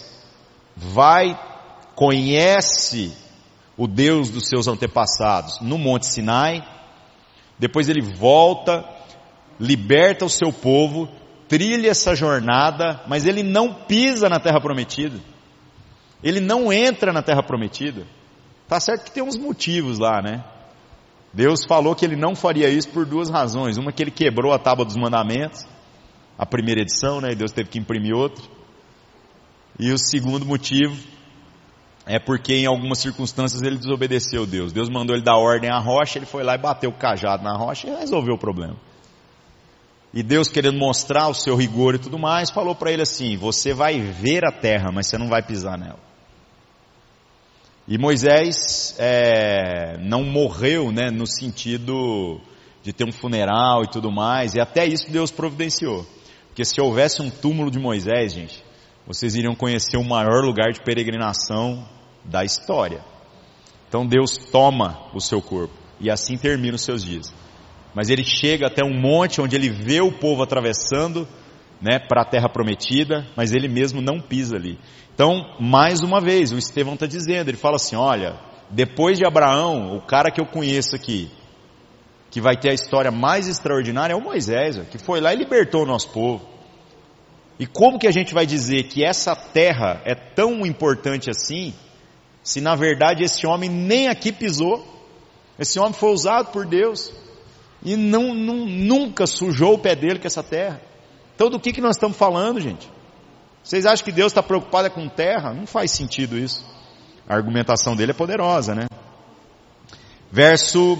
vai 0.76 1.38
conhece 1.94 3.12
o 3.76 3.86
Deus 3.86 4.30
dos 4.30 4.48
seus 4.48 4.68
antepassados 4.68 5.60
no 5.60 5.78
Monte 5.78 6.06
Sinai, 6.06 6.64
depois 7.58 7.88
ele 7.88 8.02
volta, 8.02 8.84
liberta 9.58 10.24
o 10.24 10.30
seu 10.30 10.52
povo, 10.52 11.08
trilha 11.48 11.90
essa 11.90 12.14
jornada, 12.14 13.02
mas 13.06 13.26
ele 13.26 13.42
não 13.42 13.72
pisa 13.72 14.28
na 14.28 14.40
terra 14.40 14.60
prometida. 14.60 15.18
Ele 16.22 16.40
não 16.40 16.72
entra 16.72 17.12
na 17.12 17.22
terra 17.22 17.42
prometida. 17.42 18.06
Tá 18.66 18.80
certo 18.80 19.04
que 19.04 19.12
tem 19.12 19.22
uns 19.22 19.36
motivos 19.36 19.98
lá, 19.98 20.22
né? 20.22 20.42
Deus 21.32 21.64
falou 21.66 21.94
que 21.94 22.04
ele 22.04 22.16
não 22.16 22.34
faria 22.34 22.68
isso 22.68 22.88
por 22.88 23.04
duas 23.04 23.28
razões. 23.28 23.76
Uma 23.76 23.92
que 23.92 24.02
ele 24.02 24.10
quebrou 24.10 24.52
a 24.52 24.58
tábua 24.58 24.84
dos 24.84 24.96
mandamentos, 24.96 25.66
a 26.38 26.46
primeira 26.46 26.80
edição, 26.80 27.20
né? 27.20 27.32
E 27.32 27.34
Deus 27.34 27.52
teve 27.52 27.68
que 27.68 27.78
imprimir 27.78 28.14
outra. 28.14 28.44
E 29.78 29.90
o 29.90 29.98
segundo 29.98 30.46
motivo 30.46 30.96
é 32.06 32.18
porque 32.18 32.54
em 32.54 32.66
algumas 32.66 32.98
circunstâncias 32.98 33.62
ele 33.62 33.78
desobedeceu 33.78 34.46
Deus. 34.46 34.72
Deus 34.72 34.90
mandou 34.90 35.16
ele 35.16 35.24
dar 35.24 35.36
ordem 35.36 35.70
à 35.70 35.78
rocha, 35.78 36.18
ele 36.18 36.26
foi 36.26 36.42
lá 36.42 36.54
e 36.54 36.58
bateu 36.58 36.90
o 36.90 36.98
cajado 36.98 37.42
na 37.42 37.56
rocha 37.56 37.88
e 37.88 37.94
resolveu 37.94 38.34
o 38.34 38.38
problema. 38.38 38.76
E 40.12 40.22
Deus, 40.22 40.48
querendo 40.48 40.78
mostrar 40.78 41.28
o 41.28 41.34
seu 41.34 41.56
rigor 41.56 41.94
e 41.94 41.98
tudo 41.98 42.18
mais, 42.18 42.50
falou 42.50 42.74
para 42.74 42.92
ele 42.92 43.02
assim: 43.02 43.36
Você 43.36 43.74
vai 43.74 44.00
ver 44.00 44.44
a 44.44 44.52
terra, 44.52 44.92
mas 44.92 45.06
você 45.06 45.18
não 45.18 45.28
vai 45.28 45.42
pisar 45.42 45.76
nela. 45.76 45.98
E 47.86 47.98
Moisés 47.98 48.94
é, 48.98 49.98
não 49.98 50.22
morreu, 50.22 50.90
né, 50.90 51.10
no 51.10 51.26
sentido 51.26 52.40
de 52.82 52.92
ter 52.92 53.04
um 53.04 53.12
funeral 53.12 53.82
e 53.82 53.88
tudo 53.88 54.10
mais, 54.10 54.54
e 54.54 54.60
até 54.60 54.86
isso 54.86 55.10
Deus 55.10 55.30
providenciou. 55.30 56.06
Porque 56.48 56.64
se 56.64 56.80
houvesse 56.80 57.20
um 57.20 57.28
túmulo 57.28 57.70
de 57.70 57.78
Moisés, 57.78 58.32
gente, 58.32 58.63
vocês 59.06 59.34
iriam 59.34 59.54
conhecer 59.54 59.96
o 59.96 60.04
maior 60.04 60.44
lugar 60.44 60.72
de 60.72 60.80
peregrinação 60.80 61.86
da 62.24 62.44
história. 62.44 63.04
Então 63.88 64.06
Deus 64.06 64.36
toma 64.36 65.08
o 65.14 65.20
seu 65.20 65.42
corpo 65.42 65.74
e 66.00 66.10
assim 66.10 66.36
termina 66.36 66.74
os 66.74 66.82
seus 66.82 67.04
dias. 67.04 67.32
Mas 67.94 68.10
ele 68.10 68.24
chega 68.24 68.66
até 68.66 68.84
um 68.84 68.98
monte 68.98 69.40
onde 69.40 69.54
ele 69.54 69.68
vê 69.70 70.00
o 70.00 70.10
povo 70.10 70.42
atravessando, 70.42 71.28
né, 71.80 71.98
para 71.98 72.22
a 72.22 72.24
terra 72.24 72.48
prometida, 72.48 73.26
mas 73.36 73.52
ele 73.52 73.68
mesmo 73.68 74.00
não 74.00 74.20
pisa 74.20 74.56
ali. 74.56 74.78
Então, 75.14 75.54
mais 75.60 76.00
uma 76.00 76.20
vez, 76.20 76.50
o 76.50 76.58
Estevão 76.58 76.94
está 76.94 77.06
dizendo, 77.06 77.48
ele 77.48 77.56
fala 77.56 77.76
assim, 77.76 77.94
olha, 77.94 78.36
depois 78.68 79.16
de 79.16 79.24
Abraão, 79.24 79.96
o 79.96 80.00
cara 80.00 80.30
que 80.30 80.40
eu 80.40 80.46
conheço 80.46 80.96
aqui, 80.96 81.30
que 82.30 82.40
vai 82.40 82.56
ter 82.56 82.70
a 82.70 82.74
história 82.74 83.12
mais 83.12 83.46
extraordinária 83.46 84.12
é 84.12 84.16
o 84.16 84.20
Moisés, 84.20 84.76
que 84.90 84.98
foi 84.98 85.20
lá 85.20 85.32
e 85.32 85.36
libertou 85.36 85.84
o 85.84 85.86
nosso 85.86 86.10
povo. 86.10 86.53
E 87.58 87.66
como 87.66 87.98
que 87.98 88.08
a 88.08 88.12
gente 88.12 88.34
vai 88.34 88.46
dizer 88.46 88.84
que 88.84 89.04
essa 89.04 89.36
terra 89.36 90.02
é 90.04 90.14
tão 90.14 90.66
importante 90.66 91.30
assim, 91.30 91.72
se 92.42 92.60
na 92.60 92.74
verdade 92.74 93.22
esse 93.22 93.46
homem 93.46 93.70
nem 93.70 94.08
aqui 94.08 94.32
pisou? 94.32 94.84
Esse 95.58 95.78
homem 95.78 95.92
foi 95.92 96.10
usado 96.10 96.50
por 96.50 96.66
Deus 96.66 97.12
e 97.82 97.96
não, 97.96 98.34
não, 98.34 98.66
nunca 98.66 99.26
sujou 99.26 99.74
o 99.74 99.78
pé 99.78 99.94
dele 99.94 100.18
com 100.18 100.26
essa 100.26 100.42
terra. 100.42 100.80
Então 101.34 101.48
do 101.48 101.60
que, 101.60 101.72
que 101.72 101.80
nós 101.80 101.96
estamos 101.96 102.16
falando, 102.16 102.60
gente? 102.60 102.90
Vocês 103.62 103.86
acham 103.86 104.04
que 104.04 104.12
Deus 104.12 104.32
está 104.32 104.42
preocupado 104.42 104.90
com 104.90 105.08
terra? 105.08 105.54
Não 105.54 105.66
faz 105.66 105.92
sentido 105.92 106.36
isso. 106.36 106.64
A 107.26 107.34
argumentação 107.34 107.96
dele 107.96 108.10
é 108.10 108.14
poderosa, 108.14 108.74
né? 108.74 108.86
Verso 110.30 110.98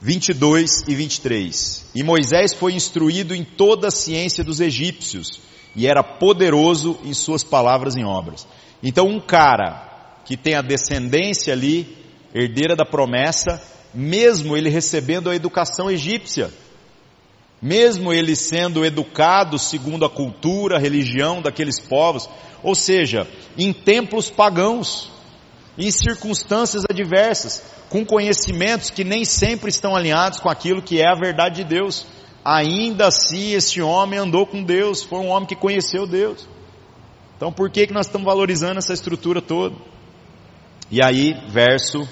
22 0.00 0.84
e 0.88 0.94
23. 0.94 1.90
E 1.94 2.02
Moisés 2.02 2.52
foi 2.52 2.74
instruído 2.74 3.34
em 3.34 3.44
toda 3.44 3.88
a 3.88 3.90
ciência 3.90 4.44
dos 4.44 4.60
egípcios 4.60 5.40
e 5.74 5.86
era 5.86 6.02
poderoso 6.02 6.98
em 7.04 7.14
suas 7.14 7.42
palavras 7.42 7.96
e 7.96 8.04
obras. 8.04 8.46
Então 8.82 9.06
um 9.06 9.20
cara 9.20 10.20
que 10.24 10.36
tem 10.36 10.54
a 10.54 10.62
descendência 10.62 11.52
ali, 11.52 11.96
herdeira 12.34 12.74
da 12.74 12.84
promessa, 12.84 13.62
mesmo 13.94 14.56
ele 14.56 14.68
recebendo 14.68 15.30
a 15.30 15.34
educação 15.34 15.90
egípcia, 15.90 16.50
mesmo 17.62 18.12
ele 18.12 18.36
sendo 18.36 18.84
educado 18.84 19.58
segundo 19.58 20.04
a 20.04 20.10
cultura, 20.10 20.76
a 20.76 20.80
religião 20.80 21.40
daqueles 21.40 21.80
povos, 21.80 22.28
ou 22.62 22.74
seja, 22.74 23.26
em 23.56 23.72
templos 23.72 24.28
pagãos, 24.28 25.10
em 25.78 25.90
circunstâncias 25.90 26.84
adversas, 26.88 27.62
com 27.88 28.04
conhecimentos 28.04 28.90
que 28.90 29.04
nem 29.04 29.24
sempre 29.24 29.68
estão 29.68 29.94
alinhados 29.94 30.40
com 30.40 30.48
aquilo 30.48 30.82
que 30.82 31.00
é 31.00 31.08
a 31.08 31.14
verdade 31.14 31.56
de 31.56 31.64
Deus. 31.64 32.06
Ainda 32.44 33.08
assim, 33.08 33.52
esse 33.52 33.82
homem 33.82 34.18
andou 34.18 34.46
com 34.46 34.62
Deus, 34.62 35.02
foi 35.02 35.18
um 35.18 35.28
homem 35.28 35.46
que 35.46 35.56
conheceu 35.56 36.06
Deus. 36.06 36.48
Então, 37.36 37.52
por 37.52 37.70
que, 37.70 37.86
que 37.86 37.92
nós 37.92 38.06
estamos 38.06 38.24
valorizando 38.24 38.78
essa 38.78 38.94
estrutura 38.94 39.42
toda? 39.42 39.76
E 40.90 41.02
aí, 41.02 41.34
verso 41.48 42.08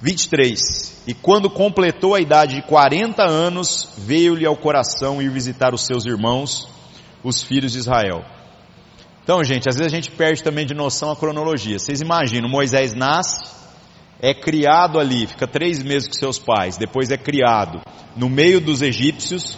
23. 0.00 1.04
E 1.06 1.14
quando 1.14 1.48
completou 1.48 2.14
a 2.14 2.20
idade 2.20 2.56
de 2.56 2.62
40 2.62 3.22
anos, 3.22 3.88
veio-lhe 3.96 4.44
ao 4.44 4.56
coração 4.56 5.22
ir 5.22 5.30
visitar 5.30 5.72
os 5.72 5.86
seus 5.86 6.04
irmãos, 6.04 6.68
os 7.22 7.42
filhos 7.42 7.72
de 7.72 7.78
Israel. 7.78 8.33
Então, 9.24 9.42
gente, 9.42 9.66
às 9.70 9.76
vezes 9.76 9.90
a 9.90 9.96
gente 9.96 10.10
perde 10.10 10.42
também 10.42 10.66
de 10.66 10.74
noção 10.74 11.10
a 11.10 11.16
cronologia. 11.16 11.78
Vocês 11.78 12.02
imaginam, 12.02 12.46
Moisés 12.46 12.94
nasce, 12.94 13.42
é 14.20 14.34
criado 14.34 15.00
ali, 15.00 15.26
fica 15.26 15.46
três 15.46 15.82
meses 15.82 16.06
com 16.06 16.14
seus 16.14 16.38
pais, 16.38 16.76
depois 16.76 17.10
é 17.10 17.16
criado 17.16 17.80
no 18.14 18.28
meio 18.28 18.60
dos 18.60 18.82
egípcios, 18.82 19.56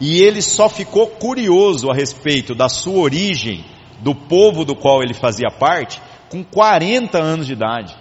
e 0.00 0.20
ele 0.20 0.42
só 0.42 0.68
ficou 0.68 1.06
curioso 1.06 1.88
a 1.88 1.94
respeito 1.94 2.52
da 2.52 2.68
sua 2.68 2.98
origem, 2.98 3.64
do 4.00 4.12
povo 4.12 4.64
do 4.64 4.74
qual 4.74 5.02
ele 5.02 5.14
fazia 5.14 5.50
parte, 5.56 6.02
com 6.28 6.42
40 6.42 7.16
anos 7.16 7.46
de 7.46 7.52
idade. 7.52 7.96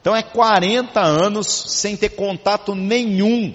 Então 0.00 0.16
é 0.16 0.22
40 0.22 0.98
anos 0.98 1.46
sem 1.46 1.94
ter 1.94 2.10
contato 2.10 2.74
nenhum 2.74 3.52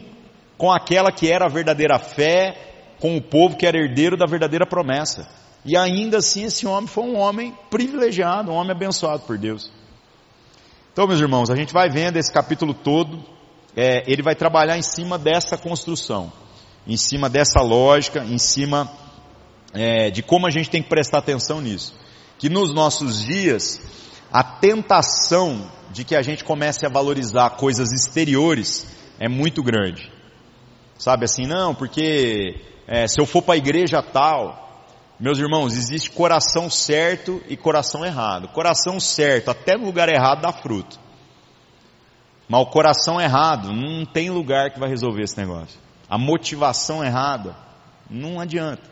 com 0.57 0.71
aquela 0.71 1.11
que 1.11 1.31
era 1.31 1.45
a 1.45 1.49
verdadeira 1.49 1.97
fé, 1.97 2.55
com 2.99 3.17
o 3.17 3.21
povo 3.21 3.55
que 3.55 3.65
era 3.65 3.79
herdeiro 3.79 4.15
da 4.15 4.27
verdadeira 4.27 4.67
promessa. 4.67 5.27
E 5.65 5.75
ainda 5.75 6.17
assim 6.17 6.45
esse 6.45 6.65
homem 6.65 6.87
foi 6.87 7.03
um 7.03 7.17
homem 7.17 7.57
privilegiado, 7.69 8.51
um 8.51 8.55
homem 8.55 8.71
abençoado 8.71 9.23
por 9.23 9.37
Deus. 9.37 9.71
Então, 10.91 11.07
meus 11.07 11.19
irmãos, 11.19 11.49
a 11.49 11.55
gente 11.55 11.73
vai 11.73 11.89
vendo 11.89 12.17
esse 12.17 12.31
capítulo 12.31 12.73
todo, 12.73 13.23
é, 13.75 14.03
ele 14.11 14.21
vai 14.21 14.35
trabalhar 14.35 14.77
em 14.77 14.81
cima 14.81 15.17
dessa 15.17 15.57
construção, 15.57 16.31
em 16.87 16.97
cima 16.97 17.29
dessa 17.29 17.61
lógica, 17.61 18.23
em 18.23 18.37
cima 18.37 18.91
é, 19.73 20.09
de 20.09 20.23
como 20.23 20.47
a 20.47 20.49
gente 20.49 20.69
tem 20.69 20.81
que 20.81 20.89
prestar 20.89 21.19
atenção 21.19 21.61
nisso. 21.61 21.95
Que 22.37 22.49
nos 22.49 22.73
nossos 22.73 23.23
dias, 23.23 23.81
a 24.31 24.43
tentação 24.43 25.69
de 25.91 26.03
que 26.03 26.15
a 26.15 26.21
gente 26.21 26.43
comece 26.43 26.85
a 26.85 26.89
valorizar 26.89 27.51
coisas 27.51 27.91
exteriores 27.91 28.87
é 29.19 29.27
muito 29.27 29.61
grande. 29.61 30.11
Sabe 30.97 31.25
assim, 31.25 31.45
não, 31.45 31.73
porque 31.73 32.61
é, 32.87 33.07
se 33.07 33.21
eu 33.21 33.25
for 33.25 33.41
para 33.41 33.55
a 33.55 33.57
igreja 33.57 34.01
tal, 34.01 34.68
meus 35.19 35.37
irmãos, 35.37 35.75
existe 35.75 36.09
coração 36.09 36.69
certo 36.69 37.41
e 37.49 37.57
coração 37.57 38.05
errado. 38.05 38.47
Coração 38.49 38.99
certo, 38.99 39.51
até 39.51 39.75
no 39.75 39.85
lugar 39.85 40.07
errado 40.07 40.41
dá 40.41 40.53
fruto. 40.53 40.97
Mas 42.47 42.61
o 42.61 42.65
coração 42.67 43.19
errado, 43.19 43.73
não 43.73 44.05
tem 44.05 44.29
lugar 44.29 44.71
que 44.71 44.79
vai 44.79 44.87
resolver 44.87 45.23
esse 45.23 45.37
negócio. 45.37 45.77
A 46.09 46.17
motivação 46.17 47.03
errada, 47.03 47.55
não 48.09 48.39
adianta. 48.39 48.89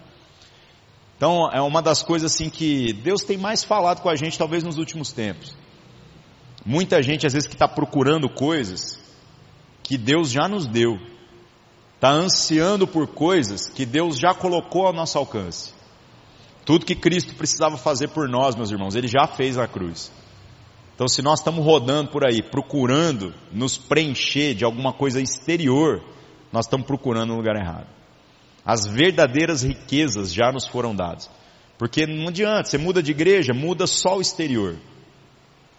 Então, 1.15 1.49
é 1.51 1.61
uma 1.61 1.81
das 1.81 2.03
coisas 2.03 2.31
assim 2.31 2.49
que 2.49 2.93
Deus 2.93 3.21
tem 3.23 3.37
mais 3.37 3.63
falado 3.63 4.01
com 4.01 4.09
a 4.09 4.15
gente, 4.15 4.37
talvez 4.37 4.63
nos 4.63 4.77
últimos 4.77 5.11
tempos. 5.11 5.55
Muita 6.63 7.01
gente, 7.01 7.25
às 7.25 7.33
vezes, 7.33 7.47
que 7.47 7.55
está 7.55 7.67
procurando 7.67 8.29
coisas 8.29 8.99
que 9.81 9.97
Deus 9.97 10.29
já 10.29 10.47
nos 10.47 10.67
deu. 10.67 10.99
Está 11.95 12.09
ansiando 12.09 12.85
por 12.85 13.07
coisas 13.07 13.67
que 13.67 13.85
Deus 13.85 14.19
já 14.19 14.35
colocou 14.35 14.85
ao 14.85 14.93
nosso 14.93 15.17
alcance. 15.17 15.76
Tudo 16.67 16.85
que 16.85 16.95
Cristo 16.95 17.33
precisava 17.33 17.77
fazer 17.77 18.09
por 18.09 18.27
nós, 18.27 18.53
meus 18.53 18.69
irmãos, 18.69 18.93
Ele 18.93 19.07
já 19.07 19.25
fez 19.25 19.55
na 19.55 19.69
cruz. 19.69 20.11
Então, 20.93 21.07
se 21.07 21.21
nós 21.21 21.39
estamos 21.39 21.63
rodando 21.63 22.11
por 22.11 22.27
aí, 22.27 22.43
procurando 22.43 23.33
nos 23.53 23.77
preencher 23.77 24.53
de 24.53 24.65
alguma 24.65 24.91
coisa 24.91 25.21
exterior, 25.21 26.03
nós 26.51 26.65
estamos 26.65 26.85
procurando 26.85 27.29
no 27.29 27.37
lugar 27.37 27.55
errado. 27.55 27.87
As 28.65 28.85
verdadeiras 28.85 29.63
riquezas 29.63 30.33
já 30.33 30.51
nos 30.51 30.67
foram 30.67 30.93
dadas. 30.93 31.29
Porque 31.77 32.05
não 32.05 32.27
adianta, 32.27 32.65
você 32.65 32.77
muda 32.77 33.01
de 33.01 33.11
igreja, 33.11 33.53
muda 33.53 33.87
só 33.87 34.17
o 34.17 34.21
exterior. 34.21 34.75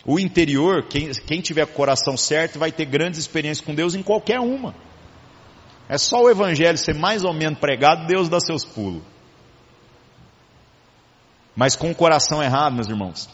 O 0.07 0.19
interior, 0.19 0.87
quem, 0.89 1.11
quem 1.11 1.43
tiver 1.43 1.65
o 1.65 1.69
coração 1.69 2.17
certo, 2.17 2.59
vai 2.59 2.73
ter 2.73 2.87
grandes 2.87 3.21
experiências 3.21 3.67
com 3.67 3.75
Deus 3.75 3.95
em 3.95 4.03
qualquer 4.03 4.41
uma. 4.41 4.75
É 5.87 5.99
só 5.99 6.23
o 6.23 6.31
evangelho 6.31 6.79
ser 6.79 6.95
mais 6.95 7.25
ou 7.25 7.35
menos 7.35 7.59
pregado, 7.59 8.07
Deus 8.07 8.31
dá 8.31 8.41
seus 8.41 8.65
pulos. 8.65 9.03
Mas 11.59 11.75
com 11.75 11.91
o 11.91 11.95
coração 11.95 12.41
errado, 12.41 12.77
meus 12.77 12.89
irmãos, 12.89 13.29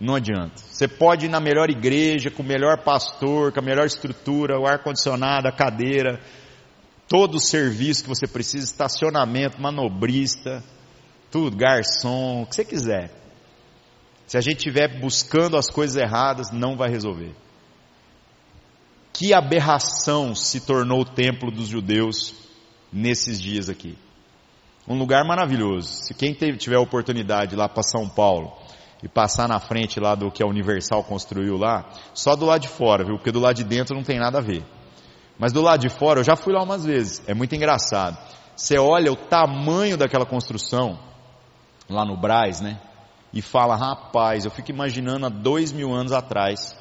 não 0.00 0.14
adianta. 0.14 0.54
Você 0.56 0.88
pode 0.88 1.26
ir 1.26 1.28
na 1.28 1.40
melhor 1.40 1.68
igreja, 1.68 2.30
com 2.30 2.42
o 2.42 2.46
melhor 2.46 2.82
pastor, 2.82 3.52
com 3.52 3.60
a 3.60 3.62
melhor 3.62 3.84
estrutura, 3.84 4.58
o 4.58 4.66
ar-condicionado, 4.66 5.46
a 5.46 5.52
cadeira, 5.52 6.18
todo 7.06 7.34
o 7.34 7.38
serviço 7.38 8.04
que 8.04 8.08
você 8.08 8.26
precisa, 8.26 8.64
estacionamento, 8.64 9.60
manobrista, 9.60 10.64
tudo, 11.30 11.54
garçom, 11.54 12.44
o 12.44 12.46
que 12.46 12.54
você 12.54 12.64
quiser. 12.64 13.10
Se 14.26 14.38
a 14.38 14.40
gente 14.40 14.56
estiver 14.56 14.98
buscando 14.98 15.58
as 15.58 15.68
coisas 15.68 15.96
erradas, 15.96 16.50
não 16.50 16.78
vai 16.78 16.88
resolver. 16.88 17.34
Que 19.12 19.34
aberração 19.34 20.34
se 20.34 20.60
tornou 20.60 21.02
o 21.02 21.04
templo 21.04 21.50
dos 21.50 21.68
judeus 21.68 22.34
nesses 22.90 23.38
dias 23.38 23.68
aqui. 23.68 23.98
Um 24.88 24.98
lugar 24.98 25.24
maravilhoso. 25.24 25.88
Se 25.88 26.14
quem 26.14 26.34
tiver 26.34 26.78
oportunidade 26.78 27.54
lá 27.54 27.68
para 27.68 27.82
São 27.82 28.08
Paulo 28.08 28.52
e 29.02 29.08
passar 29.08 29.48
na 29.48 29.60
frente 29.60 30.00
lá 30.00 30.14
do 30.14 30.30
que 30.30 30.42
a 30.42 30.46
Universal 30.46 31.04
construiu 31.04 31.56
lá, 31.56 31.88
só 32.12 32.34
do 32.34 32.46
lado 32.46 32.62
de 32.62 32.68
fora, 32.68 33.04
viu? 33.04 33.16
Porque 33.16 33.30
do 33.30 33.40
lado 33.40 33.56
de 33.56 33.64
dentro 33.64 33.94
não 33.94 34.02
tem 34.02 34.18
nada 34.18 34.38
a 34.38 34.42
ver. 34.42 34.64
Mas 35.38 35.52
do 35.52 35.62
lado 35.62 35.80
de 35.80 35.88
fora, 35.88 36.20
eu 36.20 36.24
já 36.24 36.36
fui 36.36 36.52
lá 36.52 36.62
umas 36.62 36.84
vezes. 36.84 37.22
É 37.26 37.34
muito 37.34 37.54
engraçado. 37.54 38.18
Você 38.56 38.78
olha 38.78 39.12
o 39.12 39.16
tamanho 39.16 39.96
daquela 39.96 40.26
construção 40.26 40.98
lá 41.88 42.04
no 42.04 42.16
Braz, 42.16 42.60
né? 42.60 42.80
E 43.32 43.40
fala, 43.40 43.76
rapaz, 43.76 44.44
eu 44.44 44.50
fico 44.50 44.70
imaginando 44.70 45.26
há 45.26 45.28
dois 45.28 45.72
mil 45.72 45.92
anos 45.94 46.12
atrás 46.12 46.76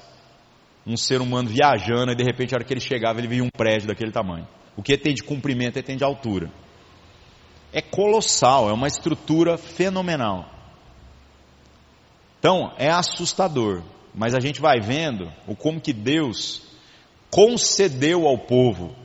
um 0.86 0.98
ser 0.98 1.22
humano 1.22 1.48
viajando 1.48 2.12
e 2.12 2.16
de 2.16 2.24
repente, 2.24 2.54
a 2.54 2.58
hora 2.58 2.64
que 2.64 2.74
ele 2.74 2.82
chegava, 2.82 3.20
ele 3.20 3.28
via 3.28 3.44
um 3.44 3.50
prédio 3.50 3.88
daquele 3.88 4.12
tamanho. 4.12 4.48
O 4.76 4.82
que 4.82 4.98
tem 4.98 5.14
de 5.14 5.24
comprimento 5.24 5.78
e 5.78 5.84
tem 5.84 5.96
de 5.96 6.04
altura 6.04 6.52
é 7.74 7.82
colossal, 7.82 8.70
é 8.70 8.74
uma 8.74 8.88
estrutura 8.88 9.58
fenomenal. 9.58 10.50
Então, 12.40 12.74
é 12.78 12.90
assustador, 12.90 13.84
mas 14.14 14.34
a 14.34 14.40
gente 14.40 14.60
vai 14.60 14.80
vendo 14.80 15.32
o 15.48 15.56
como 15.56 15.80
que 15.80 15.94
Deus 15.94 16.64
concedeu 17.30 18.28
ao 18.28 18.38
povo 18.38 18.96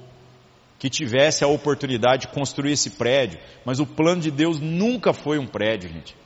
que 0.79 0.91
tivesse 0.91 1.45
a 1.45 1.49
oportunidade 1.49 2.23
de 2.23 2.29
construir 2.29 2.73
esse 2.73 2.91
prédio, 2.91 3.39
mas 3.65 3.81
o 3.81 3.87
plano 3.87 4.21
de 4.21 4.31
Deus 4.31 4.61
nunca 4.61 5.13
foi 5.13 5.39
um 5.39 5.47
prédio, 5.47 5.89
gente. 5.89 6.17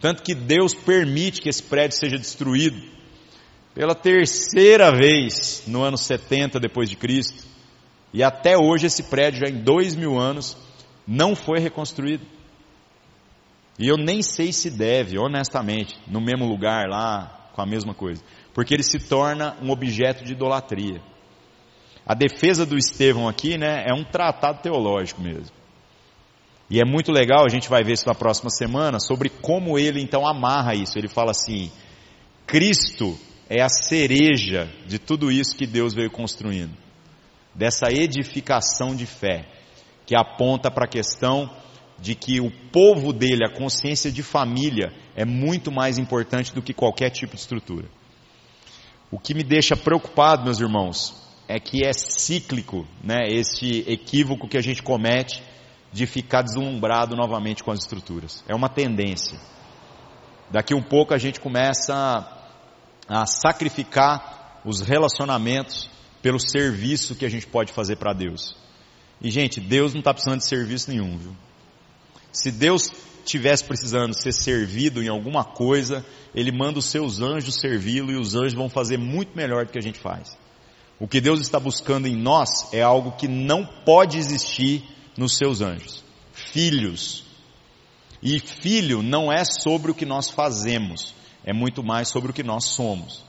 Tanto 0.00 0.22
que 0.22 0.34
Deus 0.34 0.74
permite 0.74 1.40
que 1.40 1.48
esse 1.48 1.62
prédio 1.62 1.96
seja 1.96 2.18
destruído. 2.18 2.96
pela 3.74 3.94
terceira 3.94 4.90
vez 4.90 5.64
no 5.66 5.82
ano 5.82 5.98
70 5.98 6.58
depois 6.58 6.88
de 6.88 6.96
Cristo, 6.96 7.44
e 8.10 8.22
até 8.22 8.56
hoje 8.56 8.86
esse 8.86 9.02
prédio, 9.02 9.40
já 9.40 9.48
em 9.52 9.58
dois 9.62 9.94
mil 9.94 10.18
anos, 10.18 10.56
não 11.06 11.36
foi 11.36 11.60
reconstruído. 11.60 12.26
E 13.78 13.86
eu 13.88 13.96
nem 13.96 14.22
sei 14.22 14.52
se 14.52 14.70
deve, 14.70 15.18
honestamente, 15.18 15.94
no 16.06 16.20
mesmo 16.20 16.46
lugar 16.46 16.86
lá, 16.88 17.50
com 17.54 17.60
a 17.60 17.66
mesma 17.66 17.94
coisa. 17.94 18.22
Porque 18.54 18.72
ele 18.72 18.82
se 18.82 18.98
torna 18.98 19.56
um 19.62 19.70
objeto 19.70 20.24
de 20.24 20.32
idolatria. 20.32 21.00
A 22.06 22.14
defesa 22.14 22.64
do 22.64 22.76
Estevão 22.76 23.28
aqui, 23.28 23.58
né, 23.58 23.84
é 23.86 23.92
um 23.92 24.04
tratado 24.04 24.62
teológico 24.62 25.20
mesmo. 25.20 25.54
E 26.68 26.80
é 26.80 26.84
muito 26.84 27.12
legal, 27.12 27.44
a 27.44 27.48
gente 27.48 27.68
vai 27.68 27.84
ver 27.84 27.92
isso 27.92 28.08
na 28.08 28.14
próxima 28.14 28.50
semana, 28.50 28.98
sobre 28.98 29.28
como 29.28 29.78
ele 29.78 30.00
então 30.00 30.26
amarra 30.26 30.74
isso. 30.74 30.98
Ele 30.98 31.08
fala 31.08 31.30
assim: 31.30 31.70
Cristo 32.46 33.16
é 33.48 33.62
a 33.62 33.68
cereja 33.68 34.68
de 34.86 34.98
tudo 34.98 35.30
isso 35.30 35.56
que 35.56 35.66
Deus 35.66 35.94
veio 35.94 36.10
construindo, 36.10 36.76
dessa 37.54 37.86
edificação 37.92 38.96
de 38.96 39.06
fé, 39.06 39.46
que 40.06 40.16
aponta 40.16 40.70
para 40.70 40.84
a 40.84 40.88
questão 40.88 41.50
de 41.98 42.14
que 42.14 42.40
o 42.40 42.50
povo 42.70 43.12
dele, 43.12 43.44
a 43.44 43.52
consciência 43.52 44.12
de 44.12 44.22
família, 44.22 44.92
é 45.14 45.24
muito 45.24 45.72
mais 45.72 45.98
importante 45.98 46.54
do 46.54 46.62
que 46.62 46.72
qualquer 46.72 47.10
tipo 47.10 47.34
de 47.34 47.40
estrutura. 47.40 47.88
O 49.10 49.18
que 49.18 49.34
me 49.34 49.42
deixa 49.42 49.76
preocupado, 49.76 50.44
meus 50.44 50.60
irmãos, 50.60 51.14
é 51.48 51.58
que 51.58 51.84
é 51.84 51.92
cíclico, 51.92 52.86
né, 53.02 53.28
esse 53.28 53.84
equívoco 53.88 54.48
que 54.48 54.58
a 54.58 54.62
gente 54.62 54.82
comete 54.82 55.42
de 55.92 56.06
ficar 56.06 56.42
deslumbrado 56.42 57.16
novamente 57.16 57.62
com 57.62 57.70
as 57.70 57.78
estruturas. 57.78 58.44
É 58.48 58.54
uma 58.54 58.68
tendência. 58.68 59.38
Daqui 60.50 60.74
um 60.74 60.82
pouco 60.82 61.14
a 61.14 61.18
gente 61.18 61.40
começa 61.40 61.94
a, 61.94 63.22
a 63.22 63.26
sacrificar 63.26 64.60
os 64.64 64.80
relacionamentos 64.80 65.88
pelo 66.20 66.38
serviço 66.38 67.14
que 67.14 67.24
a 67.24 67.28
gente 67.28 67.46
pode 67.46 67.72
fazer 67.72 67.96
para 67.96 68.12
Deus. 68.12 68.56
E 69.20 69.30
gente, 69.30 69.60
Deus 69.60 69.92
não 69.92 70.00
está 70.00 70.12
precisando 70.12 70.40
de 70.40 70.46
serviço 70.46 70.90
nenhum, 70.90 71.16
viu? 71.16 71.36
Se 72.32 72.50
Deus 72.50 72.90
tivesse 73.24 73.64
precisando 73.64 74.14
ser 74.14 74.32
servido 74.32 75.02
em 75.02 75.08
alguma 75.08 75.44
coisa, 75.44 76.04
Ele 76.34 76.52
manda 76.52 76.78
os 76.78 76.86
seus 76.86 77.20
anjos 77.20 77.56
servi-lo 77.60 78.12
e 78.12 78.16
os 78.16 78.34
anjos 78.34 78.54
vão 78.54 78.68
fazer 78.68 78.98
muito 78.98 79.36
melhor 79.36 79.66
do 79.66 79.72
que 79.72 79.78
a 79.78 79.82
gente 79.82 79.98
faz. 79.98 80.36
O 80.98 81.08
que 81.08 81.20
Deus 81.20 81.40
está 81.40 81.58
buscando 81.58 82.06
em 82.06 82.16
nós 82.16 82.72
é 82.72 82.82
algo 82.82 83.12
que 83.12 83.28
não 83.28 83.66
pode 83.84 84.16
existir 84.16 84.82
nos 85.16 85.36
seus 85.36 85.60
anjos. 85.60 86.04
Filhos. 86.32 87.24
E 88.22 88.38
filho 88.38 89.02
não 89.02 89.30
é 89.30 89.44
sobre 89.44 89.90
o 89.90 89.94
que 89.94 90.06
nós 90.06 90.30
fazemos, 90.30 91.14
é 91.44 91.52
muito 91.52 91.82
mais 91.82 92.08
sobre 92.08 92.30
o 92.30 92.34
que 92.34 92.42
nós 92.42 92.64
somos. 92.64 93.24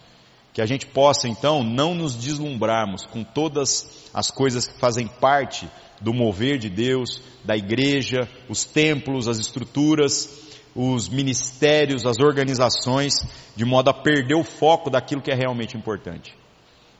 Que 0.57 0.61
a 0.63 0.65
gente 0.65 0.87
possa 0.87 1.27
então 1.27 1.61
não 1.61 1.93
nos 1.93 2.15
deslumbrarmos 2.15 3.05
com 3.05 3.23
todas 3.23 4.09
as 4.11 4.31
coisas 4.31 4.65
que 4.65 4.79
fazem 4.79 5.05
parte 5.05 5.69
do 6.01 6.11
mover 6.11 6.57
de 6.57 6.67
Deus, 6.67 7.21
da 7.45 7.55
igreja, 7.55 8.27
os 8.49 8.65
templos, 8.65 9.27
as 9.27 9.37
estruturas, 9.37 10.57
os 10.73 11.09
ministérios, 11.09 12.07
as 12.07 12.17
organizações, 12.17 13.13
de 13.55 13.63
modo 13.65 13.91
a 13.91 13.93
perder 13.93 14.33
o 14.33 14.43
foco 14.43 14.89
daquilo 14.89 15.21
que 15.21 15.29
é 15.29 15.35
realmente 15.35 15.77
importante. 15.77 16.35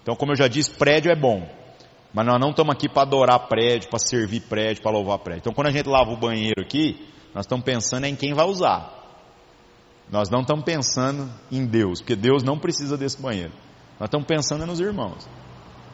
Então, 0.04 0.16
como 0.16 0.34
eu 0.34 0.36
já 0.36 0.48
disse, 0.48 0.70
prédio 0.70 1.12
é 1.12 1.16
bom, 1.16 1.50
mas 2.14 2.28
nós 2.28 2.40
não 2.40 2.52
estamos 2.52 2.76
aqui 2.76 2.88
para 2.88 3.02
adorar 3.02 3.48
prédio, 3.48 3.90
para 3.90 3.98
servir 3.98 4.42
prédio, 4.42 4.84
para 4.84 4.92
louvar 4.92 5.18
prédio. 5.18 5.40
Então, 5.40 5.54
quando 5.54 5.66
a 5.66 5.72
gente 5.72 5.90
lava 5.90 6.12
o 6.12 6.18
banheiro 6.18 6.62
aqui, 6.62 7.10
nós 7.34 7.46
estamos 7.46 7.66
pensando 7.66 8.06
em 8.06 8.16
quem 8.16 8.36
vai 8.36 8.46
usar. 8.46 9.07
Nós 10.12 10.30
não 10.30 10.42
estamos 10.42 10.64
pensando 10.64 11.30
em 11.52 11.66
Deus, 11.66 12.00
porque 12.00 12.16
Deus 12.16 12.44
não 12.44 12.58
precisa 12.58 12.98
desse 12.98 13.22
banheiro. 13.22 13.52
Nós 14.00 14.08
estamos 14.08 14.26
pensando 14.26 14.66
nos 14.66 14.80
irmãos. 14.80 15.28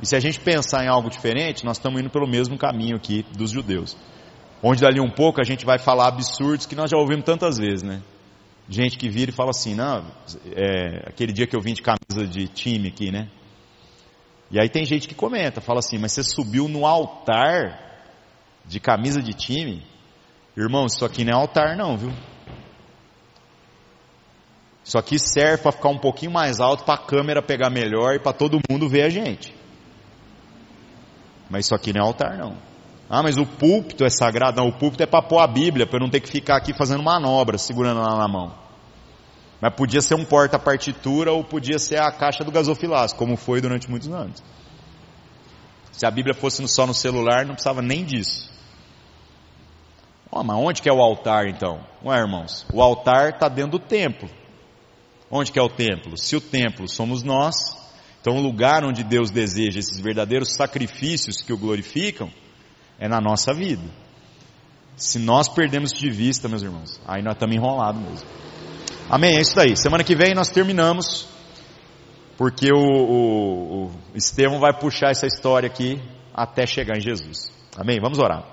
E 0.01 0.05
se 0.05 0.15
a 0.15 0.19
gente 0.19 0.39
pensar 0.39 0.83
em 0.83 0.87
algo 0.87 1.09
diferente, 1.09 1.65
nós 1.65 1.77
estamos 1.77 1.99
indo 1.99 2.09
pelo 2.09 2.27
mesmo 2.27 2.57
caminho 2.57 2.95
aqui 2.95 3.25
dos 3.35 3.51
judeus. 3.51 3.97
Onde 4.61 4.81
dali 4.81 4.99
um 4.99 5.09
pouco 5.09 5.41
a 5.41 5.43
gente 5.43 5.65
vai 5.65 5.79
falar 5.79 6.07
absurdos 6.07 6.65
que 6.65 6.75
nós 6.75 6.91
já 6.91 6.97
ouvimos 6.97 7.25
tantas 7.25 7.57
vezes, 7.57 7.83
né? 7.83 8.01
Gente 8.69 8.97
que 8.97 9.09
vira 9.09 9.31
e 9.31 9.33
fala 9.33 9.49
assim, 9.49 9.75
não, 9.75 10.05
é, 10.55 11.09
aquele 11.09 11.33
dia 11.33 11.47
que 11.47 11.55
eu 11.55 11.61
vim 11.61 11.73
de 11.73 11.81
camisa 11.81 12.27
de 12.27 12.47
time 12.47 12.87
aqui, 12.87 13.11
né? 13.11 13.29
E 14.51 14.59
aí 14.59 14.69
tem 14.69 14.85
gente 14.85 15.07
que 15.07 15.15
comenta, 15.15 15.59
fala 15.59 15.79
assim, 15.79 15.97
mas 15.97 16.11
você 16.11 16.23
subiu 16.23 16.67
no 16.67 16.85
altar 16.85 17.79
de 18.65 18.79
camisa 18.79 19.21
de 19.21 19.33
time? 19.33 19.83
Irmão, 20.55 20.85
isso 20.85 21.03
aqui 21.03 21.25
não 21.25 21.33
é 21.33 21.35
altar 21.35 21.75
não, 21.75 21.97
viu? 21.97 22.11
Isso 24.83 24.97
aqui 24.97 25.17
serve 25.17 25.63
para 25.63 25.71
ficar 25.71 25.89
um 25.89 25.97
pouquinho 25.97 26.31
mais 26.31 26.59
alto 26.59 26.83
para 26.83 26.95
a 26.95 26.97
câmera 27.05 27.41
pegar 27.41 27.69
melhor 27.69 28.15
e 28.15 28.19
para 28.19 28.33
todo 28.33 28.59
mundo 28.69 28.89
ver 28.89 29.03
a 29.03 29.09
gente. 29.09 29.55
Mas 31.49 31.65
isso 31.65 31.75
aqui 31.75 31.93
não 31.93 32.01
é 32.01 32.05
altar, 32.05 32.37
não. 32.37 32.57
Ah, 33.09 33.21
mas 33.21 33.37
o 33.37 33.45
púlpito 33.45 34.03
é 34.03 34.09
sagrado. 34.09 34.59
Não, 34.59 34.67
o 34.67 34.73
púlpito 34.73 35.03
é 35.03 35.05
para 35.05 35.21
pôr 35.21 35.39
a 35.39 35.47
Bíblia, 35.47 35.85
para 35.85 35.97
eu 35.97 36.01
não 36.01 36.09
ter 36.09 36.19
que 36.19 36.29
ficar 36.29 36.57
aqui 36.57 36.73
fazendo 36.73 37.03
manobra, 37.03 37.57
segurando 37.57 38.01
ela 38.01 38.17
na 38.17 38.27
mão. 38.27 38.55
Mas 39.61 39.73
podia 39.75 40.01
ser 40.01 40.15
um 40.15 40.25
porta-partitura 40.25 41.31
ou 41.31 41.43
podia 41.43 41.79
ser 41.79 42.01
a 42.01 42.11
caixa 42.11 42.43
do 42.43 42.51
gasofilaço, 42.51 43.15
como 43.15 43.37
foi 43.37 43.61
durante 43.61 43.89
muitos 43.89 44.09
anos. 44.09 44.43
Se 45.91 46.05
a 46.05 46.11
Bíblia 46.11 46.33
fosse 46.33 46.67
só 46.67 46.85
no 46.85 46.93
celular, 46.93 47.45
não 47.45 47.53
precisava 47.53 47.81
nem 47.81 48.03
disso. 48.03 48.51
Oh, 50.29 50.43
mas 50.43 50.57
onde 50.57 50.81
que 50.81 50.89
é 50.89 50.93
o 50.93 50.99
altar 50.99 51.47
então? 51.47 51.81
Ué, 52.03 52.17
irmãos, 52.17 52.65
o 52.73 52.81
altar 52.81 53.29
está 53.29 53.47
dentro 53.47 53.77
do 53.77 53.79
templo. 53.79 54.27
Onde 55.35 55.51
que 55.51 55.57
é 55.57 55.61
o 55.63 55.69
templo? 55.69 56.15
Se 56.15 56.35
o 56.35 56.41
templo 56.41 56.87
somos 56.87 57.23
nós, 57.23 57.55
então, 58.21 58.37
o 58.37 58.41
lugar 58.41 58.85
onde 58.85 59.03
Deus 59.03 59.31
deseja 59.31 59.79
esses 59.79 59.99
verdadeiros 59.99 60.53
sacrifícios 60.53 61.41
que 61.41 61.51
o 61.51 61.57
glorificam 61.57 62.31
é 62.99 63.07
na 63.07 63.19
nossa 63.19 63.51
vida. 63.51 63.83
Se 64.95 65.17
nós 65.17 65.49
perdemos 65.49 65.91
de 65.91 66.07
vista, 66.11 66.47
meus 66.47 66.61
irmãos, 66.61 67.01
aí 67.07 67.23
nós 67.23 67.33
estamos 67.33 67.55
enrolados 67.55 67.99
mesmo. 67.99 68.29
Amém? 69.09 69.35
É 69.35 69.41
isso 69.41 69.55
daí. 69.55 69.75
Semana 69.75 70.03
que 70.03 70.15
vem 70.15 70.35
nós 70.35 70.51
terminamos, 70.51 71.27
porque 72.37 72.71
o, 72.71 72.77
o, 72.77 73.85
o 73.87 73.91
Estevão 74.13 74.59
vai 74.59 74.71
puxar 74.71 75.09
essa 75.09 75.25
história 75.25 75.67
aqui 75.67 75.99
até 76.31 76.67
chegar 76.67 76.95
em 76.95 77.01
Jesus. 77.01 77.51
Amém? 77.75 77.99
Vamos 77.99 78.19
orar. 78.19 78.52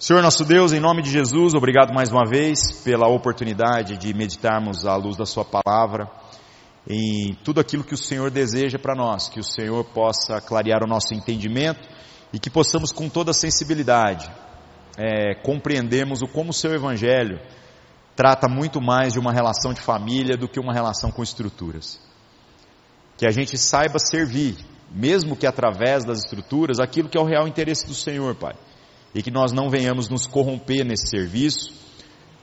Senhor 0.00 0.22
nosso 0.22 0.46
Deus, 0.46 0.72
em 0.72 0.80
nome 0.80 1.02
de 1.02 1.10
Jesus, 1.10 1.52
obrigado 1.52 1.92
mais 1.92 2.10
uma 2.10 2.24
vez 2.24 2.80
pela 2.82 3.06
oportunidade 3.06 3.98
de 3.98 4.14
meditarmos 4.14 4.86
à 4.86 4.96
luz 4.96 5.14
da 5.14 5.26
Sua 5.26 5.44
palavra 5.44 6.10
em 6.88 7.34
tudo 7.44 7.60
aquilo 7.60 7.84
que 7.84 7.92
o 7.92 7.98
Senhor 7.98 8.30
deseja 8.30 8.78
para 8.78 8.94
nós, 8.94 9.28
que 9.28 9.38
o 9.38 9.44
Senhor 9.44 9.84
possa 9.84 10.40
clarear 10.40 10.82
o 10.82 10.86
nosso 10.86 11.12
entendimento 11.12 11.86
e 12.32 12.38
que 12.38 12.48
possamos 12.48 12.92
com 12.92 13.10
toda 13.10 13.34
sensibilidade 13.34 14.32
é, 14.96 15.34
compreendermos 15.34 16.22
o 16.22 16.26
como 16.26 16.48
o 16.48 16.54
Seu 16.54 16.72
Evangelho 16.72 17.38
trata 18.16 18.48
muito 18.48 18.80
mais 18.80 19.12
de 19.12 19.18
uma 19.18 19.34
relação 19.34 19.74
de 19.74 19.82
família 19.82 20.34
do 20.34 20.48
que 20.48 20.58
uma 20.58 20.72
relação 20.72 21.10
com 21.10 21.22
estruturas. 21.22 22.00
Que 23.18 23.26
a 23.26 23.30
gente 23.30 23.58
saiba 23.58 23.98
servir, 23.98 24.56
mesmo 24.90 25.36
que 25.36 25.46
através 25.46 26.06
das 26.06 26.20
estruturas, 26.20 26.80
aquilo 26.80 27.10
que 27.10 27.18
é 27.18 27.20
o 27.20 27.26
real 27.26 27.46
interesse 27.46 27.86
do 27.86 27.92
Senhor, 27.92 28.34
Pai. 28.34 28.54
E 29.14 29.22
que 29.22 29.30
nós 29.30 29.52
não 29.52 29.68
venhamos 29.68 30.08
nos 30.08 30.26
corromper 30.26 30.84
nesse 30.84 31.08
serviço, 31.08 31.72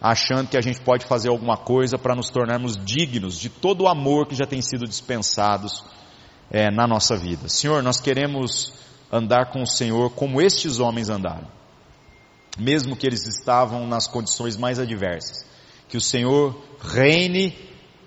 achando 0.01 0.49
que 0.49 0.57
a 0.57 0.61
gente 0.61 0.79
pode 0.81 1.05
fazer 1.05 1.29
alguma 1.29 1.57
coisa 1.57 1.97
para 1.97 2.15
nos 2.15 2.29
tornarmos 2.29 2.77
dignos 2.77 3.39
de 3.39 3.49
todo 3.49 3.81
o 3.81 3.87
amor 3.87 4.27
que 4.27 4.35
já 4.35 4.45
tem 4.45 4.61
sido 4.61 4.85
dispensados 4.85 5.83
é, 6.51 6.69
na 6.69 6.87
nossa 6.87 7.15
vida. 7.15 7.49
Senhor, 7.49 7.81
nós 7.81 7.99
queremos 7.99 8.73
andar 9.11 9.51
com 9.51 9.61
o 9.61 9.67
Senhor 9.67 10.11
como 10.11 10.41
estes 10.41 10.79
homens 10.79 11.09
andaram, 11.09 11.47
mesmo 12.57 12.95
que 12.95 13.07
eles 13.07 13.25
estavam 13.25 13.87
nas 13.87 14.07
condições 14.07 14.57
mais 14.57 14.79
adversas. 14.79 15.45
Que 15.87 15.97
o 15.97 16.01
Senhor 16.01 16.61
reine 16.81 17.55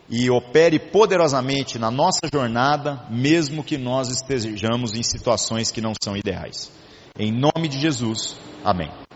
e 0.09 0.29
opere 0.29 0.79
poderosamente 0.79 1.79
na 1.79 1.91
nossa 1.91 2.21
jornada, 2.33 3.07
mesmo 3.09 3.63
que 3.63 3.79
nós 3.79 4.09
estejamos 4.09 4.95
em 4.95 5.03
situações 5.03 5.71
que 5.71 5.81
não 5.81 5.93
são 6.03 6.17
ideais. 6.17 6.71
Em 7.19 7.33
nome 7.33 7.69
de 7.69 7.79
Jesus, 7.79 8.37
Amém. 8.65 9.10